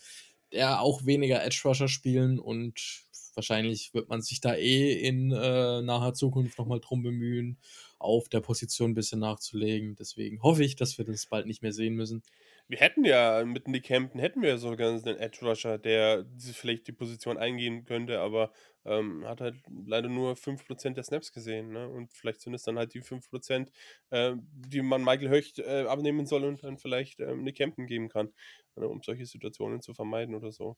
der 0.52 0.80
auch 0.80 1.06
weniger 1.06 1.42
Edge-Rusher 1.42 1.88
spielen 1.88 2.38
und 2.38 3.06
wahrscheinlich 3.34 3.94
wird 3.94 4.08
man 4.08 4.22
sich 4.22 4.40
da 4.40 4.54
eh 4.54 4.92
in 4.94 5.30
äh, 5.30 5.82
naher 5.82 6.14
Zukunft 6.14 6.58
nochmal 6.58 6.80
drum 6.80 7.02
bemühen, 7.02 7.58
auf 7.98 8.28
der 8.28 8.40
Position 8.40 8.90
ein 8.90 8.94
bisschen 8.94 9.20
nachzulegen. 9.20 9.94
Deswegen 9.96 10.42
hoffe 10.42 10.64
ich, 10.64 10.76
dass 10.76 10.98
wir 10.98 11.04
das 11.04 11.26
bald 11.26 11.46
nicht 11.46 11.62
mehr 11.62 11.72
sehen 11.72 11.94
müssen. 11.94 12.22
Wir 12.68 12.78
hätten 12.78 13.04
ja 13.04 13.44
mit 13.44 13.68
Nick 13.68 13.88
Hampton, 13.90 14.20
hätten 14.20 14.42
wir 14.42 14.58
sogar 14.58 14.88
einen 14.90 15.18
Edge 15.18 15.38
Rusher, 15.46 15.78
der 15.78 16.26
vielleicht 16.52 16.88
die 16.88 16.92
Position 16.92 17.38
eingehen 17.38 17.84
könnte, 17.84 18.18
aber 18.18 18.50
ähm, 18.84 19.24
hat 19.24 19.40
halt 19.40 19.54
leider 19.86 20.08
nur 20.08 20.34
5% 20.34 20.96
der 20.96 21.04
Snaps 21.04 21.32
gesehen. 21.32 21.70
Ne? 21.70 21.88
Und 21.88 22.12
vielleicht 22.12 22.40
sind 22.40 22.54
es 22.54 22.64
dann 22.64 22.76
halt 22.76 22.92
die 22.94 23.02
5%, 23.02 23.70
äh, 24.10 24.34
die 24.36 24.82
man 24.82 25.04
Michael 25.04 25.28
Höcht 25.28 25.60
äh, 25.60 25.84
abnehmen 25.86 26.26
soll 26.26 26.44
und 26.44 26.64
dann 26.64 26.76
vielleicht 26.76 27.20
ähm, 27.20 27.44
Nick 27.44 27.60
Hampton 27.60 27.86
geben 27.86 28.08
kann, 28.08 28.32
ne? 28.74 28.88
um 28.88 29.00
solche 29.00 29.26
Situationen 29.26 29.80
zu 29.80 29.94
vermeiden 29.94 30.34
oder 30.34 30.50
so. 30.50 30.76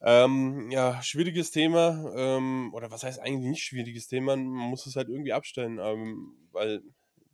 Ähm, 0.00 0.70
ja, 0.70 1.00
schwieriges 1.02 1.52
Thema, 1.52 2.12
ähm, 2.16 2.72
oder 2.74 2.90
was 2.90 3.04
heißt 3.04 3.20
eigentlich 3.20 3.50
nicht 3.50 3.62
schwieriges 3.62 4.08
Thema, 4.08 4.36
man 4.36 4.46
muss 4.46 4.86
es 4.86 4.96
halt 4.96 5.08
irgendwie 5.08 5.32
abstellen, 5.32 5.78
ähm, 5.80 6.34
weil 6.50 6.82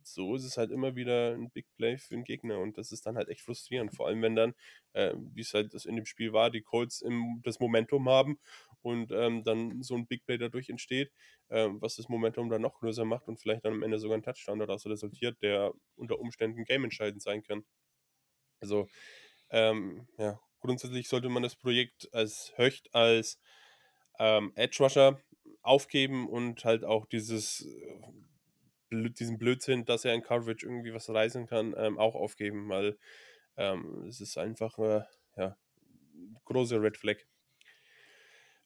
so 0.03 0.35
ist 0.35 0.43
es 0.43 0.57
halt 0.57 0.71
immer 0.71 0.95
wieder 0.95 1.33
ein 1.33 1.51
Big 1.51 1.67
Play 1.75 1.97
für 1.97 2.15
den 2.15 2.23
Gegner 2.23 2.59
und 2.59 2.77
das 2.77 2.91
ist 2.91 3.05
dann 3.05 3.17
halt 3.17 3.29
echt 3.29 3.41
frustrierend. 3.41 3.95
Vor 3.95 4.07
allem, 4.07 4.21
wenn 4.21 4.35
dann, 4.35 4.53
äh, 4.93 5.13
wie 5.17 5.41
es 5.41 5.53
halt 5.53 5.73
in 5.85 5.95
dem 5.95 6.05
Spiel 6.05 6.33
war, 6.33 6.49
die 6.51 6.61
Colts 6.61 7.01
im, 7.01 7.41
das 7.43 7.59
Momentum 7.59 8.09
haben 8.09 8.39
und 8.81 9.11
ähm, 9.11 9.43
dann 9.43 9.81
so 9.83 9.95
ein 9.95 10.07
Big 10.07 10.25
Play 10.25 10.37
dadurch 10.37 10.69
entsteht, 10.69 11.11
äh, 11.49 11.67
was 11.71 11.95
das 11.95 12.09
Momentum 12.09 12.49
dann 12.49 12.61
noch 12.61 12.79
größer 12.79 13.05
macht 13.05 13.27
und 13.27 13.39
vielleicht 13.39 13.65
dann 13.65 13.73
am 13.73 13.83
Ende 13.83 13.99
sogar 13.99 14.17
ein 14.17 14.23
Touchdown 14.23 14.59
daraus 14.59 14.85
resultiert, 14.85 15.41
der 15.41 15.73
unter 15.95 16.19
Umständen 16.19 16.63
gameentscheidend 16.65 17.21
sein 17.21 17.43
kann. 17.43 17.65
Also, 18.61 18.87
ähm, 19.49 20.07
ja, 20.17 20.39
grundsätzlich 20.59 21.07
sollte 21.07 21.29
man 21.29 21.43
das 21.43 21.55
Projekt 21.55 22.09
als 22.13 22.53
Höcht, 22.57 22.93
als 22.93 23.39
ähm, 24.19 24.51
Edge 24.55 24.77
Rusher 24.83 25.21
aufgeben 25.61 26.27
und 26.29 26.65
halt 26.65 26.83
auch 26.85 27.05
dieses 27.05 27.67
diesen 28.91 29.37
Blödsinn, 29.37 29.85
dass 29.85 30.05
er 30.05 30.13
in 30.13 30.21
Coverage 30.21 30.65
irgendwie 30.65 30.93
was 30.93 31.09
reisen 31.09 31.47
kann, 31.47 31.73
ähm, 31.77 31.97
auch 31.99 32.15
aufgeben, 32.15 32.69
weil 32.69 32.97
ähm, 33.57 34.05
es 34.07 34.21
ist 34.21 34.37
einfach 34.37 34.77
äh, 34.79 35.01
ja, 35.37 35.57
große 36.45 36.81
Red 36.81 36.97
Flag. 36.97 37.17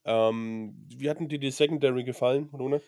Ähm, 0.06 0.86
wie 0.96 1.10
hatten 1.10 1.30
dir 1.30 1.40
die 1.40 1.52
Secondary 1.52 2.04
gefallen, 2.04 2.50
Rune? 2.54 2.82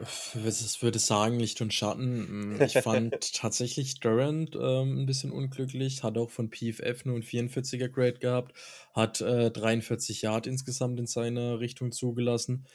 Ich 0.00 0.82
würde 0.82 0.98
sagen, 0.98 1.38
Licht 1.38 1.60
und 1.60 1.72
Schatten. 1.72 2.56
Hm, 2.58 2.62
ich 2.62 2.72
fand 2.82 3.34
tatsächlich 3.34 4.00
Durant 4.00 4.56
ähm, 4.56 5.02
ein 5.02 5.06
bisschen 5.06 5.30
unglücklich, 5.30 6.02
hat 6.02 6.18
auch 6.18 6.30
von 6.30 6.50
PFF 6.50 7.04
nur 7.04 7.16
ein 7.16 7.22
44er 7.22 7.88
Grade 7.88 8.18
gehabt, 8.18 8.56
hat 8.92 9.20
äh, 9.20 9.50
43 9.50 10.22
Yard 10.22 10.46
insgesamt 10.48 10.98
in 10.98 11.06
seiner 11.06 11.60
Richtung 11.60 11.92
zugelassen. 11.92 12.66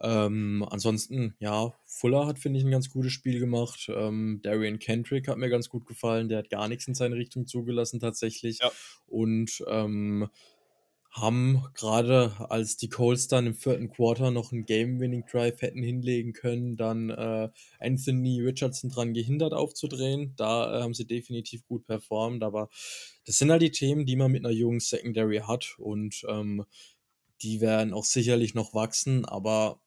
Ähm, 0.00 0.66
ansonsten, 0.68 1.34
ja, 1.38 1.72
Fuller 1.86 2.26
hat, 2.26 2.38
finde 2.38 2.58
ich, 2.58 2.64
ein 2.64 2.70
ganz 2.70 2.90
gutes 2.90 3.12
Spiel 3.12 3.38
gemacht. 3.40 3.90
Ähm, 3.94 4.40
Darian 4.42 4.78
Kendrick 4.78 5.28
hat 5.28 5.38
mir 5.38 5.48
ganz 5.48 5.68
gut 5.68 5.86
gefallen. 5.86 6.28
Der 6.28 6.38
hat 6.38 6.50
gar 6.50 6.68
nichts 6.68 6.86
in 6.88 6.94
seine 6.94 7.16
Richtung 7.16 7.46
zugelassen, 7.46 8.00
tatsächlich. 8.00 8.58
Ja. 8.60 8.70
Und 9.06 9.64
ähm, 9.68 10.28
haben 11.14 11.62
gerade, 11.74 12.32
als 12.50 12.76
die 12.76 12.88
Colts 12.88 13.28
dann 13.28 13.46
im 13.46 13.54
vierten 13.54 13.88
Quarter 13.88 14.32
noch 14.32 14.50
einen 14.50 14.66
Game-Winning-Drive 14.66 15.62
hätten 15.62 15.82
hinlegen 15.82 16.32
können, 16.32 16.76
dann 16.76 17.10
äh, 17.10 17.50
Anthony 17.78 18.40
Richardson 18.40 18.90
dran 18.90 19.14
gehindert 19.14 19.52
aufzudrehen. 19.52 20.34
Da 20.36 20.76
äh, 20.76 20.82
haben 20.82 20.92
sie 20.92 21.06
definitiv 21.06 21.64
gut 21.66 21.86
performt. 21.86 22.42
Aber 22.42 22.68
das 23.26 23.38
sind 23.38 23.52
halt 23.52 23.62
die 23.62 23.70
Themen, 23.70 24.06
die 24.06 24.16
man 24.16 24.32
mit 24.32 24.44
einer 24.44 24.52
jungen 24.52 24.80
Secondary 24.80 25.38
hat. 25.46 25.76
Und 25.78 26.24
ähm, 26.28 26.64
die 27.42 27.60
werden 27.60 27.94
auch 27.94 28.04
sicherlich 28.04 28.54
noch 28.54 28.74
wachsen. 28.74 29.24
Aber 29.24 29.80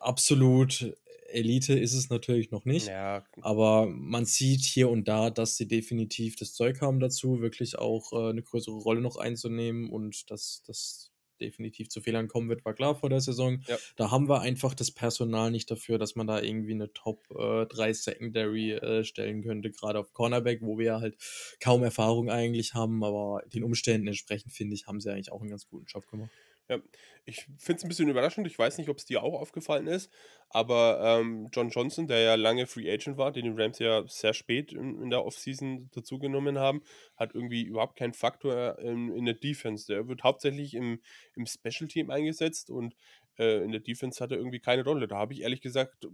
absolut 0.00 0.96
Elite 1.28 1.78
ist 1.78 1.94
es 1.94 2.10
natürlich 2.10 2.50
noch 2.50 2.64
nicht. 2.64 2.88
Ja, 2.88 3.24
Aber 3.42 3.86
man 3.86 4.24
sieht 4.24 4.64
hier 4.64 4.88
und 4.88 5.08
da, 5.08 5.30
dass 5.30 5.56
sie 5.56 5.68
definitiv 5.68 6.36
das 6.36 6.54
Zeug 6.54 6.80
haben 6.80 7.00
dazu, 7.00 7.40
wirklich 7.40 7.78
auch 7.78 8.12
äh, 8.12 8.30
eine 8.30 8.42
größere 8.42 8.76
Rolle 8.76 9.00
noch 9.00 9.16
einzunehmen 9.16 9.90
und 9.90 10.30
dass 10.30 10.62
das 10.66 11.12
definitiv 11.40 11.90
zu 11.90 12.00
Fehlern 12.00 12.28
kommen 12.28 12.48
wird, 12.48 12.64
war 12.64 12.72
klar 12.72 12.94
vor 12.94 13.10
der 13.10 13.20
Saison. 13.20 13.62
Ja. 13.66 13.76
Da 13.96 14.10
haben 14.10 14.28
wir 14.28 14.40
einfach 14.40 14.72
das 14.72 14.90
Personal 14.90 15.50
nicht 15.50 15.70
dafür, 15.70 15.98
dass 15.98 16.16
man 16.16 16.26
da 16.26 16.40
irgendwie 16.40 16.72
eine 16.72 16.92
Top 16.94 17.26
äh, 17.30 17.66
3 17.66 17.92
Secondary 17.92 18.72
äh, 18.72 19.04
stellen 19.04 19.42
könnte, 19.42 19.70
gerade 19.70 19.98
auf 19.98 20.14
Cornerback, 20.14 20.62
wo 20.62 20.78
wir 20.78 21.00
halt 21.00 21.16
kaum 21.60 21.82
Erfahrung 21.82 22.30
eigentlich 22.30 22.72
haben, 22.72 23.04
aber 23.04 23.42
den 23.52 23.64
Umständen 23.64 24.06
entsprechend, 24.06 24.52
finde 24.52 24.74
ich, 24.74 24.86
haben 24.86 25.00
sie 25.00 25.12
eigentlich 25.12 25.32
auch 25.32 25.40
einen 25.40 25.50
ganz 25.50 25.68
guten 25.68 25.86
Job 25.86 26.08
gemacht. 26.08 26.30
Ja, 26.68 26.78
ich 27.24 27.46
finde 27.58 27.78
es 27.78 27.84
ein 27.84 27.88
bisschen 27.88 28.08
überraschend. 28.08 28.46
Ich 28.46 28.58
weiß 28.58 28.78
nicht, 28.78 28.88
ob 28.88 28.98
es 28.98 29.04
dir 29.04 29.22
auch 29.22 29.40
aufgefallen 29.40 29.86
ist, 29.86 30.12
aber 30.48 31.00
ähm, 31.00 31.48
John 31.52 31.68
Johnson, 31.70 32.08
der 32.08 32.20
ja 32.20 32.34
lange 32.34 32.66
Free 32.66 32.90
Agent 32.90 33.18
war, 33.18 33.30
den 33.30 33.44
die 33.44 33.62
Rams 33.62 33.78
ja 33.78 34.02
sehr 34.08 34.34
spät 34.34 34.72
in, 34.72 35.00
in 35.00 35.10
der 35.10 35.24
Offseason 35.24 35.90
dazugenommen 35.92 36.58
haben, 36.58 36.82
hat 37.16 37.34
irgendwie 37.34 37.62
überhaupt 37.62 37.96
keinen 37.96 38.14
Faktor 38.14 38.78
in, 38.80 39.12
in 39.12 39.24
der 39.24 39.34
Defense. 39.34 39.86
Der 39.86 40.08
wird 40.08 40.24
hauptsächlich 40.24 40.74
im, 40.74 41.00
im 41.34 41.46
Special 41.46 41.88
Team 41.88 42.10
eingesetzt 42.10 42.68
und 42.70 42.96
äh, 43.38 43.62
in 43.62 43.70
der 43.70 43.80
Defense 43.80 44.22
hat 44.22 44.32
er 44.32 44.38
irgendwie 44.38 44.60
keine 44.60 44.82
Rolle. 44.82 45.06
Da 45.06 45.16
habe 45.18 45.34
ich 45.34 45.42
ehrlich 45.42 45.60
gesagt 45.60 46.06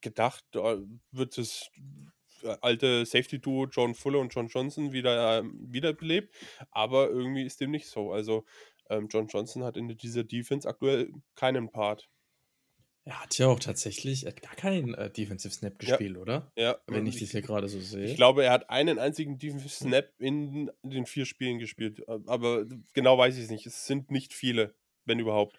gedacht, 0.00 0.44
da 0.50 0.78
wird 1.12 1.38
das 1.38 1.70
alte 2.60 3.04
Safety-Duo 3.04 3.66
John 3.66 3.94
Fuller 3.94 4.20
und 4.20 4.34
John 4.34 4.48
Johnson 4.48 4.92
wieder 4.92 5.38
ähm, 5.38 5.58
wiederbelebt, 5.72 6.34
aber 6.70 7.08
irgendwie 7.08 7.44
ist 7.44 7.60
dem 7.60 7.70
nicht 7.70 7.88
so. 7.88 8.12
Also 8.12 8.44
ähm, 8.90 9.08
John 9.08 9.28
Johnson 9.28 9.64
hat 9.64 9.76
in 9.76 9.88
dieser 9.96 10.24
Defense 10.24 10.68
aktuell 10.68 11.12
keinen 11.34 11.70
Part. 11.70 12.08
Er 13.04 13.20
hat 13.22 13.36
ja 13.38 13.48
auch 13.48 13.58
tatsächlich 13.58 14.24
hat 14.26 14.40
gar 14.42 14.54
keinen 14.54 14.94
äh, 14.94 15.10
Defensive 15.10 15.52
Snap 15.52 15.78
Ja, 15.80 15.98
gespielt, 15.98 16.16
oder? 16.16 16.52
ja. 16.56 16.78
Wenn 16.86 17.06
ich 17.06 17.16
Ich, 17.16 17.18
das 17.18 17.30
hier 17.30 17.42
gerade 17.42 17.68
so 17.68 17.80
ich 18.00 18.14
sehe. 18.14 18.16
glaube, 18.16 18.44
er 18.44 18.52
hat 18.52 18.70
einen 18.70 18.98
einzigen 18.98 19.38
Defensive 19.38 19.70
Snap 19.70 20.12
in 20.20 20.70
den 20.82 21.06
vier 21.06 21.26
Spielen 21.26 21.58
gespielt. 21.58 22.00
Äh, 22.08 22.20
Aber 22.26 22.66
genau 22.94 23.18
weiß 23.18 23.36
ich 23.38 23.44
es 23.44 23.50
nicht. 23.50 23.66
Es 23.66 23.86
sind 23.86 24.10
nicht 24.10 24.34
viele, 24.34 24.76
wenn 25.04 25.18
überhaupt. 25.20 25.58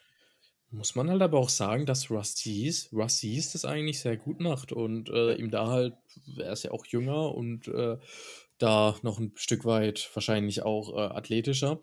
Muss 0.71 0.93
man 0.93 1.09
halt 1.09 1.21
aber 1.23 1.39
auch 1.39 1.49
sagen, 1.49 1.85
dass 1.87 2.11
Rusty's, 2.11 2.89
Rusty's 2.93 3.53
das 3.53 3.65
eigentlich 3.65 3.99
sehr 4.01 4.17
gut 4.17 4.39
macht 4.39 4.71
und 4.71 5.09
äh, 5.09 5.33
Ja, 5.33 5.35
ihm 5.35 5.49
da 5.49 5.67
halt, 5.67 5.95
er 6.37 6.53
ist 6.53 6.63
ja 6.63 6.71
auch 6.71 6.85
jünger 6.85 7.33
und 7.33 7.67
äh, 7.67 7.97
da 8.59 8.95
noch 9.01 9.17
ein 9.19 9.31
Stück 9.35 9.65
weit 9.65 10.09
wahrscheinlich 10.13 10.61
auch 10.63 10.93
äh, 10.95 10.99
athletischer, 11.15 11.81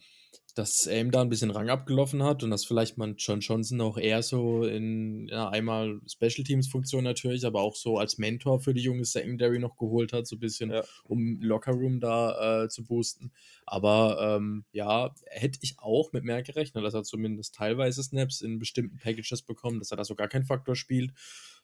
dass 0.57 0.87
ihm 0.87 1.11
da 1.11 1.21
ein 1.21 1.29
bisschen 1.29 1.51
Rang 1.51 1.69
abgelaufen 1.69 2.23
hat 2.23 2.43
und 2.43 2.51
dass 2.51 2.65
vielleicht 2.65 2.97
man 2.97 3.17
John 3.19 3.41
Johnson 3.41 3.79
auch 3.83 3.99
eher 3.99 4.23
so 4.23 4.65
in 4.65 5.29
ja, 5.29 5.51
einmal 5.51 6.01
Special 6.11 6.45
Teams 6.45 6.67
Funktion 6.67 7.05
natürlich, 7.05 7.45
aber 7.45 7.61
auch 7.61 7.77
so 7.77 7.99
als 7.99 8.17
Mentor 8.17 8.61
für 8.61 8.73
die 8.73 8.81
junge 8.81 9.05
Secondary 9.05 9.59
noch 9.59 9.77
geholt 9.77 10.15
hat, 10.15 10.27
so 10.27 10.37
ein 10.37 10.41
bisschen, 10.41 10.71
ja, 10.71 10.83
um 11.05 11.43
Locker 11.43 11.73
Room 11.73 12.01
da 12.01 12.65
äh, 12.65 12.69
zu 12.71 12.85
boosten. 12.87 13.33
Aber 13.67 14.37
ähm, 14.39 14.65
ja, 14.73 15.15
hätte 15.27 15.59
ich 15.61 15.77
auch 15.79 16.13
mit 16.13 16.25
mehr 16.25 16.43
gerechnet, 16.43 16.83
dass 16.83 16.95
er 16.95 17.03
zumindest 17.03 17.55
teilweise 17.55 18.03
Snaps 18.03 18.41
in 18.41 18.59
bestimmten 18.59 18.97
Packages 18.97 19.43
bekommt, 19.43 19.83
dass 19.83 19.91
er 19.91 19.99
da 19.99 20.05
so 20.05 20.15
gar 20.15 20.29
keinen 20.29 20.47
Faktor 20.47 20.75
spielt. 20.75 21.13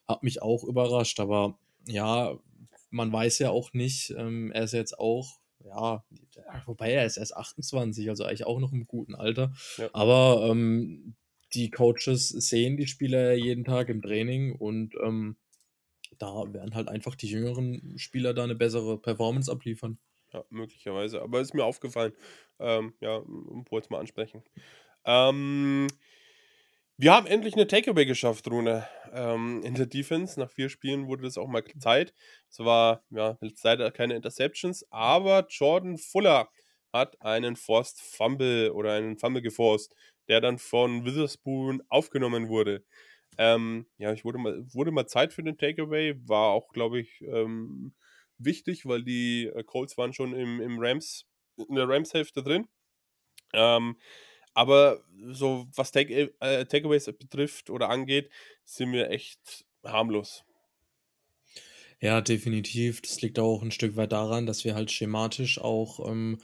Hat 0.07 0.21
mich 0.21 0.43
auch 0.43 0.63
überrascht, 0.63 1.19
aber 1.19 1.57
ja, 1.87 2.37
man 2.91 3.11
weiß 3.11 3.39
ja 3.39 3.49
auch 3.49 3.73
nicht, 3.73 4.13
ähm, 4.15 4.51
er 4.51 4.65
ist 4.65 4.73
jetzt 4.73 4.99
auch, 4.99 5.39
ja, 5.65 6.03
wobei 6.65 6.91
er 6.91 7.05
ist 7.05 7.17
erst 7.17 7.35
28, 7.35 8.09
also 8.09 8.23
eigentlich 8.23 8.45
auch 8.45 8.59
noch 8.59 8.71
im 8.73 8.85
guten 8.85 9.15
Alter. 9.15 9.53
ja. 9.77 9.89
Aber 9.93 10.47
ähm, 10.49 11.15
die 11.53 11.69
Coaches 11.69 12.29
sehen 12.29 12.77
die 12.77 12.87
Spieler 12.87 13.33
ja 13.33 13.43
jeden 13.43 13.63
Tag 13.63 13.89
im 13.89 14.01
Training 14.01 14.55
und 14.55 14.95
ähm, 15.03 15.37
da 16.17 16.53
werden 16.53 16.75
halt 16.75 16.87
einfach 16.87 17.15
die 17.15 17.27
jüngeren 17.27 17.97
Spieler 17.97 18.33
da 18.33 18.43
eine 18.43 18.55
bessere 18.55 18.99
Performance 18.99 19.51
abliefern. 19.51 19.97
Ja, 20.31 20.43
möglicherweise. 20.49 21.21
Aber 21.21 21.41
ist 21.41 21.53
mir 21.53 21.63
aufgefallen. 21.63 22.13
Ähm, 22.59 22.93
ja, 23.01 23.21
wollte 23.25 23.85
es 23.85 23.89
mal 23.89 23.99
ansprechen. 23.99 24.43
Ähm, 25.05 25.87
wir 27.03 27.13
haben 27.13 27.27
endlich 27.27 27.55
eine 27.55 27.67
Takeaway 27.67 28.05
geschafft, 28.05 28.49
Rune. 28.49 28.87
Ähm, 29.11 29.61
in 29.65 29.75
der 29.75 29.87
Defense. 29.87 30.39
Nach 30.39 30.49
vier 30.49 30.69
Spielen 30.69 31.05
wurde 31.07 31.23
das 31.23 31.37
auch 31.37 31.49
mal 31.49 31.61
Zeit. 31.77 32.13
Es 32.49 32.59
war, 32.59 33.03
ja, 33.09 33.37
leider 33.61 33.91
keine 33.91 34.15
Interceptions, 34.15 34.85
aber 34.89 35.45
Jordan 35.49 35.97
Fuller 35.97 36.49
hat 36.93 37.21
einen 37.21 37.57
Forced 37.57 37.99
Fumble 37.99 38.71
oder 38.71 38.93
einen 38.93 39.17
Fumble 39.17 39.41
geforst, 39.41 39.93
der 40.29 40.39
dann 40.39 40.57
von 40.57 41.03
Witherspoon 41.03 41.83
aufgenommen 41.89 42.47
wurde. 42.47 42.85
Ähm, 43.37 43.85
ja, 43.97 44.13
ich 44.13 44.23
wurde 44.23 44.37
mal, 44.37 44.63
wurde 44.73 44.91
mal 44.91 45.05
Zeit 45.05 45.33
für 45.33 45.43
den 45.43 45.57
Takeaway, 45.57 46.15
war 46.25 46.51
auch, 46.51 46.69
glaube 46.69 47.01
ich, 47.01 47.19
ähm, 47.23 47.93
wichtig, 48.37 48.85
weil 48.85 49.03
die 49.03 49.47
äh, 49.47 49.65
Colts 49.65 49.97
waren 49.97 50.13
schon 50.13 50.33
im, 50.33 50.61
im 50.61 50.79
Rams, 50.79 51.25
in 51.57 51.75
der 51.75 51.89
Rams-Hälfte 51.89 52.43
drin. 52.43 52.69
Ähm, 53.53 53.97
aber 54.53 55.03
so 55.31 55.67
was 55.75 55.91
Take, 55.91 56.33
äh, 56.39 56.65
Takeaways 56.65 57.05
betrifft 57.05 57.69
oder 57.69 57.89
angeht, 57.89 58.29
sind 58.63 58.91
wir 58.91 59.09
echt 59.09 59.65
harmlos. 59.83 60.43
Ja, 61.99 62.19
definitiv. 62.19 63.01
Das 63.01 63.21
liegt 63.21 63.39
auch 63.39 63.61
ein 63.61 63.71
Stück 63.71 63.95
weit 63.95 64.11
daran, 64.11 64.45
dass 64.45 64.65
wir 64.65 64.75
halt 64.75 64.91
schematisch 64.91 65.59
auch 65.59 66.05
ähm, 66.05 66.39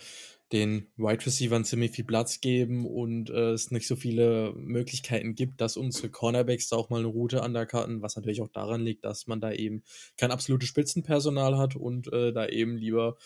den 0.51 0.87
Wide 0.97 1.25
Receivern 1.25 1.63
ziemlich 1.63 1.91
viel 1.91 2.05
Platz 2.05 2.41
geben 2.41 2.85
und 2.85 3.29
äh, 3.29 3.51
es 3.51 3.69
nicht 3.69 3.87
so 3.87 3.95
viele 3.95 4.53
Möglichkeiten 4.55 5.35
gibt, 5.35 5.61
dass 5.61 5.77
unsere 5.77 6.09
Cornerbacks 6.09 6.69
da 6.69 6.75
auch 6.75 6.89
mal 6.89 6.99
eine 6.99 7.07
Route 7.07 7.41
undercutten, 7.41 8.01
was 8.01 8.15
natürlich 8.15 8.41
auch 8.41 8.49
daran 8.49 8.81
liegt, 8.81 9.05
dass 9.05 9.27
man 9.27 9.41
da 9.41 9.51
eben 9.51 9.83
kein 10.17 10.31
absolutes 10.31 10.69
Spitzenpersonal 10.69 11.57
hat 11.57 11.75
und 11.75 12.11
äh, 12.11 12.33
da 12.33 12.47
eben 12.47 12.77
lieber 12.77 13.17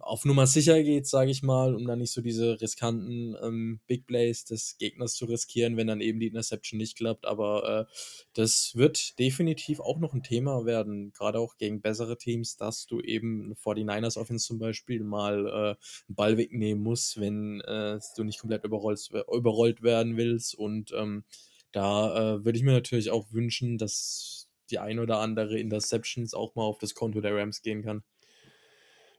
auf 0.00 0.24
Nummer 0.24 0.46
sicher 0.46 0.82
geht, 0.82 1.06
sage 1.06 1.30
ich 1.30 1.42
mal, 1.42 1.74
um 1.74 1.86
dann 1.86 2.00
nicht 2.00 2.12
so 2.12 2.20
diese 2.20 2.60
riskanten 2.60 3.36
ähm, 3.40 3.80
Big 3.86 4.06
Plays 4.06 4.44
des 4.44 4.76
Gegners 4.78 5.14
zu 5.14 5.26
riskieren, 5.26 5.76
wenn 5.76 5.86
dann 5.86 6.00
eben 6.00 6.18
die 6.18 6.26
Interception 6.26 6.78
nicht 6.78 6.96
klappt. 6.96 7.24
Aber 7.26 7.86
äh, 7.88 7.94
das 8.34 8.72
wird 8.74 9.18
definitiv 9.18 9.80
auch 9.80 9.98
noch 9.98 10.14
ein 10.14 10.22
Thema 10.22 10.64
werden, 10.64 11.12
gerade 11.12 11.38
auch 11.38 11.56
gegen 11.56 11.80
bessere 11.80 12.18
Teams, 12.18 12.56
dass 12.56 12.86
du 12.86 13.00
eben 13.00 13.54
49ers 13.54 14.18
Offense 14.18 14.46
zum 14.46 14.58
Beispiel 14.58 15.04
mal 15.04 15.46
äh, 15.46 15.50
einen 15.50 15.76
Ball 16.08 16.36
wegnehmen 16.64 16.82
musst, 16.82 17.20
wenn 17.20 17.60
äh, 17.62 17.98
du 18.16 18.24
nicht 18.24 18.40
komplett 18.40 18.64
überrollt, 18.64 19.10
überrollt 19.32 19.82
werden 19.82 20.16
willst. 20.16 20.54
Und 20.54 20.92
ähm, 20.92 21.24
da 21.72 22.36
äh, 22.36 22.44
würde 22.44 22.58
ich 22.58 22.64
mir 22.64 22.72
natürlich 22.72 23.10
auch 23.10 23.32
wünschen, 23.32 23.78
dass 23.78 24.48
die 24.70 24.78
ein 24.78 24.98
oder 24.98 25.18
andere 25.18 25.58
Interceptions 25.58 26.34
auch 26.34 26.54
mal 26.54 26.62
auf 26.62 26.78
das 26.78 26.94
Konto 26.94 27.20
der 27.20 27.36
Rams 27.36 27.62
gehen 27.62 27.82
kann. 27.82 28.02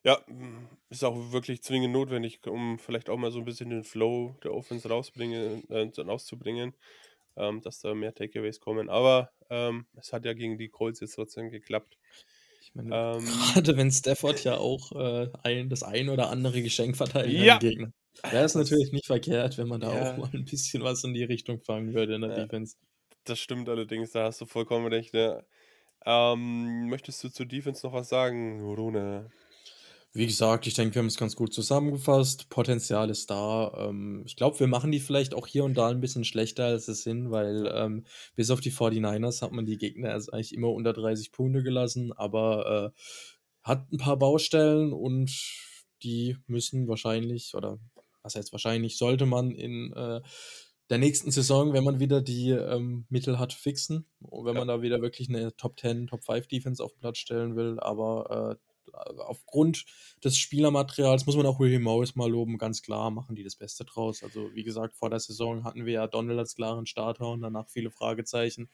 Ja, 0.03 0.23
ist 0.89 1.03
auch 1.03 1.31
wirklich 1.31 1.63
zwingend 1.63 1.93
notwendig, 1.93 2.45
um 2.45 2.77
vielleicht 2.77 3.09
auch 3.09 3.17
mal 3.17 3.31
so 3.31 3.39
ein 3.39 3.45
bisschen 3.45 3.71
den 3.71 3.83
Flow 3.83 4.35
der 4.43 4.53
Offense 4.53 4.87
rausbringen, 4.87 5.67
äh, 5.69 5.89
rauszubringen, 5.99 6.75
ähm, 7.37 7.61
dass 7.61 7.79
da 7.79 7.95
mehr 7.95 8.13
Takeaways 8.13 8.59
kommen. 8.59 8.89
Aber 8.89 9.31
ähm, 9.49 9.87
es 9.95 10.13
hat 10.13 10.25
ja 10.25 10.33
gegen 10.33 10.57
die 10.59 10.69
Colts 10.69 10.99
jetzt 10.99 11.15
trotzdem 11.15 11.49
geklappt. 11.49 11.97
Meine, 12.75 12.91
Ähm, 12.91 13.25
gerade 13.53 13.77
wenn 13.77 13.91
Stafford 13.91 14.43
ja 14.43 14.57
auch 14.57 14.91
äh, 14.91 15.29
ein, 15.43 15.69
das 15.69 15.83
ein 15.83 16.09
oder 16.09 16.29
andere 16.29 16.61
Geschenk 16.61 16.97
verteilt 16.97 17.31
Ja. 17.31 17.55
an 17.55 17.59
den 17.59 17.69
Gegner. 17.69 17.91
Wäre 18.29 18.45
es 18.45 18.55
natürlich 18.55 18.91
nicht 18.91 19.05
verkehrt, 19.07 19.57
wenn 19.57 19.67
man 19.67 19.81
da 19.81 19.93
ja, 19.93 20.13
auch 20.13 20.17
mal 20.17 20.29
ein 20.33 20.45
bisschen 20.45 20.83
was 20.83 21.03
in 21.03 21.13
die 21.13 21.23
Richtung 21.23 21.61
fangen 21.61 21.93
würde 21.93 22.15
in 22.15 22.21
der 22.21 22.31
ja, 22.31 22.35
Defense. 22.45 22.75
das 23.25 23.39
stimmt 23.39 23.69
allerdings, 23.69 24.11
da 24.11 24.25
hast 24.25 24.41
du 24.41 24.45
vollkommen 24.45 24.87
recht. 24.87 25.13
Ja. 25.13 25.43
Ähm, 26.05 26.87
möchtest 26.89 27.23
du 27.23 27.29
zur 27.29 27.45
Defense 27.47 27.85
noch 27.85 27.93
was 27.93 28.09
sagen, 28.09 28.61
Rune? 28.61 29.31
Wie 30.17 30.27
gesagt, 30.27 30.65
ich 30.65 30.73
denke, 30.75 30.95
wir 30.95 30.99
haben 31.01 31.07
es 31.07 31.17
ganz 31.17 31.35
gut 31.35 31.53
zusammengefasst. 31.53 32.47
Potenzial 32.49 33.09
ist 33.09 33.29
da. 33.29 33.89
Ähm, 33.89 34.23
ich 34.25 34.37
glaube, 34.37 34.57
wir 34.61 34.67
machen 34.67 34.89
die 34.93 35.01
vielleicht 35.01 35.33
auch 35.33 35.45
hier 35.45 35.65
und 35.65 35.73
da 35.75 35.89
ein 35.89 35.99
bisschen 35.99 36.23
schlechter, 36.23 36.63
als 36.67 36.87
es 36.87 37.03
sind, 37.03 37.31
weil 37.31 37.69
ähm, 37.75 38.05
bis 38.33 38.49
auf 38.49 38.61
die 38.61 38.71
49ers 38.71 39.41
hat 39.41 39.51
man 39.51 39.65
die 39.65 39.77
Gegner 39.77 40.11
erst 40.11 40.31
eigentlich 40.33 40.53
immer 40.53 40.69
unter 40.69 40.93
30 40.93 41.33
Punkte 41.33 41.63
gelassen, 41.63 42.13
aber 42.13 42.93
äh, 42.95 43.01
hat 43.63 43.91
ein 43.91 43.97
paar 43.97 44.15
Baustellen 44.17 44.93
und 44.93 45.31
die 46.01 46.37
müssen 46.47 46.87
wahrscheinlich, 46.87 47.53
oder 47.53 47.77
was 48.23 48.35
heißt 48.35 48.53
wahrscheinlich, 48.53 48.97
sollte 48.97 49.25
man 49.25 49.51
in 49.51 49.91
äh, 49.91 50.21
der 50.89 50.97
nächsten 50.97 51.31
Saison, 51.31 51.73
wenn 51.73 51.83
man 51.83 51.99
wieder 51.99 52.21
die 52.21 52.51
ähm, 52.51 53.05
Mittel 53.09 53.37
hat, 53.37 53.51
fixen. 53.51 54.05
Wenn 54.21 54.53
Ja. 54.53 54.59
man 54.59 54.67
da 54.69 54.81
wieder 54.81 55.01
wirklich 55.01 55.27
eine 55.27 55.53
Top 55.57 55.77
10, 55.77 56.07
Top 56.07 56.23
5 56.23 56.47
Defense 56.47 56.81
auf 56.81 56.93
den 56.93 56.99
Platz 56.99 57.17
stellen 57.17 57.57
will. 57.57 57.79
Aber 57.81 58.57
äh, 58.61 58.64
aufgrund 58.93 59.85
des 60.23 60.37
Spielermaterials 60.37 61.25
muss 61.25 61.35
man 61.35 61.45
auch 61.45 61.59
William 61.59 61.83
Morris 61.83 62.15
mal 62.15 62.29
loben. 62.29 62.57
Ganz 62.57 62.81
klar 62.81 63.11
machen 63.11 63.35
die 63.35 63.43
das 63.43 63.55
Beste 63.55 63.85
draus. 63.85 64.23
Also, 64.23 64.53
wie 64.53 64.63
gesagt, 64.63 64.95
vor 64.95 65.09
der 65.09 65.19
Saison 65.19 65.63
hatten 65.63 65.85
wir 65.85 65.93
ja 65.93 66.07
Donald 66.07 66.39
als 66.39 66.55
klaren 66.55 66.85
Starter 66.85 67.29
und 67.29 67.41
danach 67.41 67.67
viele 67.69 67.91
Fragezeichen. 67.91 68.69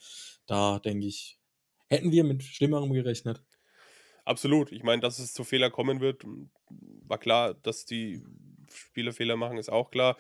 Da 0.46 0.80
denke 0.80 1.08
ich, 1.08 1.38
hätten 1.88 2.12
wir 2.12 2.24
mit 2.24 2.44
Schlimmerem 2.44 2.94
gerechnet. 2.94 3.44
Absolut. 4.26 4.72
Ich 4.72 4.84
meine, 4.84 5.02
dass 5.02 5.20
es 5.20 5.34
zu 5.34 5.44
Fehler 5.44 5.70
kommen 5.70 6.00
wird, 6.00 6.24
war 6.70 7.18
klar. 7.18 7.54
Dass 7.54 7.86
die 7.86 8.24
Spieler 8.72 9.14
Fehler 9.14 9.36
machen, 9.36 9.58
ist 9.58 9.72
auch 9.72 9.92
klar. 9.92 10.18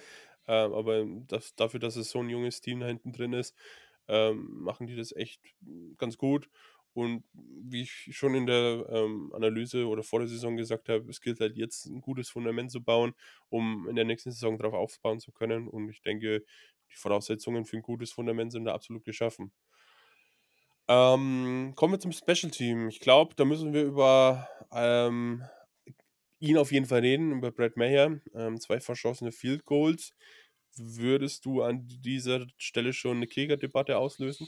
Ähm, 0.47 0.73
aber 0.73 1.05
das, 1.27 1.55
dafür, 1.55 1.79
dass 1.79 1.95
es 1.95 2.09
so 2.09 2.19
ein 2.19 2.29
junges 2.29 2.61
Team 2.61 2.79
da 2.79 2.87
hinten 2.87 3.13
drin 3.13 3.33
ist, 3.33 3.55
ähm, 4.07 4.63
machen 4.63 4.87
die 4.87 4.95
das 4.95 5.15
echt 5.15 5.41
ganz 5.97 6.17
gut. 6.17 6.49
Und 6.93 7.23
wie 7.33 7.83
ich 7.83 8.09
schon 8.11 8.35
in 8.35 8.45
der 8.45 8.85
ähm, 8.89 9.31
Analyse 9.33 9.87
oder 9.87 10.03
vor 10.03 10.19
der 10.19 10.27
Saison 10.27 10.57
gesagt 10.57 10.89
habe, 10.89 11.09
es 11.09 11.21
gilt 11.21 11.39
halt 11.39 11.55
jetzt 11.55 11.85
ein 11.85 12.01
gutes 12.01 12.29
Fundament 12.29 12.71
zu 12.71 12.83
bauen, 12.83 13.13
um 13.49 13.87
in 13.87 13.95
der 13.95 14.05
nächsten 14.05 14.31
Saison 14.31 14.57
darauf 14.57 14.73
aufbauen 14.73 15.19
zu 15.19 15.31
können. 15.31 15.67
Und 15.67 15.89
ich 15.89 16.01
denke, 16.01 16.43
die 16.91 16.95
Voraussetzungen 16.95 17.65
für 17.65 17.77
ein 17.77 17.83
gutes 17.83 18.11
Fundament 18.11 18.51
sind 18.51 18.65
da 18.65 18.73
absolut 18.73 19.05
geschaffen. 19.05 19.51
Ähm, 20.87 21.73
kommen 21.75 21.93
wir 21.93 21.99
zum 21.99 22.11
Special 22.11 22.51
Team. 22.51 22.89
Ich 22.89 22.99
glaube, 22.99 23.35
da 23.35 23.45
müssen 23.45 23.73
wir 23.73 23.83
über 23.83 24.49
ähm, 24.73 25.43
ihn 26.39 26.57
auf 26.57 26.71
jeden 26.71 26.85
Fall 26.85 26.99
reden, 26.99 27.31
über 27.31 27.51
Brad 27.51 27.77
Mayer. 27.77 28.19
Ähm, 28.33 28.59
zwei 28.59 28.81
verschossene 28.81 29.31
Field 29.31 29.65
Goals. 29.65 30.13
Würdest 30.75 31.45
du 31.45 31.61
an 31.61 31.87
dieser 31.87 32.45
Stelle 32.57 32.93
schon 32.93 33.17
eine 33.17 33.27
Kicker-Debatte 33.27 33.97
auslösen? 33.97 34.47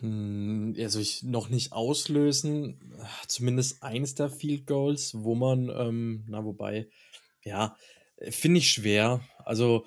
Hm, 0.00 0.74
also 0.78 1.00
ich 1.00 1.22
noch 1.22 1.48
nicht 1.48 1.72
auslösen, 1.72 2.94
zumindest 3.26 3.82
eins 3.82 4.14
der 4.14 4.30
Field 4.30 4.66
Goals, 4.66 5.12
wo 5.14 5.34
man, 5.34 5.68
ähm, 5.68 6.24
na 6.28 6.44
wobei, 6.44 6.88
ja, 7.42 7.76
finde 8.30 8.58
ich 8.58 8.70
schwer. 8.70 9.20
Also 9.44 9.84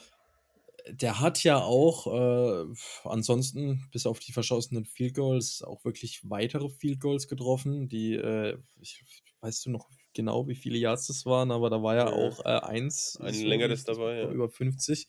der 0.90 1.20
hat 1.20 1.44
ja 1.44 1.60
auch 1.60 2.08
äh, 2.08 2.66
ansonsten 3.04 3.88
bis 3.92 4.06
auf 4.06 4.20
die 4.20 4.32
verschossenen 4.32 4.86
Field 4.86 5.16
Goals 5.16 5.62
auch 5.64 5.84
wirklich 5.86 6.22
weitere 6.30 6.70
Field 6.70 7.00
Goals 7.00 7.28
getroffen, 7.28 7.88
die, 7.88 8.16
äh, 8.16 8.58
ich, 8.80 9.04
weißt 9.42 9.66
du 9.66 9.72
noch 9.72 9.90
genau, 10.14 10.48
wie 10.48 10.56
viele 10.56 10.78
Yards 10.78 11.08
das 11.08 11.26
waren, 11.26 11.52
aber 11.52 11.70
da 11.70 11.82
war 11.82 11.96
ja 11.96 12.08
auch 12.08 12.46
äh, 12.46 12.60
eins, 12.60 13.18
Ein 13.22 13.34
so 13.34 13.46
längeres 13.46 13.84
dabei, 13.86 14.18
ja. 14.20 14.32
über 14.32 14.50
50. 14.50 15.08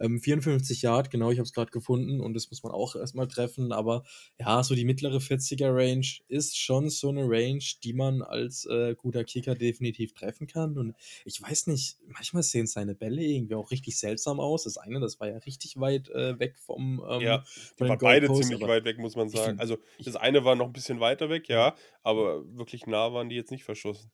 Ähm, 0.00 0.20
54 0.20 0.82
Yard, 0.82 1.10
genau, 1.10 1.30
ich 1.30 1.38
habe 1.38 1.46
es 1.46 1.52
gerade 1.52 1.70
gefunden 1.70 2.20
und 2.20 2.34
das 2.34 2.50
muss 2.50 2.62
man 2.62 2.72
auch 2.72 2.96
erstmal 2.96 3.28
treffen. 3.28 3.72
Aber 3.72 4.04
ja, 4.38 4.62
so 4.62 4.74
die 4.74 4.84
mittlere 4.84 5.20
40er 5.20 5.74
Range 5.74 6.06
ist 6.28 6.58
schon 6.58 6.90
so 6.90 7.08
eine 7.08 7.22
Range, 7.28 7.62
die 7.84 7.92
man 7.92 8.22
als 8.22 8.64
äh, 8.66 8.94
guter 8.96 9.24
Kicker 9.24 9.54
definitiv 9.54 10.12
treffen 10.14 10.46
kann. 10.46 10.76
Und 10.78 10.94
ich 11.24 11.40
weiß 11.42 11.68
nicht, 11.68 11.98
manchmal 12.08 12.42
sehen 12.42 12.66
seine 12.66 12.94
Bälle 12.94 13.22
irgendwie 13.22 13.54
auch 13.54 13.70
richtig 13.70 13.98
seltsam 13.98 14.40
aus. 14.40 14.64
Das 14.64 14.76
eine, 14.78 15.00
das 15.00 15.20
war 15.20 15.28
ja 15.28 15.38
richtig 15.38 15.78
weit 15.80 16.08
äh, 16.10 16.38
weg 16.38 16.58
vom 16.58 17.02
ähm, 17.08 17.20
Ja, 17.20 17.44
die 17.78 17.80
waren 17.90 17.98
beide 17.98 18.26
ziemlich 18.42 18.60
weit 18.68 18.84
weg, 18.84 18.98
muss 18.98 19.16
man 19.16 19.28
sagen. 19.28 19.50
find- 19.50 19.60
Also 19.60 19.78
das 20.04 20.16
eine 20.16 20.44
war 20.44 20.54
noch 20.56 20.66
ein 20.66 20.72
bisschen 20.72 21.00
weiter 21.00 21.28
weg, 21.30 21.48
ja, 21.48 21.74
aber 22.02 22.44
wirklich 22.56 22.86
nah 22.86 23.12
waren 23.12 23.28
die 23.28 23.36
jetzt 23.36 23.50
nicht 23.50 23.64
verschossen. 23.64 24.10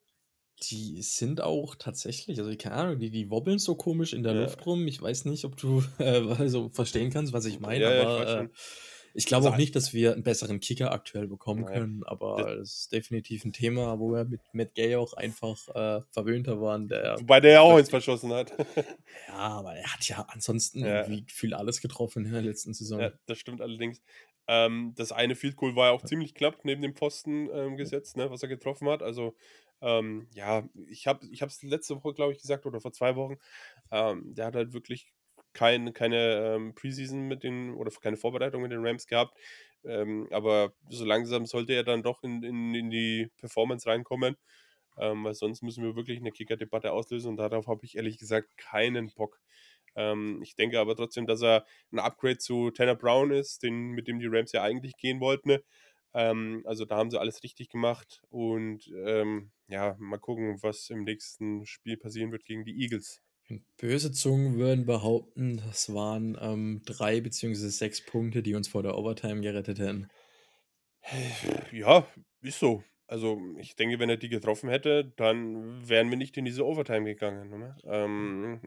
Die 0.71 1.03
sind 1.03 1.41
auch 1.41 1.75
tatsächlich, 1.75 2.39
also 2.39 2.55
keine 2.57 2.75
Ahnung, 2.77 2.99
die, 2.99 3.11
die 3.11 3.31
wobbeln 3.31 3.59
so 3.59 3.75
komisch 3.75 4.13
in 4.13 4.23
der 4.23 4.35
Ja. 4.35 4.43
Luft 4.43 4.65
rum. 4.67 4.87
Ich 4.87 5.01
weiß 5.03 5.25
nicht, 5.25 5.45
ob 5.45 5.57
du 5.57 5.83
äh, 5.99 6.21
also 6.39 6.69
verstehen 6.69 7.11
kannst, 7.11 7.33
was 7.33 7.45
ich 7.47 7.59
meine, 7.61 7.83
Ja, 7.85 7.93
ja, 7.95 8.01
ich 8.03 8.07
aber 8.29 8.41
äh, 8.45 8.49
ich 9.15 9.27
glaube 9.27 9.45
Also 9.45 9.55
auch 9.55 9.59
nicht, 9.59 9.77
dass 9.77 9.93
wir 9.93 10.15
einen 10.15 10.23
besseren 10.23 10.59
Kicker 10.61 10.91
aktuell 10.93 11.27
bekommen 11.29 11.65
Nein. 11.65 11.75
können, 11.75 12.03
aber 12.05 12.37
Das- 12.57 12.61
es 12.61 12.75
ist 12.83 12.93
definitiv 12.93 13.45
ein 13.45 13.53
Thema, 13.53 13.99
wo 13.99 14.11
wir 14.13 14.25
mit 14.25 14.41
Matt 14.53 14.75
Gay 14.75 14.97
auch 14.97 15.13
einfach 15.15 15.69
äh, 15.75 16.01
verwöhnter 16.13 16.61
waren. 16.63 16.89
Der, 16.89 17.19
Wobei 17.21 17.41
der 17.41 17.53
ja 17.53 17.61
auch 17.61 17.73
eins 17.77 17.93
wirklich- 17.93 18.05
verschossen 18.05 18.33
hat. 18.33 18.53
ja, 19.29 19.35
aber 19.35 19.75
er 19.75 19.93
hat 19.93 20.09
ja 20.09 20.25
ansonsten 20.31 20.83
irgendwie 20.85 21.25
gefühlt 21.27 21.53
alles 21.53 21.83
getroffen 21.83 22.25
in 22.25 22.33
der 22.33 22.41
letzten 22.43 22.73
Saison. 22.73 23.01
Ja, 23.01 23.13
das 23.27 23.39
stimmt 23.39 23.61
allerdings. 23.61 24.01
Ähm, 24.49 24.93
das 24.97 25.13
eine 25.13 25.37
Field 25.37 25.57
Goal 25.57 25.77
war 25.77 25.89
ja 25.89 25.93
auch 25.93 26.03
ziemlich 26.03 26.35
knapp 26.35 26.65
neben 26.65 26.83
dem 26.83 26.95
Pfosten 26.97 27.49
ähm, 27.55 27.77
gesetzt, 27.77 28.17
ne, 28.17 28.29
was 28.31 28.43
er 28.43 28.49
getroffen 28.49 28.89
hat. 28.89 29.01
Also, 29.03 29.37
ähm, 29.83 30.29
ja, 30.35 30.69
ich 30.89 31.07
habe 31.07 31.27
ich 31.31 31.43
es 31.43 31.63
letzte 31.63 31.97
Woche, 31.97 32.15
glaube 32.15 32.33
ich, 32.33 32.41
gesagt, 32.41 32.67
oder 32.67 32.81
vor 32.81 32.93
zwei 32.93 33.17
Wochen. 33.17 33.37
Ähm, 33.91 34.35
der 34.35 34.47
hat 34.47 34.57
halt 34.57 34.73
wirklich 34.73 35.13
kein, 35.53 35.93
keine 35.93 36.55
ähm, 36.57 36.75
Preseason 36.75 37.29
mit 37.29 37.43
den, 37.43 37.75
oder 37.75 37.91
keine 38.01 38.17
Vorbereitung 38.17 38.63
mit 38.63 38.73
den 38.73 38.85
Rams 38.87 39.07
gehabt. 39.07 39.37
Ähm, 39.85 40.29
aber 40.31 40.73
so 40.89 41.05
langsam 41.05 41.47
sollte 41.47 41.75
er 41.75 41.85
dann 41.85 42.03
doch 42.03 42.23
in, 42.23 42.43
in, 42.43 42.75
in 42.75 42.91
die 42.91 43.31
Performance 43.39 43.89
reinkommen. 43.89 44.37
Ähm, 44.99 45.25
weil 45.25 45.35
sonst 45.35 45.63
müssen 45.63 45.85
wir 45.85 45.97
wirklich 45.97 46.19
eine 46.21 46.33
Kicker-Debatte 46.33 46.93
auslösen 46.93 47.31
und 47.31 47.37
darauf 47.39 47.67
habe 47.67 47.85
ich 47.85 47.97
ehrlich 47.97 48.19
gesagt 48.19 48.57
keinen 48.59 49.11
Bock. 49.15 49.41
Ähm, 49.97 50.41
ich 50.43 50.55
denke 50.57 50.79
aber 50.81 50.97
trotzdem, 50.97 51.27
dass 51.27 51.43
er 51.43 51.65
ein 51.93 51.99
Upgrade 51.99 52.39
zu 52.39 52.71
Tanner 52.71 52.95
Brown 52.95 53.31
ist, 53.31 53.63
den, 53.63 53.91
mit 53.93 54.07
dem 54.09 54.21
die 54.21 54.27
Rams 54.27 54.53
ja 54.53 54.63
eigentlich 54.63 54.97
gehen 54.97 55.21
wollten. 55.21 55.49
ne? 55.51 55.63
Ähm, 56.15 56.63
also 56.67 56.85
da 56.85 56.97
haben 56.97 57.11
sie 57.11 57.19
alles 57.19 57.43
richtig 57.43 57.69
gemacht 57.69 58.23
und 58.29 58.91
ähm, 59.05 59.51
ja, 59.69 59.97
mal 59.99 60.19
gucken, 60.19 60.63
was 60.63 60.91
im 60.91 61.05
nächsten 61.05 61.65
Spiel 61.65 61.97
passieren 61.97 62.33
wird 62.33 62.45
gegen 62.45 62.65
die 62.65 62.83
Eagles. 62.83 63.23
Böse 63.79 64.13
Zungen 64.13 64.57
würden 64.57 64.87
behaupten, 64.87 65.63
das 65.67 65.93
waren 65.93 66.39
ähm, 66.41 66.83
drei 66.85 67.21
beziehungsweise 67.21 67.71
sechs 67.71 68.05
Punkte, 68.05 68.43
die 68.43 68.55
uns 68.55 68.69
vor 68.69 68.83
der 68.83 68.97
Overtime 68.97 69.41
gerettet 69.41 69.79
hätten. 69.79 70.09
Ja, 71.73 72.07
ist 72.41 72.59
so. 72.59 72.85
Also 73.07 73.39
ich 73.59 73.77
denke, 73.77 73.99
wenn 73.99 74.09
er 74.09 74.17
die 74.17 74.29
getroffen 74.29 74.71
hätte, 74.71 75.13
dann 75.17 75.87
wären 75.87 76.09
wir 76.11 76.17
nicht 76.17 76.37
in 76.37 76.45
diese 76.45 76.65
Overtime 76.65 77.05
gegangen. 77.05 77.51
Ne? 77.51 77.77
Ähm, 77.85 78.61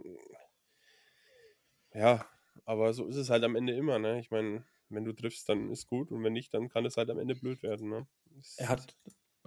ja, 1.94 2.28
aber 2.66 2.94
so 2.94 3.08
ist 3.08 3.16
es 3.16 3.30
halt 3.30 3.44
am 3.44 3.56
Ende 3.56 3.74
immer. 3.74 3.98
Ne? 3.98 4.20
Ich 4.20 4.30
meine, 4.30 4.64
wenn 4.90 5.06
du 5.06 5.14
triffst, 5.14 5.50
dann 5.50 5.72
ist 5.72 5.88
gut 5.88 6.12
und 6.12 6.24
wenn 6.24 6.34
nicht, 6.34 6.54
dann 6.54 6.70
kann 6.70 6.86
es 6.86 6.98
halt 6.98 7.10
am 7.10 7.20
Ende 7.20 7.36
blöd 7.36 7.64
werden. 7.64 7.90
Ne? 7.90 8.08
Er 8.58 8.70
hat, 8.70 8.96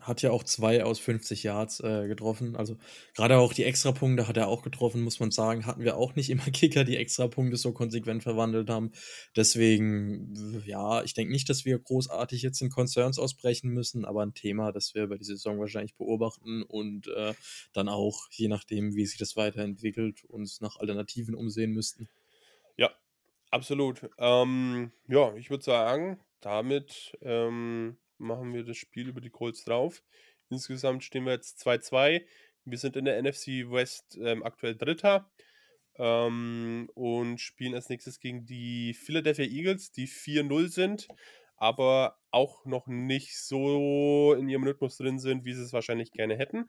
hat 0.01 0.23
ja 0.23 0.31
auch 0.31 0.45
zwei 0.45 0.85
aus 0.85 0.99
50 0.99 1.43
Yards 1.43 1.81
äh, 1.81 2.07
getroffen. 2.07 2.57
Also 2.57 2.77
gerade 3.15 3.39
auch 3.39 3.53
die 3.53 3.65
Extrapunkte 3.65 4.29
hat 4.29 4.37
er 4.37 4.49
auch 4.49 4.63
getroffen, 4.63 5.03
muss 5.03 5.21
man 5.21 5.31
sagen. 5.31 5.67
Hatten 5.67 5.85
wir 5.85 5.97
auch 5.97 6.15
nicht 6.15 6.31
immer 6.31 6.45
Kicker, 6.45 6.85
die 6.85 6.97
Extrapunkte 6.97 7.57
so 7.57 7.73
konsequent 7.73 8.23
verwandelt 8.23 8.71
haben. 8.71 8.93
Deswegen, 9.37 10.63
ja, 10.67 11.03
ich 11.03 11.15
denke 11.15 11.33
nicht, 11.33 11.49
dass 11.49 11.65
wir 11.65 11.79
großartig 11.79 12.43
jetzt 12.43 12.61
in 12.61 12.71
Concerns 12.71 13.19
ausbrechen 13.19 13.71
müssen, 13.71 14.05
aber 14.05 14.23
ein 14.23 14.35
Thema, 14.35 14.73
das 14.73 14.95
wir 14.95 15.05
über 15.05 15.19
die 15.19 15.25
Saison 15.25 15.59
wahrscheinlich 15.59 15.95
beobachten 15.95 16.63
und 16.63 17.09
äh, 17.09 17.35
dann 17.73 17.89
auch, 17.89 18.29
je 18.31 18.49
nachdem, 18.49 18.95
wie 18.95 19.07
sich 19.07 19.19
das 19.19 19.37
weiterentwickelt, 19.37 20.25
uns 20.25 20.61
nach 20.61 20.77
Alternativen 20.77 21.35
umsehen 21.35 21.73
müssten. 21.73 22.09
Ja, 22.77 22.91
absolut. 23.51 24.09
Ähm, 24.19 24.93
ja, 25.09 25.35
ich 25.37 25.51
würde 25.51 25.65
sagen, 25.65 26.21
damit 26.41 27.17
ähm, 27.23 27.99
machen 28.19 28.55
wir 28.55 28.65
das 28.65 28.77
Spiel 28.77 29.09
über 29.09 29.21
die 29.21 29.31
Colts 29.31 29.65
drauf. 29.65 30.03
Insgesamt 30.51 31.05
stehen 31.05 31.25
wir 31.25 31.33
jetzt 31.33 31.61
2-2. 31.67 32.25
Wir 32.65 32.79
sind 32.79 32.97
in 32.97 33.05
der 33.05 33.21
NFC 33.23 33.71
West 33.71 34.19
ähm, 34.21 34.43
aktuell 34.43 34.77
Dritter 34.77 35.31
ähm, 35.97 36.91
und 36.95 37.41
spielen 37.41 37.75
als 37.75 37.89
nächstes 37.89 38.21
gegen 38.21 38.47
die 38.47 38.95
Philadelphia 38.95 39.45
Eagles, 39.45 39.93
die 39.93 40.07
4-0 40.07 40.69
sind, 40.69 41.09
aber 41.57 42.19
auch 42.31 42.65
noch 42.65 42.87
nicht 42.87 43.37
so 43.39 44.35
in 44.39 44.49
ihrem 44.49 44.65
Rhythmus 44.65 44.97
drin 44.97 45.19
sind, 45.19 45.45
wie 45.45 45.55
sie 45.55 45.63
es 45.63 45.73
wahrscheinlich 45.73 46.13
gerne 46.13 46.37
hätten. 46.37 46.69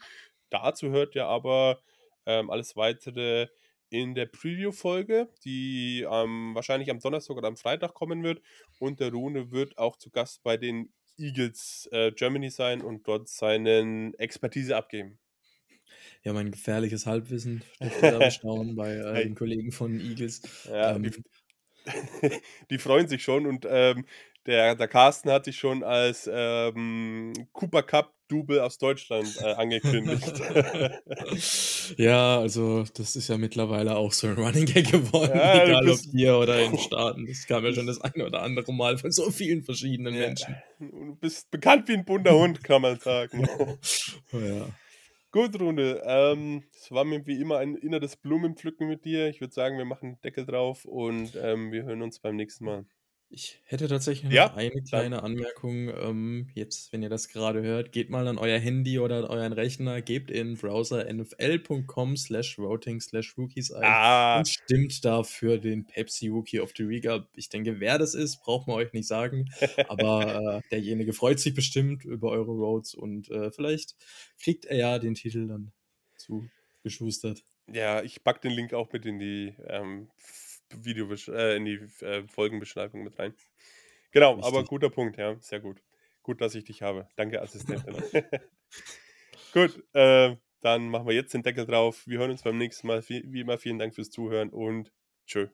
Dazu 0.49 0.89
hört 0.89 1.15
ihr 1.15 1.25
aber 1.25 1.81
ähm, 2.25 2.49
alles 2.49 2.75
weitere 2.75 3.47
in 3.89 4.15
der 4.15 4.25
Preview-Folge, 4.27 5.29
die 5.43 6.05
ähm, 6.09 6.53
wahrscheinlich 6.55 6.89
am 6.91 6.99
Donnerstag 6.99 7.37
oder 7.37 7.47
am 7.47 7.57
Freitag 7.57 7.93
kommen 7.93 8.23
wird. 8.23 8.41
Und 8.77 8.99
der 8.99 9.11
Rune 9.11 9.51
wird 9.51 9.77
auch 9.77 9.97
zu 9.97 10.09
Gast 10.11 10.43
bei 10.43 10.57
den 10.57 10.93
Eagles 11.17 11.89
äh, 11.91 12.11
Germany 12.11 12.49
sein 12.49 12.81
und 12.81 13.07
dort 13.07 13.27
seinen 13.29 14.13
Expertise 14.15 14.75
abgeben. 14.77 15.19
Ja, 16.23 16.33
mein 16.33 16.51
gefährliches 16.51 17.05
Halbwissen 17.05 17.63
bestaunen 18.01 18.75
bei 18.75 18.93
äh, 18.95 19.03
Hey. 19.13 19.23
den 19.23 19.35
Kollegen 19.35 19.71
von 19.71 19.99
Eagles. 19.99 20.41
Ja, 20.65 20.93
Ähm, 20.95 21.03
die, 21.03 21.23
die 22.69 22.77
freuen 22.77 23.07
sich 23.07 23.23
schon 23.23 23.45
und 23.45 23.65
ähm, 23.69 24.05
der, 24.45 24.75
der 24.75 24.87
Carsten 24.87 25.31
hat 25.31 25.45
sich 25.45 25.57
schon 25.57 25.83
als 25.83 26.29
ähm, 26.31 27.33
Cooper 27.53 27.83
Cup 27.83 28.13
Double 28.29 28.61
aus 28.61 28.77
Deutschland 28.77 29.27
äh, 29.41 29.53
angekündigt. 29.53 30.39
ja, 31.97 32.39
also 32.39 32.85
das 32.93 33.15
ist 33.15 33.27
ja 33.27 33.37
mittlerweile 33.37 33.95
auch 33.97 34.13
so 34.13 34.27
ein 34.27 34.33
Running 34.33 34.65
Gag 34.65 34.91
geworden, 34.91 35.31
Ja, 35.35 35.63
egal 35.65 35.89
ob 35.89 35.99
hier 36.11 36.37
oder 36.37 36.63
in 36.63 36.71
den 36.71 36.79
Staaten. 36.79 37.25
Das 37.27 37.45
kam 37.47 37.65
ja 37.65 37.73
schon 37.73 37.87
das 37.87 37.99
eine 38.01 38.25
oder 38.25 38.41
andere 38.43 38.73
Mal 38.73 38.97
von 38.97 39.11
so 39.11 39.29
vielen 39.31 39.63
verschiedenen 39.63 40.13
Ja. 40.13 40.21
Menschen. 40.21 40.55
Du 40.79 41.15
bist 41.19 41.51
bekannt 41.51 41.87
wie 41.87 41.93
ein 41.93 42.05
bunter 42.05 42.33
Hund, 42.35 42.63
kann 42.63 42.81
man 42.81 42.99
sagen. 42.99 43.47
Oh, 44.31 44.37
ja. 44.37 44.67
Gut, 45.31 45.59
Runde. 45.59 46.01
Ähm, 46.05 46.63
es 46.75 46.91
war 46.91 47.03
mir 47.03 47.25
wie 47.25 47.39
immer 47.41 47.57
ein 47.57 47.75
inneres 47.75 48.15
Blumenpflücken 48.15 48.87
mit 48.87 49.05
dir. 49.05 49.27
Ich 49.27 49.41
würde 49.41 49.53
sagen, 49.53 49.77
wir 49.77 49.85
machen 49.85 50.17
Deckel 50.23 50.45
drauf 50.45 50.85
und 50.85 51.35
ähm, 51.35 51.71
wir 51.71 51.83
hören 51.83 52.01
uns 52.01 52.19
beim 52.19 52.35
nächsten 52.35 52.65
Mal. 52.65 52.85
Ich 53.31 53.59
hätte 53.65 53.87
tatsächlich 53.87 54.31
noch 54.31 54.33
Ja, 54.35 54.55
eine 54.55 54.81
dann. 54.91 55.05
kleine 55.05 55.21
Anmerkung. 55.21 55.89
Ähm, 55.89 56.49
jetzt, 56.55 56.91
wenn 56.91 57.03
ihr 57.03 57.09
das 57.09 57.27
gerade 57.27 57.61
hört, 57.61 57.91
geht 57.91 58.09
mal 58.09 58.27
an 58.27 58.39
euer 58.39 58.57
Handy 58.57 58.97
oder 58.97 59.17
an 59.19 59.25
euren 59.25 59.53
Rechner, 59.53 60.01
gebt 60.01 60.31
in 60.31 60.57
Browser 60.57 61.05
nfl.com 61.07 62.17
slash 62.17 62.57
voting 62.57 62.99
slash 62.99 63.37
rookies 63.37 63.71
ein 63.71 63.97
Ah, 63.97 64.39
und 64.39 64.47
stimmt 64.47 65.05
dafür 65.05 65.59
den 65.59 65.85
Pepsi 65.85 66.27
Rookie 66.29 66.59
of 66.59 66.71
the 66.75 66.87
Week 66.89 67.05
ab. 67.07 67.29
Ich 67.35 67.49
denke, 67.49 67.79
wer 67.79 67.99
das 67.99 68.15
ist, 68.15 68.39
braucht 68.41 68.67
man 68.67 68.77
euch 68.77 68.93
nicht 68.93 69.07
sagen. 69.07 69.45
Aber 69.85 70.57
äh, 70.57 70.69
derjenige 70.71 71.13
freut 71.13 71.39
sich 71.39 71.53
bestimmt 71.53 72.05
über 72.05 72.29
eure 72.31 72.55
Votes 72.57 72.95
und 72.95 73.29
äh, 73.29 73.51
vielleicht 73.51 73.95
kriegt 74.41 74.65
er 74.65 74.77
ja 74.77 74.99
den 74.99 75.13
Titel 75.13 75.47
dann 75.47 75.71
zu 76.17 76.49
geschustert. 76.83 77.43
ja, 77.67 78.01
ich 78.01 78.23
packe 78.23 78.41
den 78.41 78.51
Link 78.51 78.73
auch 78.73 78.91
mit 78.91 79.05
in 79.05 79.19
die 79.19 79.55
ähm, 79.67 80.09
Video 80.75 81.11
äh, 81.29 81.57
in 81.57 81.65
die 81.65 81.79
äh, 82.05 82.27
Folgenbeschreibung 82.27 83.03
mit 83.03 83.17
rein. 83.19 83.33
Genau, 84.11 84.33
aber 84.37 84.53
Wichtig. 84.53 84.69
guter 84.69 84.89
Punkt, 84.89 85.17
ja, 85.17 85.35
sehr 85.39 85.59
gut. 85.59 85.81
Gut, 86.23 86.41
dass 86.41 86.55
ich 86.55 86.63
dich 86.63 86.81
habe. 86.81 87.07
Danke, 87.15 87.41
Assistentin. 87.41 87.95
gut, 89.53 89.83
äh, 89.93 90.35
dann 90.61 90.89
machen 90.89 91.07
wir 91.07 91.13
jetzt 91.15 91.33
den 91.33 91.43
Deckel 91.43 91.65
drauf. 91.65 92.05
Wir 92.05 92.19
hören 92.19 92.31
uns 92.31 92.43
beim 92.43 92.57
nächsten 92.57 92.87
Mal. 92.87 93.07
Wie 93.07 93.23
wie 93.25 93.41
immer, 93.41 93.57
vielen 93.57 93.79
Dank 93.79 93.95
fürs 93.95 94.09
Zuhören 94.09 94.49
und 94.49 94.91
tschö. 95.25 95.47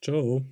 Ciao. 0.00 0.44